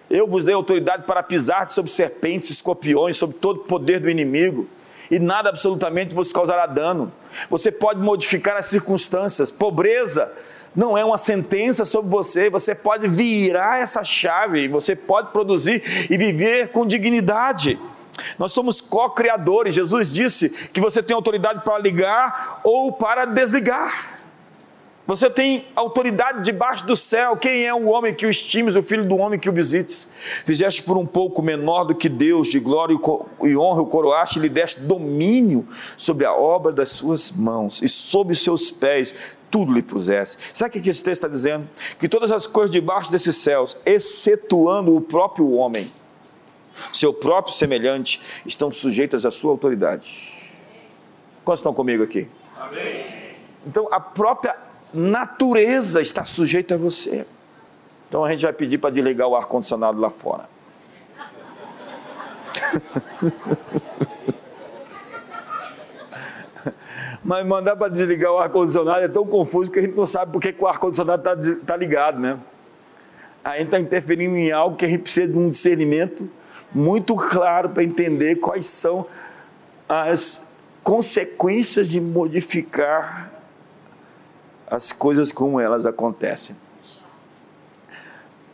Eu 0.10 0.28
vos 0.28 0.44
dei 0.44 0.54
autoridade 0.54 1.04
para 1.04 1.24
pisar 1.24 1.70
sobre 1.72 1.92
serpentes, 1.92 2.50
escorpiões, 2.50 3.18
sobre 3.18 3.38
todo 3.38 3.58
o 3.58 3.64
poder 3.64 4.00
do 4.00 4.10
inimigo 4.10 4.68
e 5.10 5.20
nada 5.20 5.50
absolutamente 5.50 6.16
vos 6.16 6.32
causará 6.32 6.66
dano. 6.66 7.12
Você 7.50 7.72
pode 7.72 8.00
modificar 8.00 8.58
as 8.58 8.68
circunstâncias. 8.68 9.52
Pobreza 9.52 10.32
não 10.76 10.97
é 10.97 11.05
uma 11.05 11.17
sentença 11.17 11.86
sobre 11.86 12.09
você, 12.09 12.49
você 12.49 12.76
pode 12.76 13.07
virar 13.07 13.82
essa 13.82 14.03
chave, 14.03 14.67
você 14.67 14.95
pode 14.95 15.32
produzir 15.32 15.82
e 16.09 16.17
viver 16.17 16.69
com 16.71 16.86
dignidade. 16.86 17.80
Nós 18.38 18.51
somos 18.51 18.82
co-criadores. 18.82 19.76
Jesus 19.76 20.11
disse 20.13 20.49
que 20.49 20.80
você 20.82 21.01
tem 21.03 21.15
autoridade 21.15 21.61
para 21.63 21.78
ligar 21.80 22.61
ou 22.63 22.91
para 22.91 23.26
desligar. 23.26 24.14
Você 25.08 25.30
tem 25.30 25.68
autoridade 25.76 26.43
debaixo 26.43 26.86
do 26.86 26.95
céu. 26.95 27.38
Quem 27.38 27.66
é 27.66 27.74
o 27.74 27.86
homem 27.86 28.14
que 28.14 28.26
o 28.26 28.30
estimes, 28.30 28.76
o 28.76 28.82
filho 28.82 29.06
do 29.06 29.16
homem 29.18 29.39
que 29.39 29.47
o 29.47 29.53
visites? 29.53 30.12
Fizeste 30.45 30.82
por 30.82 30.97
um 30.97 31.06
pouco 31.06 31.43
menor 31.43 31.84
do 31.84 31.93
que 31.93 32.10
Deus, 32.10 32.47
de 32.47 32.60
glória 32.60 32.97
e 33.43 33.56
honra 33.56 33.82
o 33.82 33.86
coroaste, 33.86 34.39
e 34.39 34.41
lhe 34.41 34.49
deste 34.49 34.82
domínio 34.82 35.68
sobre 35.95 36.26
a 36.26 36.34
obra 36.34 36.72
das 36.72 36.89
suas 36.89 37.32
mãos, 37.32 37.84
e 37.84 37.88
sob 37.88 38.34
os 38.34 38.43
seus 38.43 38.72
pés 38.72 39.38
tudo 39.51 39.72
lhe 39.72 39.84
pusesse. 39.84 40.38
Sabe 40.56 40.80
o 40.80 40.82
que 40.82 40.89
esse 40.89 41.03
texto 41.03 41.24
está 41.24 41.28
dizendo? 41.28 41.70
Que 41.99 42.10
todas 42.10 42.32
as 42.32 42.47
coisas 42.47 42.72
debaixo 42.72 43.12
desses 43.12 43.38
céus, 43.38 43.78
excetuando 43.86 44.95
o 44.95 44.99
próprio 44.99 45.51
homem, 45.51 45.89
seu 46.91 47.14
próprio 47.14 47.53
semelhante, 47.53 48.20
estão 48.43 48.72
sujeitas 48.72 49.24
à 49.24 49.30
sua 49.30 49.51
autoridade. 49.51 50.51
Quantos 51.43 51.60
estão 51.60 51.76
comigo 51.76 52.03
aqui? 52.03 52.28
Amém. 52.58 53.06
Então 53.68 53.88
a 53.91 53.99
própria 53.99 54.64
natureza 54.96 56.02
está 56.02 56.26
sujeita 56.26 56.76
a 56.76 56.78
você. 56.78 57.26
Então 58.08 58.24
a 58.24 58.32
gente 58.32 58.43
vai 58.43 58.54
pedir 58.54 58.78
para 58.78 58.89
desligar 58.89 59.28
o 59.28 59.36
ar-condicionado 59.36 60.00
lá 60.00 60.10
fora. 60.10 60.50
Mas 67.24 67.46
mandar 67.46 67.76
para 67.76 67.89
desligar 67.89 68.32
o 68.32 68.38
ar-condicionado 68.38 69.02
é 69.02 69.08
tão 69.08 69.26
confuso 69.26 69.70
que 69.72 69.80
a 69.80 69.82
gente 69.82 69.96
não 69.96 70.08
sabe 70.08 70.32
por 70.32 70.39
que 70.39 70.56
o 70.58 70.68
ar-condicionado 70.68 71.28
está 71.28 71.36
tá 71.66 71.76
ligado, 71.76 72.20
né? 72.20 72.39
A 73.43 73.58
gente 73.58 73.66
está 73.66 73.80
interferindo 73.80 74.36
em 74.36 74.52
algo 74.52 74.76
que 74.76 74.86
a 74.86 74.88
gente 74.88 75.02
precisa 75.02 75.32
de 75.32 75.38
um 75.38 75.50
discernimento 75.50 76.30
muito 76.74 77.16
claro 77.16 77.70
para 77.70 77.84
entender 77.84 78.36
quais 78.38 78.68
são 78.68 79.06
as 79.88 80.56
consequências 80.84 81.89
de 81.89 82.00
modificar 82.00 83.35
as 84.68 84.91
coisas 84.91 85.32
como 85.32 85.59
elas 85.59 85.86
acontecem. 85.86 86.55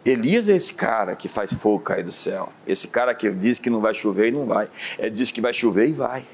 Elias 0.04 0.50
é 0.50 0.56
esse 0.56 0.74
cara 0.74 1.16
que 1.16 1.28
faz 1.28 1.54
fogo 1.54 1.80
cair 1.84 2.04
do 2.04 2.12
céu. 2.12 2.50
Esse 2.66 2.88
cara 2.88 3.14
que 3.14 3.30
diz 3.32 3.60
que 3.60 3.70
não 3.70 3.80
vai 3.80 3.94
chover 3.94 4.30
e 4.30 4.32
não 4.32 4.46
vai. 4.48 4.68
Ele 4.98 5.12
diz 5.12 5.30
que 5.30 5.40
vai 5.40 5.54
chover 5.54 5.90
e 5.90 5.94
vai. 5.94 6.26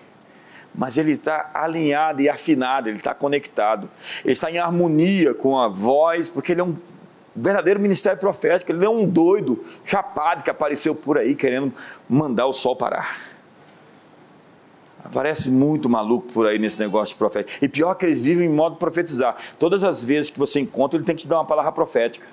Mas 0.74 0.98
ele 0.98 1.12
está 1.12 1.52
alinhado 1.54 2.22
e 2.22 2.30
afinado, 2.30 2.88
ele 2.88 2.98
está 2.98 3.14
conectado. 3.14 3.90
Ele 4.24 4.34
está 4.34 4.50
em 4.50 4.58
harmonia 4.58 5.34
com 5.34 5.60
a 5.60 5.68
voz, 5.68 6.30
porque 6.30 6.54
ele 6.54 6.62
é 6.62 6.64
um 6.64 6.78
verdadeiro 7.36 7.80
ministério 7.80 8.20
profético. 8.20 8.72
Ele 8.72 8.80
não 8.80 8.86
é 8.86 8.90
um 8.90 9.06
doido, 9.06 9.64
chapado 9.84 10.44
que 10.44 10.50
apareceu 10.50 10.96
por 10.96 11.18
aí 11.18 11.36
querendo 11.36 11.74
mandar 12.08 12.46
o 12.46 12.54
sol 12.54 12.76
parar. 12.76 13.37
Parece 15.14 15.50
muito 15.50 15.88
maluco 15.88 16.28
por 16.34 16.48
aí 16.48 16.60
nesse 16.60 16.78
negócio 16.80 17.14
de 17.14 17.20
profético. 17.20 17.64
E 17.64 17.70
pior 17.70 17.96
que 17.96 18.06
eles 18.06 18.20
vivem 18.20 18.50
em 18.50 18.54
modo 18.54 18.74
de 18.74 18.80
profetizar. 18.80 19.36
Todas 19.58 19.84
as 19.84 20.04
vezes 20.04 20.30
que 20.30 20.38
você 20.38 20.60
encontra, 20.60 20.98
ele 20.98 21.06
tem 21.06 21.16
que 21.16 21.22
te 21.22 21.28
dar 21.28 21.38
uma 21.38 21.46
palavra 21.46 21.72
profética. 21.72 22.28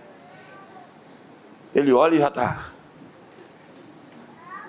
Ele 1.74 1.92
olha 1.92 2.16
e 2.16 2.18
já 2.18 2.28
está. 2.28 2.70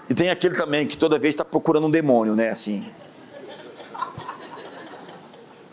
E 0.10 0.14
tem 0.14 0.30
aquele 0.30 0.56
também 0.56 0.86
que 0.86 0.98
toda 0.98 1.18
vez 1.18 1.34
está 1.34 1.44
procurando 1.44 1.88
um 1.88 1.92
demônio, 1.92 2.36
né? 2.36 2.50
Assim. 2.50 2.86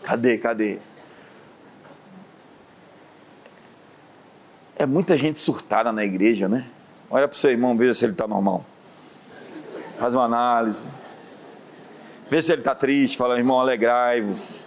Cadê, 0.01 0.37
cadê? 0.37 0.79
É 4.75 4.85
muita 4.85 5.15
gente 5.15 5.37
surtada 5.37 5.91
na 5.91 6.03
igreja, 6.03 6.49
né? 6.49 6.65
Olha 7.09 7.27
para 7.27 7.35
o 7.35 7.37
seu 7.37 7.51
irmão, 7.51 7.77
veja 7.77 7.93
se 7.93 8.05
ele 8.05 8.13
está 8.13 8.27
normal. 8.27 8.65
Faz 9.99 10.15
uma 10.15 10.25
análise. 10.25 10.87
Vê 12.33 12.41
se 12.41 12.51
ele 12.51 12.61
está 12.61 12.73
triste, 12.73 13.15
fala, 13.15 13.37
irmão, 13.37 13.59
alegrai-vos. 13.59 14.65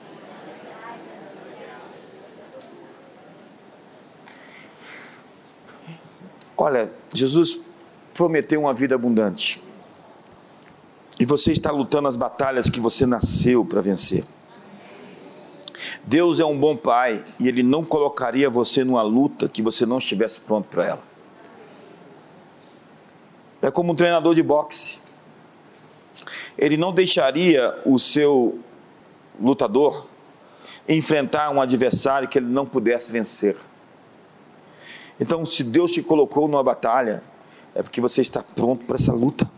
Olha, 6.56 6.88
Jesus 7.12 7.62
prometeu 8.14 8.60
uma 8.60 8.72
vida 8.72 8.94
abundante. 8.94 9.60
E 11.18 11.24
você 11.24 11.50
está 11.50 11.72
lutando 11.72 12.06
as 12.06 12.14
batalhas 12.14 12.70
que 12.70 12.78
você 12.78 13.04
nasceu 13.04 13.64
para 13.64 13.80
vencer. 13.80 14.24
Deus 16.04 16.38
é 16.38 16.44
um 16.44 16.56
bom 16.56 16.76
pai 16.76 17.24
e 17.40 17.48
ele 17.48 17.64
não 17.64 17.82
colocaria 17.82 18.48
você 18.48 18.84
numa 18.84 19.02
luta 19.02 19.48
que 19.48 19.60
você 19.60 19.84
não 19.84 19.98
estivesse 19.98 20.40
pronto 20.40 20.68
para 20.68 20.84
ela. 20.84 21.02
É 23.60 23.72
como 23.72 23.92
um 23.92 23.96
treinador 23.96 24.36
de 24.36 24.42
boxe 24.44 25.05
ele 26.58 26.76
não 26.76 26.92
deixaria 26.92 27.78
o 27.84 27.98
seu 27.98 28.58
lutador 29.40 30.06
enfrentar 30.88 31.50
um 31.50 31.60
adversário 31.60 32.28
que 32.28 32.38
ele 32.38 32.46
não 32.46 32.64
pudesse 32.64 33.10
vencer. 33.10 33.56
Então, 35.20 35.44
se 35.44 35.64
Deus 35.64 35.90
te 35.90 36.02
colocou 36.02 36.46
numa 36.46 36.62
batalha, 36.62 37.22
é 37.74 37.82
porque 37.82 38.00
você 38.00 38.20
está 38.20 38.42
pronto 38.42 38.84
para 38.84 38.96
essa 38.96 39.12
luta. 39.12 39.50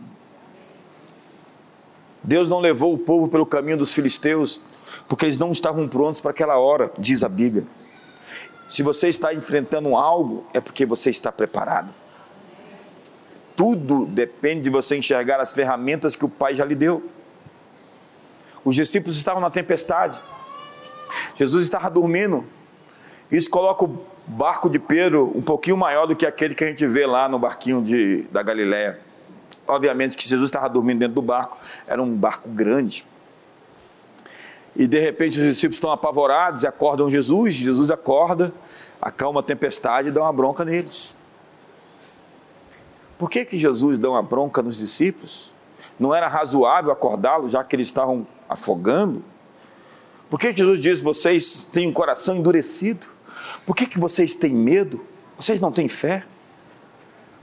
Deus 2.23 2.49
não 2.49 2.59
levou 2.59 2.93
o 2.93 2.97
povo 2.97 3.29
pelo 3.29 3.45
caminho 3.45 3.77
dos 3.77 3.93
filisteus, 3.93 4.61
porque 5.07 5.25
eles 5.25 5.37
não 5.37 5.51
estavam 5.51 5.87
prontos 5.87 6.19
para 6.19 6.31
aquela 6.31 6.57
hora, 6.57 6.91
diz 6.97 7.23
a 7.23 7.29
Bíblia. 7.29 7.65
Se 8.69 8.83
você 8.83 9.07
está 9.07 9.33
enfrentando 9.33 9.95
algo, 9.95 10.45
é 10.53 10.59
porque 10.59 10.85
você 10.85 11.09
está 11.09 11.31
preparado 11.31 11.93
tudo 13.59 14.05
depende 14.05 14.61
de 14.61 14.69
você 14.69 14.95
enxergar 14.95 15.41
as 15.41 15.51
ferramentas 15.51 16.15
que 16.15 16.23
o 16.23 16.29
Pai 16.29 16.55
já 16.55 16.63
lhe 16.63 16.75
deu. 16.75 17.03
Os 18.63 18.73
discípulos 18.73 19.17
estavam 19.17 19.41
na 19.41 19.49
tempestade, 19.49 20.17
Jesus 21.35 21.63
estava 21.63 21.89
dormindo. 21.89 22.45
Isso 23.29 23.49
coloca 23.49 23.83
o 23.83 24.01
barco 24.25 24.69
de 24.69 24.79
Pedro 24.79 25.33
um 25.35 25.41
pouquinho 25.41 25.75
maior 25.75 26.05
do 26.05 26.15
que 26.15 26.25
aquele 26.25 26.55
que 26.55 26.63
a 26.63 26.67
gente 26.67 26.87
vê 26.87 27.05
lá 27.05 27.27
no 27.27 27.37
barquinho 27.37 27.81
de, 27.81 28.21
da 28.31 28.41
Galiléia. 28.41 28.97
Obviamente 29.67 30.15
que 30.15 30.25
Jesus 30.25 30.47
estava 30.47 30.69
dormindo 30.69 30.99
dentro 30.99 31.15
do 31.15 31.21
barco, 31.21 31.57
era 31.85 32.01
um 32.01 32.15
barco 32.15 32.47
grande. 32.47 33.05
E 34.73 34.87
de 34.87 35.01
repente 35.01 35.37
os 35.37 35.43
discípulos 35.43 35.75
estão 35.75 35.91
apavorados 35.91 36.63
e 36.63 36.67
acordam 36.67 37.11
Jesus. 37.11 37.55
Jesus 37.55 37.91
acorda, 37.91 38.53
acalma 39.01 39.41
a 39.41 39.43
tempestade 39.43 40.07
e 40.07 40.11
dá 40.13 40.21
uma 40.21 40.31
bronca 40.31 40.63
neles. 40.63 41.18
Por 43.19 43.29
que, 43.29 43.43
que 43.43 43.59
Jesus 43.59 43.97
dá 43.97 44.09
uma 44.09 44.23
bronca 44.23 44.63
nos 44.63 44.79
discípulos? 44.79 45.53
Não 45.99 46.15
era 46.15 46.29
razoável 46.29 46.89
acordá-los, 46.89 47.51
já 47.51 47.61
que 47.65 47.75
eles 47.75 47.89
estavam 47.89 48.25
afogando? 48.47 49.21
Por 50.29 50.39
que 50.39 50.53
Jesus 50.53 50.81
diz: 50.81 51.01
vocês 51.01 51.65
têm 51.65 51.89
um 51.89 51.91
coração 51.91 52.37
endurecido? 52.37 53.07
Por 53.65 53.75
que, 53.75 53.85
que 53.85 53.99
vocês 53.99 54.33
têm 54.33 54.53
medo? 54.53 55.05
Vocês 55.37 55.59
não 55.59 55.69
têm 55.69 55.89
fé? 55.89 56.25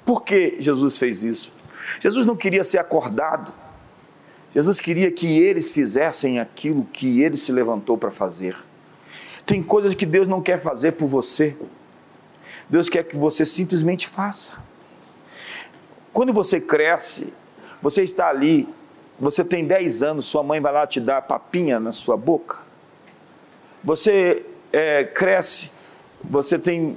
Por 0.03 0.23
que 0.23 0.57
Jesus 0.59 0.97
fez 0.97 1.23
isso? 1.23 1.55
Jesus 2.01 2.25
não 2.25 2.35
queria 2.35 2.65
ser 2.65 2.79
acordado. 2.79 3.53
Jesus 4.55 4.81
queria 4.81 5.11
que 5.11 5.43
eles 5.43 5.73
fizessem 5.73 6.41
aquilo 6.41 6.87
que 6.91 7.21
ele 7.21 7.37
se 7.37 7.53
levantou 7.53 7.99
para 7.99 8.11
fazer. 8.11 8.57
Tem 9.45 9.63
coisas 9.63 9.95
que 9.95 10.07
Deus 10.07 10.27
não 10.27 10.41
quer 10.41 10.59
fazer 10.59 10.93
por 10.93 11.07
você. 11.07 11.55
Deus 12.67 12.89
quer 12.89 13.05
que 13.05 13.17
você 13.17 13.45
simplesmente 13.45 14.09
faça. 14.09 14.66
Quando 16.17 16.33
você 16.33 16.59
cresce, 16.59 17.31
você 17.83 18.03
está 18.03 18.29
ali, 18.29 18.67
você 19.21 19.45
tem 19.45 19.67
10 19.67 20.03
anos, 20.03 20.25
sua 20.25 20.43
mãe 20.43 20.59
vai 20.63 20.73
lá 20.73 20.87
te 20.87 20.99
dar 20.99 21.21
papinha 21.21 21.79
na 21.79 21.93
sua 21.93 22.17
boca. 22.17 22.61
Você 23.85 24.43
é, 24.73 25.05
cresce, 25.05 25.73
você 26.25 26.59
tem 26.59 26.97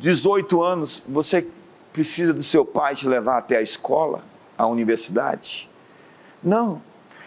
18 0.00 0.62
anos, 0.62 1.02
você 1.06 1.46
precisa 1.92 2.32
do 2.32 2.42
seu 2.42 2.64
pai 2.64 2.94
te 2.94 3.06
levar 3.06 3.36
até 3.36 3.58
a 3.58 3.60
escola, 3.60 4.24
a 4.56 4.66
universidade. 4.66 5.68
Não. 6.42 6.80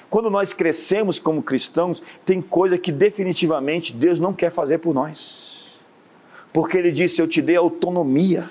Quando 0.10 0.32
nós 0.32 0.53
crescemos 0.53 1.20
como 1.20 1.43
cristãos, 1.43 2.01
tem 2.26 2.41
coisa 2.41 2.80
que 2.80 2.91
definitivamente 2.91 3.93
Deus 3.93 4.20
não 4.20 4.34
quer 4.34 4.49
fazer 4.49 4.80
por 4.80 4.91
nós. 4.91 5.78
Porque 6.51 6.80
Ele 6.80 6.91
disse: 6.91 7.22
Eu 7.22 7.28
te 7.28 7.43
dei 7.43 7.58
autonomia. 7.58 8.49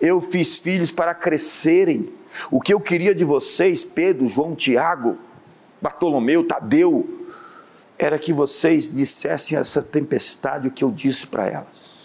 Eu 0.00 0.20
fiz 0.20 0.58
filhos 0.58 0.90
para 0.90 1.14
crescerem. 1.14 2.08
O 2.50 2.60
que 2.60 2.72
eu 2.72 2.80
queria 2.80 3.14
de 3.14 3.24
vocês, 3.24 3.84
Pedro, 3.84 4.26
João, 4.28 4.54
Tiago, 4.54 5.18
Bartolomeu, 5.80 6.46
Tadeu, 6.46 7.28
era 7.98 8.18
que 8.18 8.32
vocês 8.32 8.94
dissessem 8.94 9.58
a 9.58 9.60
essa 9.60 9.82
tempestade 9.82 10.68
o 10.68 10.70
que 10.70 10.82
eu 10.82 10.90
disse 10.90 11.26
para 11.26 11.46
elas. 11.46 12.00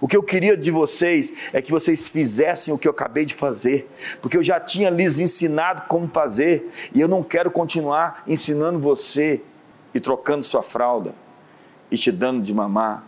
O 0.00 0.08
que 0.08 0.16
eu 0.16 0.22
queria 0.22 0.56
de 0.56 0.70
vocês 0.70 1.32
é 1.52 1.62
que 1.62 1.70
vocês 1.70 2.10
fizessem 2.10 2.74
o 2.74 2.78
que 2.78 2.88
eu 2.88 2.92
acabei 2.92 3.24
de 3.24 3.34
fazer, 3.34 3.88
porque 4.20 4.36
eu 4.36 4.42
já 4.42 4.58
tinha 4.58 4.90
lhes 4.90 5.20
ensinado 5.20 5.84
como 5.88 6.08
fazer, 6.08 6.70
e 6.94 7.00
eu 7.00 7.08
não 7.08 7.22
quero 7.22 7.50
continuar 7.50 8.22
ensinando 8.26 8.78
você 8.78 9.40
e 9.94 10.00
trocando 10.00 10.42
sua 10.42 10.62
fralda 10.62 11.14
e 11.90 11.96
te 11.96 12.10
dando 12.10 12.42
de 12.42 12.52
mamar. 12.52 13.04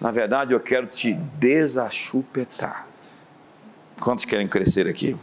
Na 0.00 0.10
verdade, 0.10 0.52
eu 0.52 0.60
quero 0.60 0.86
te 0.86 1.14
desachupetar. 1.14 2.89
Quantos 4.00 4.24
querem 4.24 4.48
crescer 4.48 4.88
aqui? 4.88 5.16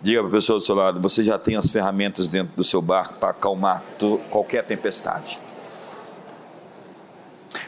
Diga 0.00 0.18
para 0.18 0.28
a 0.28 0.32
pessoa 0.32 0.58
do 0.58 0.64
seu 0.64 0.74
lado: 0.74 1.00
você 1.00 1.22
já 1.22 1.38
tem 1.38 1.56
as 1.56 1.70
ferramentas 1.70 2.26
dentro 2.26 2.54
do 2.56 2.64
seu 2.64 2.82
barco 2.82 3.14
para 3.14 3.30
acalmar 3.30 3.84
qualquer 4.30 4.64
tempestade. 4.64 5.38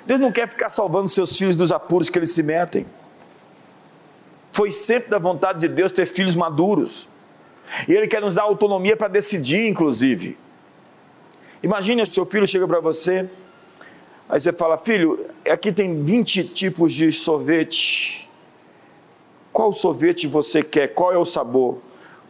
Deus 0.04 0.20
não 0.20 0.32
quer 0.32 0.48
ficar 0.48 0.68
salvando 0.68 1.08
seus 1.08 1.36
filhos 1.38 1.56
dos 1.56 1.70
apuros 1.70 2.10
que 2.10 2.18
eles 2.18 2.32
se 2.32 2.42
metem. 2.42 2.84
Foi 4.52 4.70
sempre 4.70 5.10
da 5.10 5.18
vontade 5.18 5.60
de 5.60 5.68
Deus 5.68 5.92
ter 5.92 6.06
filhos 6.06 6.34
maduros. 6.34 7.08
E 7.88 7.92
Ele 7.92 8.06
quer 8.06 8.20
nos 8.20 8.34
dar 8.34 8.42
autonomia 8.42 8.96
para 8.96 9.08
decidir, 9.08 9.68
inclusive. 9.68 10.36
Imagine 11.62 12.02
o 12.02 12.06
seu 12.06 12.26
filho 12.26 12.46
chega 12.46 12.68
para 12.68 12.80
você, 12.80 13.30
aí 14.28 14.40
você 14.40 14.52
fala: 14.52 14.76
Filho, 14.76 15.24
aqui 15.48 15.72
tem 15.72 16.02
20 16.02 16.44
tipos 16.48 16.92
de 16.92 17.10
sorvete. 17.12 18.23
Qual 19.54 19.72
sorvete 19.72 20.26
você 20.26 20.64
quer? 20.64 20.88
Qual 20.88 21.12
é 21.12 21.16
o 21.16 21.24
sabor? 21.24 21.80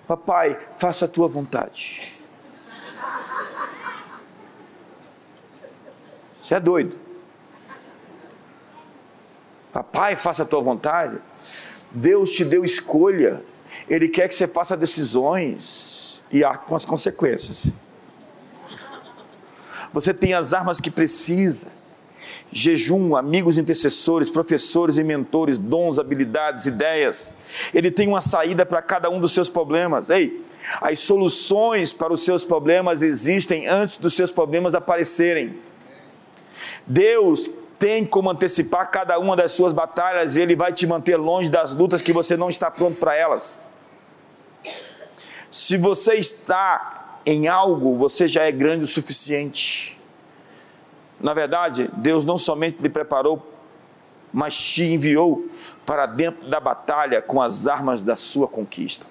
Papai, 0.06 0.60
faça 0.76 1.06
a 1.06 1.08
tua 1.08 1.26
vontade. 1.26 2.12
Você 6.42 6.54
é 6.54 6.60
doido. 6.60 6.98
Papai, 9.72 10.16
faça 10.16 10.42
a 10.42 10.46
tua 10.46 10.60
vontade. 10.60 11.18
Deus 11.90 12.30
te 12.30 12.44
deu 12.44 12.62
escolha. 12.62 13.42
Ele 13.88 14.06
quer 14.06 14.28
que 14.28 14.34
você 14.34 14.46
faça 14.46 14.76
decisões 14.76 16.22
e 16.30 16.44
há 16.44 16.58
com 16.58 16.76
as 16.76 16.84
consequências. 16.84 17.74
Você 19.94 20.12
tem 20.12 20.34
as 20.34 20.52
armas 20.52 20.78
que 20.78 20.90
precisa. 20.90 21.72
Jejum, 22.56 23.16
amigos 23.16 23.58
intercessores, 23.58 24.30
professores 24.30 24.96
e 24.96 25.02
mentores, 25.02 25.58
dons, 25.58 25.98
habilidades, 25.98 26.66
ideias. 26.66 27.36
Ele 27.74 27.90
tem 27.90 28.06
uma 28.06 28.20
saída 28.20 28.64
para 28.64 28.80
cada 28.80 29.10
um 29.10 29.20
dos 29.20 29.32
seus 29.32 29.48
problemas. 29.48 30.08
Ei, 30.08 30.40
as 30.80 31.00
soluções 31.00 31.92
para 31.92 32.12
os 32.12 32.24
seus 32.24 32.44
problemas 32.44 33.02
existem 33.02 33.66
antes 33.66 33.96
dos 33.96 34.14
seus 34.14 34.30
problemas 34.30 34.72
aparecerem. 34.72 35.58
Deus 36.86 37.50
tem 37.76 38.04
como 38.04 38.30
antecipar 38.30 38.88
cada 38.88 39.18
uma 39.18 39.34
das 39.34 39.50
suas 39.50 39.72
batalhas 39.72 40.36
e 40.36 40.40
Ele 40.40 40.54
vai 40.54 40.72
te 40.72 40.86
manter 40.86 41.16
longe 41.16 41.50
das 41.50 41.74
lutas 41.74 42.00
que 42.00 42.12
você 42.12 42.36
não 42.36 42.48
está 42.48 42.70
pronto 42.70 43.00
para 43.00 43.16
elas. 43.16 43.58
Se 45.50 45.76
você 45.76 46.14
está 46.14 47.18
em 47.26 47.48
algo, 47.48 47.96
você 47.96 48.28
já 48.28 48.44
é 48.44 48.52
grande 48.52 48.84
o 48.84 48.86
suficiente. 48.86 49.93
Na 51.24 51.32
verdade, 51.32 51.90
Deus 51.94 52.22
não 52.22 52.36
somente 52.36 52.82
lhe 52.82 52.88
preparou, 52.90 53.50
mas 54.30 54.54
te 54.54 54.82
enviou 54.82 55.48
para 55.86 56.04
dentro 56.04 56.46
da 56.50 56.60
batalha 56.60 57.22
com 57.22 57.40
as 57.40 57.66
armas 57.66 58.04
da 58.04 58.14
sua 58.14 58.46
conquista. 58.46 59.06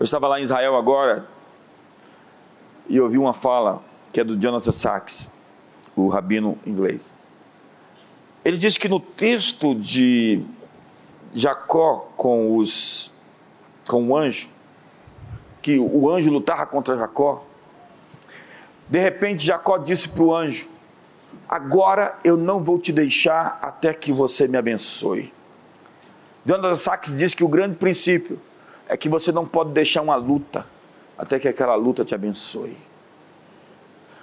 Eu 0.00 0.04
estava 0.04 0.26
lá 0.26 0.40
em 0.40 0.44
Israel 0.44 0.74
agora 0.74 1.28
e 2.88 2.98
ouvi 2.98 3.18
uma 3.18 3.34
fala 3.34 3.82
que 4.10 4.22
é 4.22 4.24
do 4.24 4.38
Jonathan 4.38 4.72
Sachs 4.72 5.34
o 5.94 6.08
rabino 6.08 6.58
inglês. 6.64 7.12
Ele 8.42 8.56
diz 8.56 8.78
que 8.78 8.88
no 8.88 9.00
texto 9.00 9.74
de 9.74 10.42
Jacó 11.34 12.08
com 12.16 12.56
os 12.56 13.12
com 13.86 14.08
o 14.08 14.16
anjo, 14.16 14.48
que 15.60 15.78
o 15.78 16.08
anjo 16.08 16.30
lutava 16.30 16.64
contra 16.64 16.96
Jacó. 16.96 17.44
De 18.88 18.98
repente 18.98 19.44
Jacó 19.44 19.78
disse 19.78 20.08
para 20.08 20.22
o 20.22 20.34
anjo: 20.34 20.68
Agora 21.48 22.18
eu 22.24 22.36
não 22.36 22.62
vou 22.62 22.78
te 22.78 22.92
deixar 22.92 23.58
até 23.60 23.92
que 23.92 24.12
você 24.12 24.48
me 24.48 24.56
abençoe. 24.56 25.32
Jonathan 26.44 26.76
Sachs 26.76 27.16
diz 27.16 27.34
que 27.34 27.44
o 27.44 27.48
grande 27.48 27.76
princípio 27.76 28.40
é 28.88 28.96
que 28.96 29.08
você 29.08 29.30
não 29.30 29.44
pode 29.44 29.70
deixar 29.70 30.02
uma 30.02 30.16
luta 30.16 30.66
até 31.16 31.38
que 31.38 31.48
aquela 31.48 31.74
luta 31.74 32.04
te 32.04 32.14
abençoe 32.14 32.76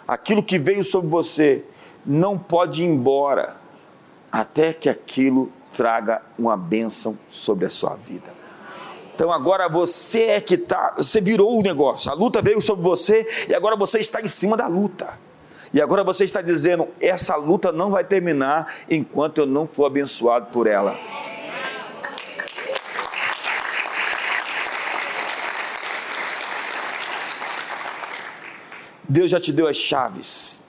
aquilo 0.07 0.43
que 0.43 0.59
veio 0.59 0.83
sobre 0.83 1.09
você 1.09 1.63
não 2.05 2.37
pode 2.37 2.83
ir 2.83 2.85
embora 2.85 3.57
até 4.31 4.73
que 4.73 4.89
aquilo 4.89 5.51
traga 5.73 6.21
uma 6.37 6.55
bênção 6.55 7.17
sobre 7.27 7.65
a 7.65 7.69
sua 7.69 7.95
vida. 7.95 8.34
Então 9.15 9.31
agora 9.31 9.69
você 9.69 10.23
é 10.23 10.41
que 10.41 10.55
está, 10.55 10.93
você 10.97 11.21
virou 11.21 11.57
o 11.57 11.63
negócio, 11.63 12.11
a 12.11 12.13
luta 12.13 12.41
veio 12.41 12.61
sobre 12.61 12.83
você 12.83 13.25
e 13.47 13.55
agora 13.55 13.77
você 13.77 13.97
está 13.97 14.21
em 14.21 14.27
cima 14.27 14.57
da 14.57 14.67
luta. 14.67 15.17
E 15.73 15.81
agora 15.81 16.03
você 16.03 16.25
está 16.25 16.41
dizendo: 16.41 16.85
essa 16.99 17.37
luta 17.37 17.71
não 17.71 17.89
vai 17.89 18.03
terminar 18.03 18.73
enquanto 18.89 19.37
eu 19.37 19.45
não 19.45 19.65
for 19.65 19.85
abençoado 19.85 20.47
por 20.47 20.67
ela. 20.67 20.99
Deus 29.07 29.31
já 29.31 29.39
te 29.39 29.53
deu 29.53 29.67
as 29.67 29.77
chaves 29.77 30.65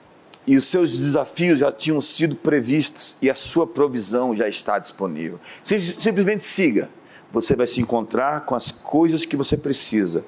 e 0.46 0.56
os 0.56 0.66
seus 0.66 0.92
desafios 0.92 1.58
já 1.58 1.72
tinham 1.72 2.00
sido 2.00 2.36
previstos 2.36 3.16
e 3.20 3.28
a 3.28 3.34
sua 3.34 3.66
provisão 3.66 4.36
já 4.36 4.48
está 4.48 4.78
disponível. 4.78 5.40
Simplesmente 5.64 6.44
siga. 6.44 6.88
Você 7.32 7.56
vai 7.56 7.66
se 7.66 7.80
encontrar 7.80 8.42
com 8.42 8.54
as 8.54 8.70
coisas 8.70 9.24
que 9.24 9.36
você 9.36 9.56
precisa 9.56 10.24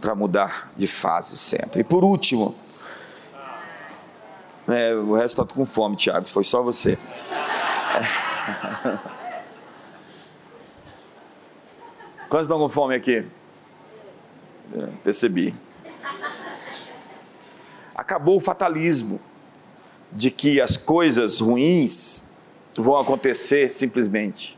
para 0.00 0.14
mudar 0.14 0.72
de 0.76 0.86
fase 0.86 1.36
sempre. 1.36 1.80
E 1.80 1.84
por 1.84 2.04
último, 2.04 2.54
é, 4.66 4.94
o 4.94 5.14
resto 5.14 5.42
está 5.42 5.54
com 5.54 5.64
fome, 5.64 5.96
Tiago, 5.96 6.26
foi 6.26 6.44
só 6.44 6.62
você. 6.62 6.98
É. 7.94 8.98
Quantos 12.28 12.46
estão 12.46 12.58
com 12.58 12.68
fome 12.68 12.94
aqui? 12.94 13.26
É, 14.74 14.86
percebi 15.02 15.54
acabou 18.08 18.38
o 18.38 18.40
fatalismo 18.40 19.20
de 20.10 20.30
que 20.30 20.62
as 20.62 20.76
coisas 20.76 21.40
ruins 21.40 22.36
vão 22.74 22.96
acontecer 22.96 23.68
simplesmente. 23.68 24.57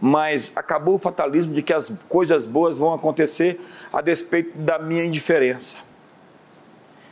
Mas 0.00 0.52
acabou 0.54 0.96
o 0.96 0.98
fatalismo 0.98 1.52
de 1.52 1.62
que 1.62 1.72
as 1.72 1.88
coisas 2.08 2.46
boas 2.46 2.78
vão 2.78 2.92
acontecer 2.92 3.60
a 3.92 4.00
despeito 4.00 4.58
da 4.58 4.78
minha 4.78 5.04
indiferença. 5.04 5.78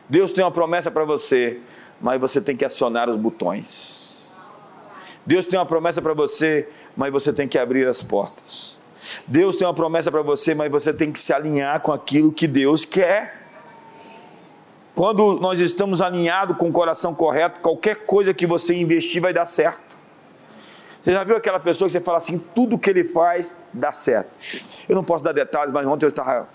Deus 0.09 0.32
tem 0.32 0.45
uma 0.45 0.51
promessa 0.51 0.91
para 0.91 1.05
você, 1.05 1.61
mas 2.01 2.20
você 2.20 2.41
tem 2.41 2.57
que 2.57 2.64
acionar 2.64 3.09
os 3.09 3.16
botões. 3.16 4.35
Deus 5.24 5.47
tem 5.47 5.59
uma 5.59 5.64
promessa 5.64 6.03
para 6.03 6.12
você, 6.12 6.68
mas 6.95 7.11
você 7.11 7.32
tem 7.32 7.49
que 7.49 7.59
abrir 7.59 7.87
as 7.89 8.03
portas. 8.03 8.78
Deus 9.26 9.57
tem 9.57 9.66
uma 9.66 9.74
promessa 9.74 10.11
para 10.11 10.22
você, 10.22 10.55
mas 10.55 10.70
você 10.70 10.93
tem 10.93 11.11
que 11.11 11.18
se 11.18 11.32
alinhar 11.32 11.80
com 11.80 11.93
aquilo 11.93 12.32
que 12.32 12.47
Deus 12.47 12.85
quer. 12.85 13.43
Quando 14.95 15.41
nós 15.41 15.61
estamos 15.61 16.01
alinhados 16.01 16.57
com 16.57 16.68
o 16.68 16.72
coração 16.72 17.14
correto, 17.14 17.61
qualquer 17.61 18.07
coisa 18.07 18.35
que 18.35 18.47
você 18.47 18.74
investir 18.74 19.20
vai 19.20 19.32
dar 19.32 19.47
certo. 19.47 20.03
Você 21.05 21.12
já 21.12 21.22
viu 21.22 21.36
aquela 21.36 21.61
pessoa 21.61 21.86
que 21.86 21.92
você 21.92 22.00
fala 22.00 22.16
assim, 22.16 22.38
tudo 22.38 22.78
que 22.78 22.88
ele 22.88 23.05
faz 23.05 23.61
dá 23.74 23.92
certo. 23.92 24.30
Eu 24.88 24.96
não 24.96 25.05
posso 25.05 25.22
dar 25.22 25.32
detalhes, 25.32 25.70
mas 25.70 25.86
ontem 25.86 26.07
eu 26.07 26.09
estava 26.09 26.48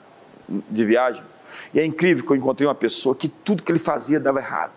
de 0.67 0.85
viagem 0.85 1.23
e 1.71 1.79
é 1.79 1.85
incrível 1.85 2.25
que 2.25 2.31
eu 2.31 2.35
encontrei 2.35 2.67
uma 2.67 2.73
pessoa 2.73 3.15
que 3.15 3.29
tudo 3.29 3.61
que 3.61 3.71
ele 3.71 3.77
fazia 3.77 4.19
dava 4.19 4.39
errado. 4.39 4.73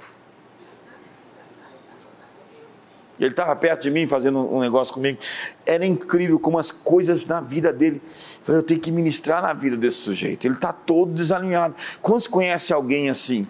Ele 3.19 3.31
estava 3.31 3.57
perto 3.57 3.85
de 3.85 3.91
mim 3.91 4.07
fazendo 4.07 4.41
um 4.41 4.61
negócio 4.61 4.93
comigo. 4.93 5.19
Era 5.65 5.87
incrível 5.87 6.39
como 6.39 6.59
as 6.59 6.71
coisas 6.71 7.25
na 7.25 7.41
vida 7.41 7.73
dele. 7.73 8.03
Eu 8.05 8.45
falei, 8.45 8.61
eu 8.61 8.63
tenho 8.63 8.79
que 8.81 8.93
ministrar 8.93 9.41
na 9.41 9.55
vida 9.55 9.75
desse 9.75 9.97
sujeito. 9.99 10.47
Ele 10.47 10.53
está 10.53 10.71
todo 10.71 11.15
desalinhado. 11.15 11.75
Quando 12.03 12.21
se 12.21 12.29
conhece 12.29 12.75
alguém 12.75 13.09
assim? 13.09 13.49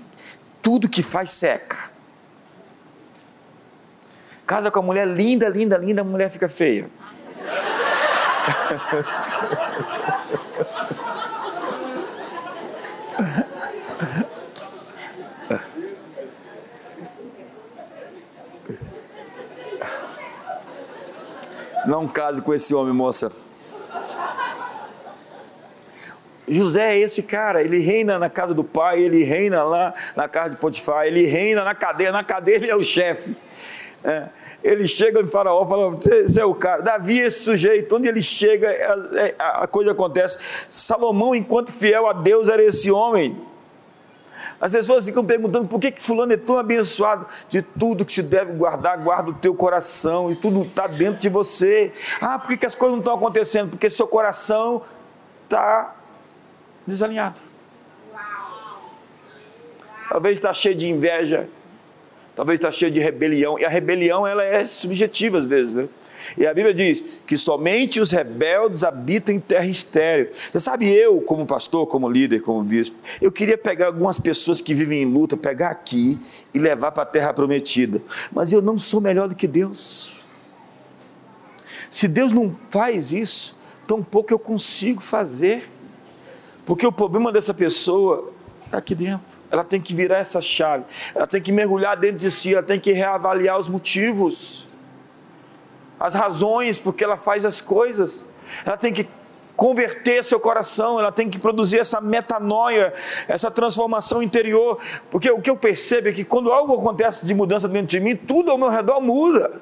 Tudo 0.63 0.89
que 0.89 1.03
faz 1.03 1.33
seca. 1.33 1.91
Casa 4.53 4.71
com 4.71 4.81
a 4.81 4.83
mulher 4.83 5.09
linda, 5.09 5.49
linda, 5.49 5.79
linda, 5.79 6.03
a 6.03 6.05
mulher 6.05 6.29
fica 6.29 6.47
feia. 6.47 6.87
Não 21.87 22.07
case 22.07 22.43
com 22.43 22.53
esse 22.53 22.75
homem, 22.75 22.93
moça. 22.93 23.33
José 26.47 26.93
é 26.93 26.99
esse 26.99 27.23
cara, 27.23 27.63
ele 27.63 27.79
reina 27.79 28.19
na 28.19 28.29
casa 28.29 28.53
do 28.53 28.63
pai, 28.63 29.01
ele 29.01 29.25
reina 29.25 29.63
lá 29.63 29.95
na 30.15 30.29
casa 30.29 30.51
de 30.51 30.57
Potifar, 30.57 31.07
ele 31.07 31.25
reina 31.25 31.65
na 31.65 31.75
cadeia, 31.75 32.13
na 32.13 32.23
cadeia 32.23 32.57
ele 32.57 32.69
é 32.69 32.77
o 32.77 32.85
chefe. 32.85 33.35
É, 34.05 34.29
ele 34.63 34.87
chega 34.87 35.21
em 35.21 35.27
Faraó 35.27 35.65
e 35.65 35.69
fala: 35.69 35.91
Você 35.91 36.41
é 36.41 36.45
o 36.45 36.55
cara. 36.55 36.83
Davi, 36.83 37.19
esse 37.19 37.41
sujeito, 37.41 37.97
onde 37.97 38.09
ele 38.09 38.23
chega, 38.23 38.69
a, 38.69 39.21
é, 39.21 39.35
a 39.39 39.67
coisa 39.67 39.93
acontece. 39.93 40.39
Salomão, 40.71 41.35
enquanto 41.35 41.73
fiel 41.73 42.07
a 42.07 42.13
Deus, 42.13 42.49
era 42.49 42.63
esse 42.63 42.91
homem. 42.91 43.37
As 44.61 44.73
pessoas 44.73 45.05
ficam 45.05 45.27
perguntando 45.27 45.67
por 45.67 45.81
que, 45.81 45.91
que 45.91 46.01
fulano 46.01 46.33
é 46.33 46.37
tão 46.37 46.57
abençoado. 46.57 47.27
De 47.49 47.63
tudo 47.63 48.05
que 48.05 48.13
se 48.13 48.23
deve 48.23 48.53
guardar, 48.53 48.97
guarda 48.99 49.31
o 49.31 49.35
teu 49.35 49.55
coração, 49.55 50.31
e 50.31 50.37
tudo 50.37 50.63
está 50.63 50.87
dentro 50.87 51.21
de 51.21 51.29
você. 51.29 51.93
Ah, 52.21 52.39
por 52.39 52.49
que, 52.49 52.57
que 52.57 52.67
as 52.67 52.75
coisas 52.75 52.93
não 52.93 53.01
estão 53.01 53.15
acontecendo? 53.15 53.71
Porque 53.71 53.91
seu 53.91 54.07
coração 54.07 54.83
está 55.45 55.97
desalinhado. 56.87 57.37
Talvez 60.09 60.39
está 60.39 60.53
cheio 60.53 60.75
de 60.75 60.89
inveja, 60.89 61.49
talvez 62.35 62.59
está 62.59 62.71
cheio 62.71 62.91
de 62.91 63.01
rebelião, 63.01 63.59
e 63.59 63.65
a 63.65 63.69
rebelião 63.69 64.27
ela 64.27 64.45
é 64.45 64.65
subjetiva 64.65 65.39
às 65.39 65.47
vezes, 65.47 65.75
né? 65.75 65.89
E 66.37 66.47
a 66.47 66.55
Bíblia 66.55 66.73
diz 66.73 67.05
que 67.27 67.37
somente 67.37 68.01
os 68.01 68.11
rebeldes 68.11 68.85
habitam 68.85 69.35
em 69.35 69.41
terra 69.41 69.67
estéreo. 69.67 70.31
Você 70.33 70.61
sabe, 70.61 70.91
eu, 70.91 71.21
como 71.21 71.45
pastor, 71.47 71.87
como 71.87 72.09
líder, 72.09 72.43
como 72.43 72.63
bispo, 72.63 72.97
eu 73.21 73.31
queria 73.31 73.59
pegar 73.59 73.87
algumas 73.87 74.19
pessoas 74.19 74.61
que 74.61 74.73
vivem 74.73 75.03
em 75.03 75.05
luta, 75.07 75.37
pegar 75.37 75.71
aqui 75.71 76.19
e 76.55 76.59
levar 76.59 76.93
para 76.93 77.03
a 77.03 77.07
terra 77.07 77.33
prometida. 77.33 78.01
Mas 78.33 78.53
eu 78.53 78.63
não 78.63 78.79
sou 78.79 79.01
melhor 79.01 79.29
do 79.29 79.35
que 79.35 79.47
Deus. 79.47 80.25
Se 81.91 82.09
Deus 82.09 82.33
não 82.33 82.57
faz 82.71 83.13
isso, 83.13 83.59
tampouco 83.87 84.33
eu 84.33 84.39
consigo 84.39 85.01
fazer. 85.01 85.69
Porque 86.65 86.87
o 86.87 86.93
problema 86.93 87.33
dessa 87.33 87.53
pessoa 87.53 88.32
aqui 88.79 88.95
dentro. 88.95 89.41
Ela 89.51 89.65
tem 89.65 89.81
que 89.81 89.95
virar 89.95 90.19
essa 90.19 90.41
chave. 90.41 90.85
Ela 91.15 91.27
tem 91.27 91.41
que 91.41 91.53
mergulhar 91.53 91.97
dentro 91.97 92.19
de 92.19 92.31
si. 92.31 92.55
Ela 92.55 92.63
tem 92.63 92.81
que 92.81 92.93
reavaliar 92.93 93.59
os 93.59 93.69
motivos 93.69 94.67
as 96.03 96.17
razões 96.17 96.81
porque 96.81 97.05
ela 97.05 97.17
faz 97.17 97.45
as 97.45 97.61
coisas. 97.61 98.27
Ela 98.67 98.77
tem 98.77 98.93
que 98.93 99.07
converter 99.55 100.25
seu 100.25 100.41
coração, 100.41 100.99
ela 100.99 101.13
tem 101.13 101.29
que 101.29 101.39
produzir 101.39 101.79
essa 101.79 102.01
metanoia, 102.01 102.93
essa 103.29 103.49
transformação 103.53 104.21
interior, 104.21 104.81
porque 105.09 105.31
o 105.31 105.41
que 105.41 105.49
eu 105.49 105.57
percebo 105.57 106.09
é 106.09 106.13
que 106.13 106.25
quando 106.25 106.51
algo 106.51 106.75
acontece 106.75 107.25
de 107.25 107.33
mudança 107.33 107.69
dentro 107.69 107.87
de 107.87 108.01
mim, 108.01 108.17
tudo 108.17 108.51
ao 108.51 108.59
meu 108.59 108.69
redor 108.69 109.01
muda. 109.01 109.61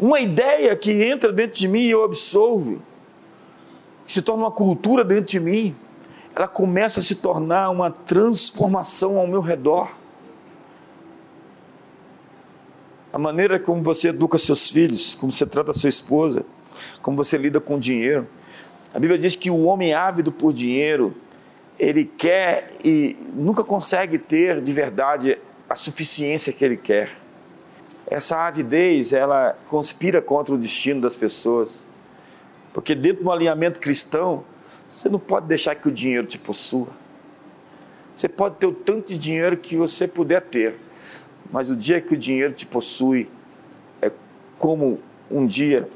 Uma 0.00 0.18
ideia 0.18 0.74
que 0.74 1.04
entra 1.04 1.32
dentro 1.32 1.60
de 1.60 1.68
mim 1.68 1.82
e 1.82 1.90
eu 1.90 2.02
absolvo, 2.02 2.82
que 4.04 4.12
se 4.12 4.22
torna 4.22 4.44
uma 4.44 4.50
cultura 4.50 5.04
dentro 5.04 5.26
de 5.26 5.38
mim, 5.38 5.76
ela 6.34 6.48
começa 6.48 7.00
a 7.00 7.02
se 7.02 7.16
tornar 7.16 7.70
uma 7.70 7.90
transformação 7.90 9.18
ao 9.18 9.26
meu 9.26 9.40
redor. 9.40 9.90
A 13.12 13.18
maneira 13.18 13.58
como 13.58 13.82
você 13.82 14.08
educa 14.08 14.38
seus 14.38 14.70
filhos, 14.70 15.14
como 15.14 15.32
você 15.32 15.44
trata 15.44 15.72
sua 15.72 15.88
esposa, 15.88 16.44
como 17.02 17.16
você 17.16 17.36
lida 17.36 17.60
com 17.60 17.78
dinheiro. 17.78 18.26
A 18.94 18.98
Bíblia 18.98 19.18
diz 19.18 19.34
que 19.34 19.50
o 19.50 19.64
homem 19.64 19.92
ávido 19.92 20.30
por 20.30 20.52
dinheiro, 20.52 21.14
ele 21.78 22.04
quer 22.04 22.72
e 22.84 23.16
nunca 23.34 23.64
consegue 23.64 24.18
ter 24.18 24.60
de 24.60 24.72
verdade 24.72 25.38
a 25.68 25.74
suficiência 25.74 26.52
que 26.52 26.64
ele 26.64 26.76
quer. 26.76 27.10
Essa 28.06 28.46
avidez, 28.46 29.12
ela 29.12 29.56
conspira 29.68 30.20
contra 30.20 30.54
o 30.54 30.58
destino 30.58 31.00
das 31.00 31.14
pessoas. 31.14 31.86
Porque 32.72 32.94
dentro 32.94 33.24
do 33.24 33.30
alinhamento 33.30 33.80
cristão, 33.80 34.44
você 34.90 35.08
não 35.08 35.20
pode 35.20 35.46
deixar 35.46 35.76
que 35.76 35.88
o 35.88 35.92
dinheiro 35.92 36.26
te 36.26 36.36
possua. 36.36 36.88
Você 38.14 38.28
pode 38.28 38.56
ter 38.56 38.66
o 38.66 38.72
tanto 38.72 39.08
de 39.08 39.18
dinheiro 39.18 39.56
que 39.56 39.76
você 39.76 40.08
puder 40.08 40.42
ter, 40.42 40.74
mas 41.50 41.70
o 41.70 41.76
dia 41.76 42.00
que 42.00 42.14
o 42.14 42.16
dinheiro 42.16 42.52
te 42.52 42.66
possui, 42.66 43.30
é 44.02 44.10
como 44.58 45.00
um 45.30 45.46
dia 45.46 45.88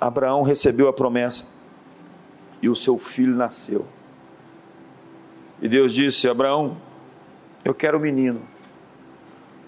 Abraão 0.00 0.40
recebeu 0.40 0.88
a 0.88 0.92
promessa 0.92 1.52
e 2.62 2.68
o 2.70 2.74
seu 2.74 2.98
filho 2.98 3.36
nasceu. 3.36 3.86
E 5.60 5.68
Deus 5.68 5.92
disse: 5.92 6.26
Abraão, 6.26 6.78
eu 7.62 7.74
quero 7.74 7.98
o 7.98 8.00
menino. 8.00 8.40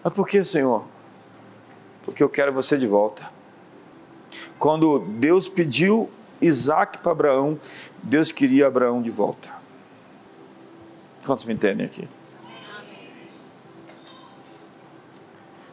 Mas 0.02 0.14
por 0.14 0.26
que, 0.26 0.42
Senhor? 0.42 0.84
Porque 2.04 2.22
eu 2.22 2.28
quero 2.30 2.52
você 2.52 2.78
de 2.78 2.86
volta. 2.86 3.30
Quando 4.58 5.00
Deus 5.00 5.48
pediu 5.48 6.10
Isaac 6.42 6.98
para 6.98 7.12
Abraão, 7.12 7.58
Deus 8.02 8.32
queria 8.32 8.66
Abraão 8.66 9.00
de 9.00 9.10
volta. 9.10 9.48
Quantos 11.24 11.44
me 11.44 11.54
entendem 11.54 11.86
aqui? 11.86 12.08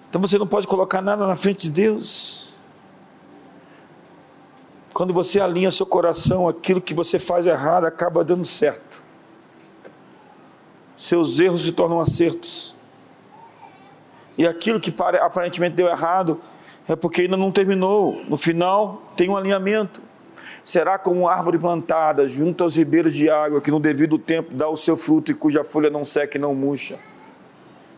Então 0.09 0.21
você 0.21 0.37
não 0.37 0.47
pode 0.47 0.67
colocar 0.67 1.01
nada 1.01 1.27
na 1.27 1.35
frente 1.35 1.67
de 1.67 1.71
Deus. 1.71 2.55
Quando 4.93 5.13
você 5.13 5.39
alinha 5.39 5.71
seu 5.71 5.85
coração, 5.85 6.47
aquilo 6.47 6.81
que 6.81 6.93
você 6.93 7.19
faz 7.19 7.45
errado 7.45 7.85
acaba 7.85 8.23
dando 8.23 8.45
certo. 8.45 9.01
Seus 10.97 11.39
erros 11.39 11.61
se 11.61 11.71
tornam 11.71 12.01
acertos. 12.01 12.75
E 14.37 14.45
aquilo 14.47 14.79
que 14.79 14.93
aparentemente 15.21 15.75
deu 15.75 15.87
errado 15.87 16.41
é 16.87 16.95
porque 16.95 17.21
ainda 17.21 17.37
não 17.37 17.51
terminou. 17.51 18.21
No 18.27 18.35
final 18.35 19.03
tem 19.15 19.29
um 19.29 19.37
alinhamento. 19.37 20.01
Será 20.63 20.97
como 20.97 21.27
árvore 21.27 21.57
plantada 21.57 22.27
junto 22.27 22.63
aos 22.63 22.75
ribeiros 22.75 23.13
de 23.13 23.29
água, 23.29 23.61
que 23.61 23.71
no 23.71 23.79
devido 23.79 24.17
tempo 24.17 24.53
dá 24.53 24.67
o 24.67 24.75
seu 24.75 24.95
fruto 24.95 25.31
e 25.31 25.35
cuja 25.35 25.63
folha 25.63 25.89
não 25.89 26.03
seca 26.03 26.37
e 26.37 26.41
não 26.41 26.53
murcha 26.53 26.99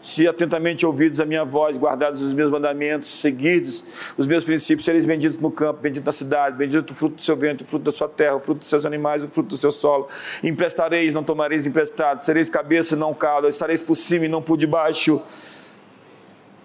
se 0.02 0.28
atentamente 0.28 0.86
ouvidos 0.86 1.20
a 1.20 1.26
minha 1.26 1.46
voz, 1.46 1.78
guardados 1.78 2.24
os 2.24 2.34
meus 2.34 2.50
mandamentos, 2.50 3.08
seguidos 3.08 3.84
os 4.18 4.26
meus 4.26 4.44
princípios, 4.44 4.84
sereis 4.84 5.06
benditos 5.06 5.38
no 5.38 5.52
campo, 5.52 5.80
bendito 5.82 6.04
na 6.04 6.12
cidade, 6.12 6.58
bendito 6.58 6.90
o 6.90 6.96
fruto 6.96 7.18
do 7.18 7.22
seu 7.22 7.36
vento, 7.36 7.62
o 7.62 7.66
fruto 7.66 7.86
da 7.86 7.92
sua 7.92 8.10
terra, 8.10 8.36
o 8.36 8.40
fruto 8.40 8.60
dos 8.60 8.68
seus 8.68 8.86
animais, 8.86 9.24
o 9.24 9.28
fruto 9.28 9.50
do 9.50 9.58
seu 9.58 9.72
solo. 9.72 10.08
Emprestareis, 10.44 11.14
não 11.14 11.24
tomareis 11.24 11.68
emprestado, 11.68 12.24
sereis 12.26 12.50
cabeça 12.50 12.96
e 12.96 12.98
não 12.98 13.14
cauda, 13.14 13.48
estareis 13.48 13.84
por 13.84 13.96
cima 13.96 14.26
e 14.26 14.28
não 14.28 14.42
por 14.42 14.58
debaixo. 14.58 15.22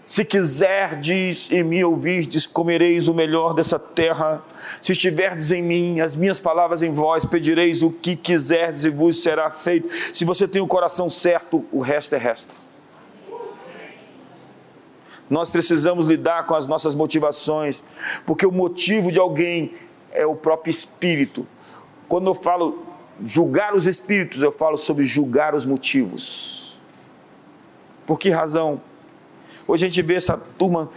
Se 0.06 0.24
quiserdes 0.24 1.50
e 1.50 1.64
me 1.64 1.84
ouvirdes, 1.84 2.46
comereis 2.46 3.08
o 3.08 3.14
melhor 3.14 3.52
dessa 3.52 3.76
terra. 3.76 4.40
Se 4.80 4.92
estiverdes 4.92 5.50
em 5.50 5.60
mim, 5.60 6.00
as 6.00 6.14
minhas 6.14 6.38
palavras 6.38 6.80
em 6.80 6.92
vós, 6.92 7.24
pedireis 7.24 7.82
o 7.82 7.90
que 7.90 8.14
quiserdes 8.14 8.84
e 8.84 8.90
vos 8.90 9.20
será 9.20 9.50
feito. 9.50 9.88
Se 10.14 10.24
você 10.24 10.46
tem 10.46 10.62
o 10.62 10.66
coração 10.68 11.10
certo, 11.10 11.64
o 11.72 11.80
resto 11.80 12.14
é 12.14 12.18
resto. 12.18 12.54
Nós 15.28 15.50
precisamos 15.50 16.06
lidar 16.06 16.46
com 16.46 16.54
as 16.54 16.68
nossas 16.68 16.94
motivações, 16.94 17.82
porque 18.24 18.46
o 18.46 18.52
motivo 18.52 19.10
de 19.10 19.18
alguém 19.18 19.74
é 20.12 20.24
o 20.24 20.36
próprio 20.36 20.70
espírito. 20.70 21.44
Quando 22.06 22.28
eu 22.28 22.34
falo 22.34 22.86
julgar 23.24 23.74
os 23.74 23.88
espíritos, 23.88 24.40
eu 24.40 24.52
falo 24.52 24.76
sobre 24.76 25.02
julgar 25.02 25.52
os 25.52 25.64
motivos. 25.64 26.78
Por 28.06 28.20
que 28.20 28.30
razão? 28.30 28.80
Hoje 29.66 29.86
a 29.86 29.88
gente 29.88 30.02
vê 30.02 30.14
essa 30.14 30.36
turma 30.36 30.90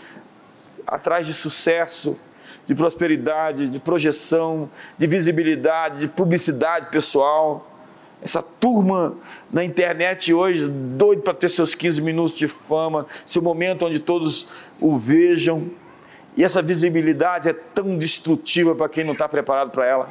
atrás 0.86 1.26
de 1.26 1.34
sucesso, 1.34 2.20
de 2.66 2.76
prosperidade, 2.76 3.68
de 3.68 3.80
projeção, 3.80 4.70
de 4.98 5.08
visibilidade, 5.08 6.02
de 6.02 6.08
publicidade 6.08 6.88
pessoal 6.92 7.70
essa 8.22 8.42
turma 8.42 9.16
na 9.52 9.64
internet 9.64 10.34
hoje, 10.34 10.68
doido 10.68 11.22
para 11.22 11.34
ter 11.34 11.50
seus 11.50 11.74
15 11.74 12.02
minutos 12.02 12.38
de 12.38 12.48
fama, 12.48 13.08
seu 13.26 13.42
momento 13.42 13.86
onde 13.86 14.00
todos 14.00 14.50
o 14.80 14.98
vejam. 14.98 15.70
E 16.36 16.44
essa 16.44 16.62
visibilidade 16.62 17.50
é 17.50 17.54
tão 17.54 17.98
destrutiva 17.98 18.76
para 18.76 18.90
quem 18.90 19.04
não 19.04 19.14
está 19.14 19.28
preparado 19.28 19.72
para 19.72 19.86
ela. 19.86 20.10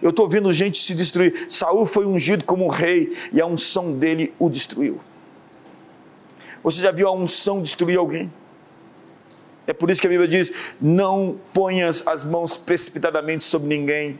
Eu 0.00 0.10
estou 0.10 0.28
vendo 0.28 0.52
gente 0.52 0.82
se 0.82 0.94
destruir. 0.94 1.46
Saul 1.48 1.86
foi 1.86 2.06
ungido 2.06 2.44
como 2.44 2.66
rei 2.66 3.16
e 3.32 3.40
a 3.40 3.46
unção 3.46 3.92
dele 3.92 4.34
o 4.38 4.48
destruiu. 4.48 4.98
Você 6.62 6.82
já 6.82 6.90
viu 6.90 7.08
a 7.08 7.12
unção 7.12 7.62
destruir 7.62 7.98
alguém? 7.98 8.32
É 9.66 9.72
por 9.72 9.90
isso 9.90 10.00
que 10.00 10.06
a 10.06 10.10
Bíblia 10.10 10.28
diz: 10.28 10.52
não 10.80 11.38
ponhas 11.52 12.06
as 12.06 12.24
mãos 12.24 12.56
precipitadamente 12.56 13.44
sobre 13.44 13.68
ninguém 13.68 14.18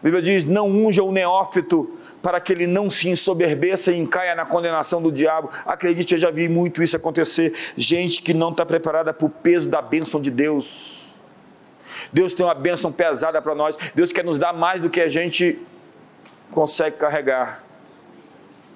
a 0.00 0.04
Bíblia 0.04 0.22
diz: 0.22 0.44
não 0.44 0.68
unja 0.68 1.02
o 1.02 1.12
neófito 1.12 1.98
para 2.22 2.40
que 2.40 2.52
ele 2.52 2.66
não 2.66 2.90
se 2.90 3.08
ensoberbeça 3.08 3.92
e 3.92 3.98
encaia 3.98 4.34
na 4.34 4.44
condenação 4.44 5.00
do 5.00 5.12
diabo. 5.12 5.50
Acredite, 5.64 6.14
eu 6.14 6.20
já 6.20 6.30
vi 6.30 6.48
muito 6.48 6.82
isso 6.82 6.96
acontecer. 6.96 7.54
Gente 7.76 8.22
que 8.22 8.34
não 8.34 8.50
está 8.50 8.64
preparada 8.64 9.12
para 9.12 9.26
o 9.26 9.30
peso 9.30 9.68
da 9.68 9.80
bênção 9.80 10.20
de 10.20 10.30
Deus. 10.30 11.18
Deus 12.12 12.32
tem 12.32 12.44
uma 12.44 12.54
bênção 12.54 12.90
pesada 12.90 13.40
para 13.40 13.54
nós. 13.54 13.76
Deus 13.94 14.10
quer 14.10 14.24
nos 14.24 14.38
dar 14.38 14.52
mais 14.52 14.80
do 14.80 14.90
que 14.90 15.00
a 15.00 15.08
gente 15.08 15.58
consegue 16.50 16.96
carregar. 16.96 17.64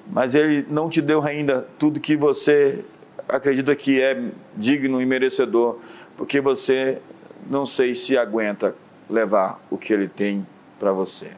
Mas 0.07 0.35
Ele 0.35 0.67
não 0.69 0.89
te 0.89 1.01
deu 1.01 1.23
ainda 1.23 1.67
tudo 1.79 2.01
que 2.01 2.17
você 2.17 2.85
acredita 3.29 3.75
que 3.75 4.03
é 4.03 4.31
digno 4.55 5.01
e 5.01 5.07
merecedor, 5.07 5.79
porque 6.17 6.41
você 6.41 6.99
não 7.51 7.65
sei 7.65 7.95
se 7.95 8.17
aguenta 8.17 8.75
levar 9.09 9.61
o 9.71 9.79
que 9.79 9.93
Ele 9.93 10.09
tem 10.09 10.47
para 10.79 10.93
você. 10.93 11.31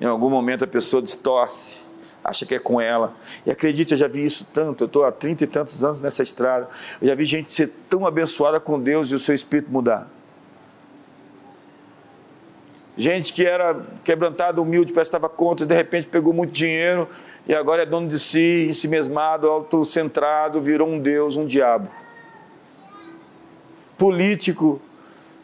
Em 0.00 0.06
algum 0.06 0.28
momento 0.28 0.64
a 0.64 0.66
pessoa 0.66 1.02
distorce, 1.02 1.86
acha 2.22 2.44
que 2.44 2.54
é 2.54 2.58
com 2.58 2.80
ela. 2.80 3.14
E 3.44 3.50
acredite, 3.50 3.92
eu 3.92 3.98
já 3.98 4.08
vi 4.08 4.24
isso 4.24 4.50
tanto. 4.52 4.84
Eu 4.84 4.86
estou 4.86 5.04
há 5.04 5.12
trinta 5.12 5.44
e 5.44 5.46
tantos 5.46 5.82
anos 5.84 6.00
nessa 6.00 6.22
estrada. 6.22 6.68
Eu 7.00 7.08
já 7.08 7.14
vi 7.14 7.24
gente 7.24 7.52
ser 7.52 7.68
tão 7.88 8.06
abençoada 8.06 8.58
com 8.60 8.80
Deus 8.80 9.10
e 9.10 9.14
o 9.14 9.18
seu 9.18 9.34
espírito 9.34 9.70
mudar. 9.70 10.10
Gente 12.96 13.32
que 13.32 13.44
era 13.44 13.76
quebrantada, 14.02 14.60
humilde, 14.60 14.92
parece 14.92 15.10
que 15.10 15.16
estava 15.16 15.28
contra, 15.28 15.66
de 15.66 15.74
repente 15.74 16.08
pegou 16.08 16.32
muito 16.32 16.52
dinheiro 16.52 17.06
e 17.46 17.54
agora 17.54 17.82
é 17.82 17.86
dono 17.86 18.08
de 18.08 18.18
si, 18.18 18.66
em 18.68 18.72
si 18.72 18.88
mesmado, 18.88 19.48
autocentrado, 19.48 20.62
virou 20.62 20.88
um 20.88 20.98
Deus, 20.98 21.36
um 21.36 21.44
diabo. 21.44 21.88
Político 23.98 24.80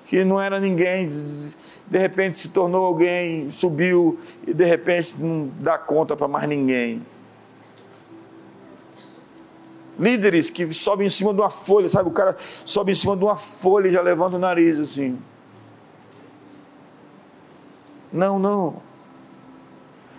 que 0.07 0.25
não 0.25 0.41
era 0.41 0.59
ninguém, 0.59 1.07
de 1.07 1.99
repente 1.99 2.39
se 2.39 2.53
tornou 2.53 2.87
alguém, 2.87 3.51
subiu 3.51 4.19
e 4.47 4.55
de 4.55 4.65
repente 4.65 5.15
não 5.19 5.49
dá 5.61 5.77
conta 5.77 6.17
para 6.17 6.27
mais 6.27 6.49
ninguém. 6.49 7.03
Líderes 9.99 10.49
que 10.49 10.73
sobem 10.73 11.07
em 11.07 11.11
cima 11.11 11.35
de 11.35 11.41
uma 11.41 11.51
folha, 11.51 11.89
sabe? 11.89 12.09
O 12.09 12.13
cara 12.13 12.35
sobe 12.65 12.93
em 12.93 12.95
cima 12.95 13.15
de 13.15 13.23
uma 13.23 13.37
folha 13.37 13.89
e 13.89 13.93
já 13.93 14.01
levanta 14.01 14.37
o 14.37 14.39
nariz 14.39 14.81
assim. 14.81 15.19
Não, 18.13 18.39
não. 18.39 18.83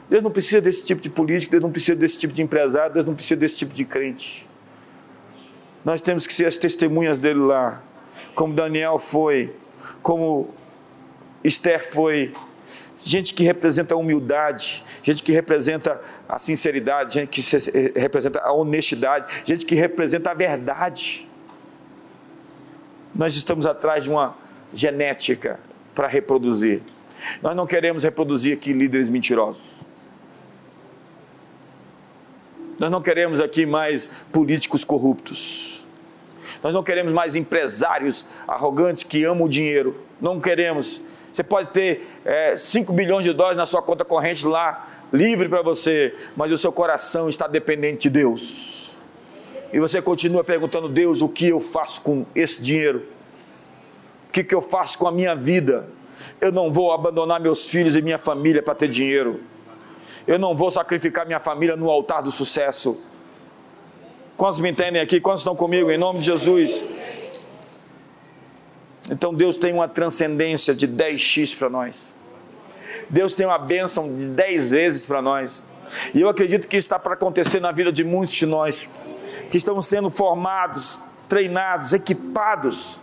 Deus 0.09 0.23
não 0.23 0.31
precisa 0.31 0.61
desse 0.61 0.85
tipo 0.85 1.01
de 1.01 1.09
político, 1.09 1.51
Deus 1.51 1.63
não 1.63 1.71
precisa 1.71 1.95
desse 1.97 2.19
tipo 2.19 2.33
de 2.33 2.41
empresário, 2.41 2.93
Deus 2.93 3.05
não 3.05 3.15
precisa 3.15 3.39
desse 3.39 3.57
tipo 3.57 3.73
de 3.73 3.85
crente. 3.85 4.47
Nós 5.83 6.01
temos 6.01 6.25
que 6.25 6.33
ser 6.33 6.45
as 6.45 6.57
testemunhas 6.57 7.17
dele 7.17 7.39
lá, 7.39 7.81
como 8.35 8.53
Daniel 8.53 8.97
foi, 8.97 9.53
como 10.01 10.53
Esther 11.43 11.85
foi. 11.85 12.33
Gente 13.05 13.33
que 13.33 13.43
representa 13.43 13.95
a 13.95 13.97
humildade, 13.97 14.83
gente 15.01 15.21
que 15.21 15.33
representa 15.33 15.99
a 16.27 16.39
sinceridade, 16.39 17.15
gente 17.15 17.27
que 17.27 17.41
representa 17.99 18.39
a 18.39 18.53
honestidade, 18.53 19.43
gente 19.45 19.65
que 19.65 19.75
representa 19.75 20.31
a 20.31 20.33
verdade. 20.33 21.27
Nós 23.13 23.35
estamos 23.35 23.65
atrás 23.65 24.05
de 24.05 24.09
uma 24.09 24.35
genética 24.73 25.59
para 25.93 26.07
reproduzir. 26.07 26.81
Nós 27.41 27.55
não 27.55 27.65
queremos 27.65 28.03
reproduzir 28.03 28.55
aqui 28.55 28.73
líderes 28.73 29.09
mentirosos. 29.09 29.81
Nós 32.79 32.91
não 32.91 33.01
queremos 33.01 33.39
aqui 33.39 33.65
mais 33.65 34.09
políticos 34.31 34.83
corruptos. 34.83 35.85
Nós 36.61 36.73
não 36.73 36.83
queremos 36.83 37.11
mais 37.11 37.35
empresários 37.35 38.25
arrogantes 38.47 39.03
que 39.03 39.23
amam 39.23 39.45
o 39.45 39.49
dinheiro. 39.49 39.95
Não 40.19 40.39
queremos. 40.39 41.01
Você 41.33 41.43
pode 41.43 41.69
ter 41.71 42.07
é, 42.23 42.55
5 42.55 42.93
bilhões 42.93 43.25
de 43.25 43.33
dólares 43.33 43.57
na 43.57 43.65
sua 43.65 43.81
conta 43.81 44.05
corrente 44.05 44.45
lá, 44.45 44.87
livre 45.11 45.49
para 45.49 45.61
você, 45.61 46.15
mas 46.35 46.51
o 46.51 46.57
seu 46.57 46.71
coração 46.71 47.27
está 47.27 47.47
dependente 47.47 48.03
de 48.03 48.09
Deus. 48.11 48.97
E 49.73 49.79
você 49.79 50.01
continua 50.01 50.43
perguntando, 50.43 50.87
Deus, 50.87 51.21
o 51.21 51.27
que 51.27 51.47
eu 51.47 51.59
faço 51.59 52.01
com 52.01 52.25
esse 52.35 52.61
dinheiro? 52.61 53.03
O 54.29 54.31
que, 54.31 54.43
que 54.43 54.53
eu 54.53 54.61
faço 54.61 54.97
com 54.97 55.07
a 55.07 55.11
minha 55.11 55.35
vida? 55.35 55.87
Eu 56.43 56.51
não 56.51 56.73
vou 56.73 56.91
abandonar 56.91 57.39
meus 57.39 57.67
filhos 57.67 57.95
e 57.95 58.01
minha 58.01 58.17
família 58.17 58.61
para 58.61 58.75
ter 58.75 58.89
dinheiro. 58.89 59.39
Eu 60.27 60.37
não 60.37 60.53
vou 60.53 60.69
sacrificar 60.69 61.25
minha 61.25 61.39
família 61.39 61.77
no 61.77 61.89
altar 61.89 62.21
do 62.21 62.31
sucesso. 62.31 63.01
Quantos 64.35 64.59
me 64.59 64.69
entendem 64.69 65.01
aqui? 65.01 65.21
Quantos 65.21 65.39
estão 65.39 65.55
comigo? 65.55 65.89
Em 65.89 65.97
nome 65.97 66.19
de 66.19 66.25
Jesus. 66.25 66.83
Então 69.09 69.33
Deus 69.33 69.55
tem 69.55 69.71
uma 69.71 69.87
transcendência 69.87 70.75
de 70.75 70.85
10x 70.85 71.57
para 71.57 71.69
nós. 71.69 72.13
Deus 73.09 73.31
tem 73.31 73.45
uma 73.45 73.57
bênção 73.57 74.13
de 74.13 74.27
10 74.31 74.71
vezes 74.71 75.05
para 75.05 75.21
nós. 75.21 75.65
E 76.13 76.19
eu 76.19 76.27
acredito 76.27 76.67
que 76.67 76.75
isso 76.75 76.87
está 76.87 76.99
para 76.99 77.13
acontecer 77.13 77.61
na 77.61 77.71
vida 77.71 77.89
de 77.89 78.03
muitos 78.03 78.35
de 78.35 78.45
nós, 78.45 78.89
que 79.49 79.55
estamos 79.55 79.85
sendo 79.85 80.09
formados, 80.09 80.99
treinados, 81.29 81.93
equipados. 81.93 82.99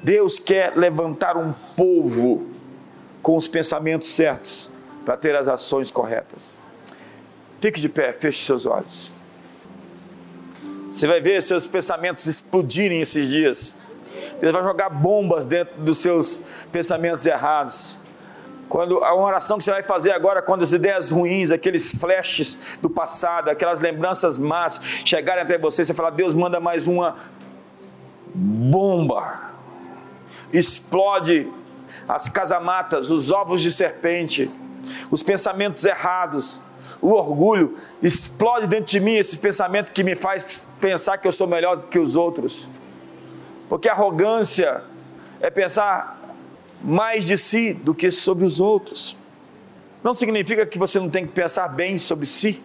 Deus 0.00 0.38
quer 0.38 0.76
levantar 0.76 1.36
um 1.36 1.52
povo 1.76 2.51
com 3.22 3.36
os 3.36 3.46
pensamentos 3.46 4.08
certos 4.08 4.70
para 5.04 5.16
ter 5.16 5.34
as 5.34 5.48
ações 5.48 5.90
corretas. 5.90 6.58
Fique 7.60 7.80
de 7.80 7.88
pé, 7.88 8.12
feche 8.12 8.44
seus 8.44 8.66
olhos. 8.66 9.12
Você 10.90 11.06
vai 11.06 11.20
ver 11.20 11.40
seus 11.40 11.66
pensamentos 11.66 12.26
explodirem 12.26 13.00
esses 13.00 13.28
dias. 13.28 13.76
Deus 14.40 14.52
vai 14.52 14.62
jogar 14.62 14.90
bombas 14.90 15.46
dentro 15.46 15.80
dos 15.80 15.98
seus 15.98 16.40
pensamentos 16.70 17.24
errados. 17.24 17.98
Quando 18.68 19.04
a 19.04 19.14
oração 19.14 19.58
que 19.58 19.64
você 19.64 19.70
vai 19.70 19.82
fazer 19.82 20.12
agora, 20.12 20.42
quando 20.42 20.62
as 20.62 20.72
ideias 20.72 21.10
ruins, 21.10 21.50
aqueles 21.50 21.94
flashes 21.94 22.78
do 22.80 22.90
passado, 22.90 23.48
aquelas 23.48 23.80
lembranças 23.80 24.38
más 24.38 24.80
chegarem 25.04 25.42
até 25.42 25.58
você, 25.58 25.84
você 25.84 25.94
fala: 25.94 26.10
Deus 26.10 26.34
manda 26.34 26.58
mais 26.58 26.86
uma 26.86 27.16
bomba. 28.34 29.52
Explode 30.52 31.50
as 32.14 32.28
casamatas, 32.28 33.10
os 33.10 33.30
ovos 33.30 33.62
de 33.62 33.70
serpente 33.70 34.50
os 35.10 35.22
pensamentos 35.22 35.84
errados, 35.84 36.60
o 37.00 37.10
orgulho, 37.10 37.76
explode 38.02 38.66
dentro 38.66 38.86
de 38.86 39.00
mim 39.00 39.14
esse 39.14 39.38
pensamento 39.38 39.90
que 39.92 40.02
me 40.02 40.14
faz 40.14 40.68
pensar 40.80 41.18
que 41.18 41.26
eu 41.26 41.32
sou 41.32 41.46
melhor 41.46 41.88
que 41.88 41.98
os 41.98 42.16
outros. 42.16 42.68
Porque 43.68 43.88
arrogância 43.88 44.82
é 45.40 45.50
pensar 45.50 46.18
mais 46.82 47.26
de 47.26 47.36
si 47.36 47.72
do 47.72 47.94
que 47.94 48.10
sobre 48.10 48.44
os 48.44 48.60
outros. 48.60 49.16
Não 50.02 50.14
significa 50.14 50.66
que 50.66 50.78
você 50.78 50.98
não 50.98 51.08
tem 51.08 51.26
que 51.26 51.32
pensar 51.32 51.68
bem 51.68 51.96
sobre 51.98 52.26
si, 52.26 52.62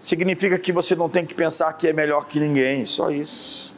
significa 0.00 0.58
que 0.58 0.72
você 0.72 0.94
não 0.94 1.08
tem 1.08 1.26
que 1.26 1.34
pensar 1.34 1.72
que 1.72 1.88
é 1.88 1.92
melhor 1.92 2.24
que 2.24 2.38
ninguém, 2.38 2.86
só 2.86 3.10
isso. 3.10 3.74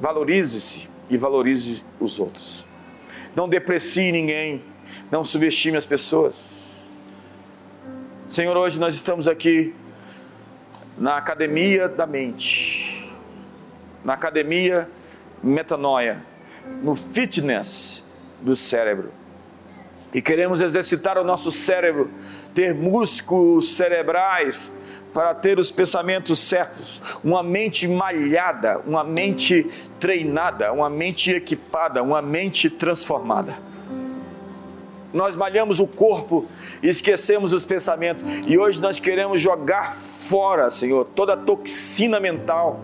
Valorize-se 0.00 0.89
e 1.10 1.16
valorize 1.16 1.84
os 1.98 2.18
outros. 2.20 2.68
Não 3.34 3.48
deprecie 3.48 4.12
ninguém, 4.12 4.62
não 5.10 5.24
subestime 5.24 5.76
as 5.76 5.84
pessoas. 5.84 6.60
Senhor, 8.28 8.56
hoje 8.56 8.78
nós 8.78 8.94
estamos 8.94 9.26
aqui 9.26 9.74
na 10.96 11.16
academia 11.16 11.88
da 11.88 12.06
mente, 12.06 13.12
na 14.04 14.14
academia 14.14 14.88
metanoia, 15.42 16.22
no 16.82 16.94
fitness 16.94 18.06
do 18.40 18.54
cérebro. 18.54 19.10
E 20.14 20.22
queremos 20.22 20.60
exercitar 20.60 21.18
o 21.18 21.24
nosso 21.24 21.50
cérebro, 21.50 22.10
ter 22.54 22.74
músculos 22.74 23.74
cerebrais 23.74 24.70
para 25.12 25.34
ter 25.34 25.58
os 25.58 25.70
pensamentos 25.70 26.38
certos, 26.38 27.00
uma 27.22 27.42
mente 27.42 27.88
malhada, 27.88 28.80
uma 28.86 29.02
mente 29.02 29.66
treinada, 29.98 30.72
uma 30.72 30.88
mente 30.88 31.30
equipada, 31.30 32.02
uma 32.02 32.22
mente 32.22 32.70
transformada 32.70 33.70
nós 35.12 35.34
malhamos 35.36 35.80
o 35.80 35.86
corpo 35.86 36.46
e 36.82 36.88
esquecemos 36.88 37.52
os 37.52 37.64
pensamentos. 37.64 38.24
E 38.46 38.58
hoje 38.58 38.80
nós 38.80 38.98
queremos 38.98 39.40
jogar 39.40 39.92
fora, 39.92 40.70
Senhor, 40.70 41.04
toda 41.14 41.34
a 41.34 41.36
toxina 41.36 42.20
mental, 42.20 42.80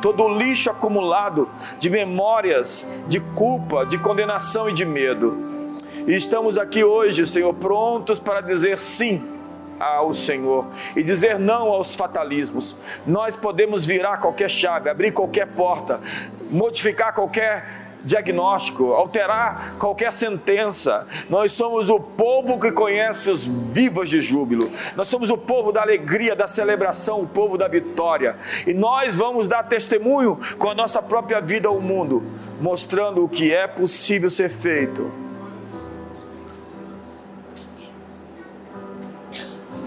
todo 0.00 0.24
o 0.24 0.38
lixo 0.38 0.70
acumulado 0.70 1.48
de 1.78 1.90
memórias, 1.90 2.86
de 3.08 3.20
culpa, 3.20 3.84
de 3.84 3.98
condenação 3.98 4.68
e 4.68 4.72
de 4.72 4.84
medo. 4.84 5.36
E 6.06 6.14
estamos 6.14 6.58
aqui 6.58 6.84
hoje, 6.84 7.26
Senhor, 7.26 7.52
prontos 7.54 8.18
para 8.18 8.40
dizer 8.40 8.78
sim 8.78 9.22
ao 9.78 10.12
Senhor 10.12 10.66
e 10.94 11.02
dizer 11.02 11.38
não 11.38 11.68
aos 11.68 11.96
fatalismos. 11.96 12.76
Nós 13.06 13.36
podemos 13.36 13.84
virar 13.84 14.18
qualquer 14.18 14.50
chave, 14.50 14.88
abrir 14.88 15.12
qualquer 15.12 15.46
porta, 15.48 16.00
modificar 16.50 17.14
qualquer 17.14 17.84
diagnóstico, 18.04 18.92
alterar 18.92 19.76
qualquer 19.78 20.12
sentença. 20.12 21.06
Nós 21.28 21.52
somos 21.52 21.88
o 21.88 21.98
povo 21.98 22.60
que 22.60 22.70
conhece 22.70 23.30
os 23.30 23.46
vivos 23.46 24.10
de 24.10 24.20
júbilo. 24.20 24.70
Nós 24.94 25.08
somos 25.08 25.30
o 25.30 25.38
povo 25.38 25.72
da 25.72 25.80
alegria, 25.80 26.36
da 26.36 26.46
celebração, 26.46 27.22
o 27.22 27.26
povo 27.26 27.56
da 27.56 27.66
vitória. 27.66 28.36
E 28.66 28.74
nós 28.74 29.14
vamos 29.14 29.48
dar 29.48 29.62
testemunho 29.64 30.38
com 30.58 30.68
a 30.68 30.74
nossa 30.74 31.00
própria 31.00 31.40
vida 31.40 31.68
ao 31.68 31.80
mundo, 31.80 32.22
mostrando 32.60 33.24
o 33.24 33.28
que 33.28 33.52
é 33.52 33.66
possível 33.66 34.28
ser 34.28 34.50
feito. 34.50 35.23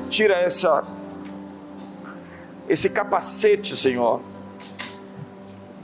Tira 0.09 0.35
essa 0.35 0.83
esse 2.67 2.89
capacete, 2.89 3.75
Senhor, 3.77 4.21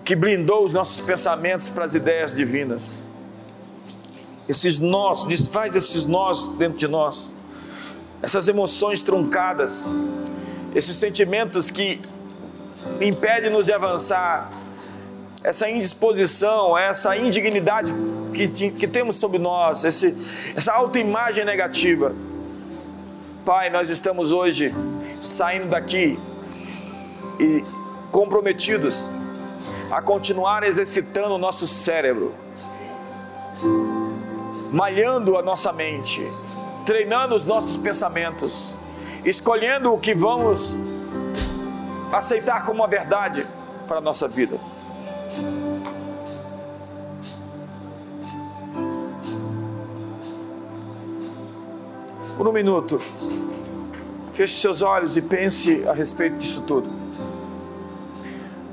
que 0.04 0.16
blindou 0.16 0.66
os 0.66 0.74
nossos 0.74 1.00
pensamentos 1.00 1.70
para 1.70 1.86
as 1.86 1.96
ideias 1.96 2.36
divinas. 2.36 2.92
Esses 4.50 4.80
nós, 4.80 5.24
desfaz 5.24 5.76
esses 5.76 6.06
nós 6.06 6.56
dentro 6.58 6.78
de 6.78 6.88
nós, 6.88 7.34
essas 8.22 8.50
emoções 8.50 9.02
truncadas, 9.02 9.86
esses 10.76 10.96
sentimentos 10.98 11.72
que 11.72 12.02
impedem-nos 13.00 13.68
de 13.68 13.74
avançar, 13.74 14.52
essa 15.42 15.70
indisposição, 15.70 16.78
essa 16.78 17.16
indignidade 17.16 17.94
que, 18.34 18.72
que 18.72 18.88
temos 18.88 19.16
sobre 19.16 19.40
nós, 19.40 19.86
esse, 19.86 20.18
essa 20.56 20.74
autoimagem 20.74 21.46
negativa. 21.46 22.14
Pai, 23.46 23.70
nós 23.70 23.90
estamos 23.90 24.32
hoje 24.32 24.74
saindo 25.20 25.68
daqui 25.68 26.18
e 27.38 27.62
comprometidos 28.10 29.12
a 29.92 30.02
continuar 30.02 30.64
exercitando 30.64 31.36
o 31.36 31.38
nosso 31.38 31.68
cérebro, 31.68 32.34
malhando 34.72 35.38
a 35.38 35.42
nossa 35.42 35.74
mente, 35.74 36.26
treinando 36.86 37.36
os 37.36 37.44
nossos 37.44 37.76
pensamentos, 37.76 38.78
escolhendo 39.26 39.92
o 39.92 40.00
que 40.00 40.16
vamos 40.16 40.78
aceitar 42.14 42.66
como 42.66 42.82
a 42.82 42.88
verdade 42.88 43.46
para 43.90 43.98
a 43.98 44.02
nossa 44.02 44.26
vida. 44.26 44.58
Por 52.38 52.48
um 52.48 52.52
minuto, 52.52 53.00
feche 54.32 54.56
seus 54.56 54.82
olhos 54.82 55.16
e 55.16 55.22
pense 55.22 55.88
a 55.88 55.94
respeito 55.94 56.38
disso 56.38 56.66
tudo. 56.66 56.90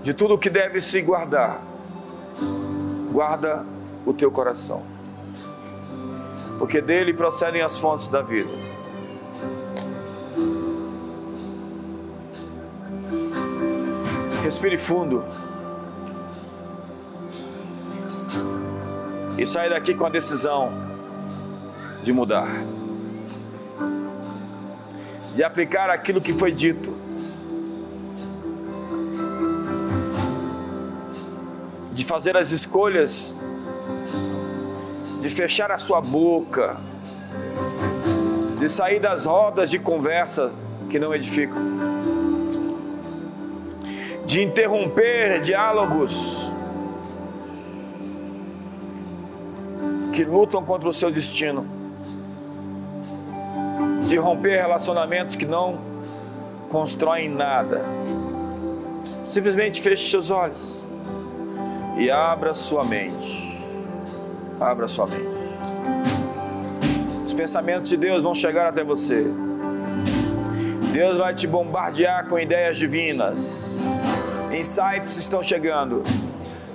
De 0.02 0.14
tudo 0.14 0.34
o 0.34 0.38
que 0.38 0.48
deve 0.48 0.80
se 0.80 1.02
guardar. 1.02 1.60
Guarda 3.12 3.66
o 4.06 4.14
teu 4.14 4.30
coração. 4.30 4.82
Porque 6.58 6.80
dele 6.80 7.12
procedem 7.12 7.60
as 7.60 7.78
fontes 7.78 8.06
da 8.06 8.22
vida. 8.22 8.50
Respire 14.42 14.78
fundo. 14.78 15.22
E 19.36 19.46
saia 19.46 19.70
daqui 19.70 19.94
com 19.94 20.06
a 20.06 20.10
decisão 20.10 20.72
de 22.02 22.12
mudar. 22.12 22.48
De 25.34 25.44
aplicar 25.44 25.90
aquilo 25.90 26.20
que 26.20 26.32
foi 26.32 26.52
dito. 26.52 26.94
De 31.92 32.04
fazer 32.04 32.36
as 32.36 32.50
escolhas. 32.50 33.34
De 35.20 35.28
fechar 35.30 35.70
a 35.70 35.78
sua 35.78 36.00
boca. 36.00 36.76
De 38.58 38.68
sair 38.68 39.00
das 39.00 39.26
rodas 39.26 39.70
de 39.70 39.78
conversa 39.78 40.52
que 40.88 40.98
não 40.98 41.14
edificam 41.14 41.90
de 44.30 44.44
interromper 44.44 45.40
diálogos 45.40 46.52
que 50.12 50.24
lutam 50.24 50.64
contra 50.64 50.88
o 50.88 50.92
seu 50.92 51.10
destino, 51.10 51.66
de 54.10 54.16
romper 54.16 54.56
relacionamentos 54.56 55.36
que 55.36 55.46
não 55.46 55.80
constroem 56.68 57.28
nada. 57.28 57.80
Simplesmente 59.24 59.80
feche 59.80 60.10
seus 60.10 60.30
olhos 60.30 60.84
e 61.96 62.10
abra 62.10 62.52
sua 62.52 62.84
mente. 62.84 63.64
Abra 64.60 64.88
sua 64.88 65.06
mente. 65.06 65.40
Os 67.24 67.32
pensamentos 67.32 67.88
de 67.88 67.96
Deus 67.96 68.24
vão 68.24 68.34
chegar 68.34 68.66
até 68.66 68.82
você. 68.82 69.24
Deus 70.92 71.18
vai 71.18 71.32
te 71.32 71.46
bombardear 71.46 72.26
com 72.26 72.36
ideias 72.36 72.76
divinas 72.76 73.78
insights 74.52 75.16
estão 75.16 75.40
chegando, 75.40 76.02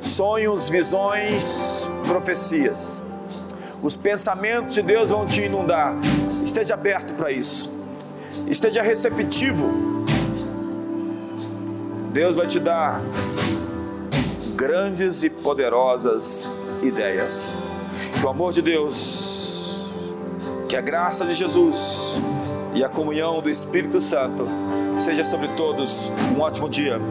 sonhos, 0.01 0.69
visões, 0.69 1.91
profecias. 2.07 3.03
Os 3.83 3.93
pensamentos 3.93 4.75
de 4.75 4.81
Deus 4.81 5.11
vão 5.11 5.27
te 5.27 5.41
inundar. 5.41 5.93
Esteja 6.45 6.75
aberto 6.75 7.15
para 7.15 7.31
isso. 7.31 7.83
Esteja 8.47 8.83
receptivo. 8.83 9.67
Deus 12.13 12.35
vai 12.35 12.47
te 12.47 12.59
dar 12.59 13.01
grandes 14.55 15.23
e 15.23 15.29
poderosas 15.29 16.47
ideias. 16.83 17.49
Que 18.19 18.25
o 18.25 18.29
amor 18.29 18.53
de 18.53 18.61
Deus, 18.61 19.91
que 20.69 20.77
a 20.77 20.81
graça 20.81 21.25
de 21.25 21.33
Jesus 21.33 22.19
e 22.75 22.83
a 22.83 22.89
comunhão 22.89 23.41
do 23.41 23.49
Espírito 23.49 23.99
Santo 23.99 24.47
seja 24.99 25.23
sobre 25.23 25.47
todos. 25.49 26.11
Um 26.37 26.39
ótimo 26.39 26.69
dia. 26.69 27.01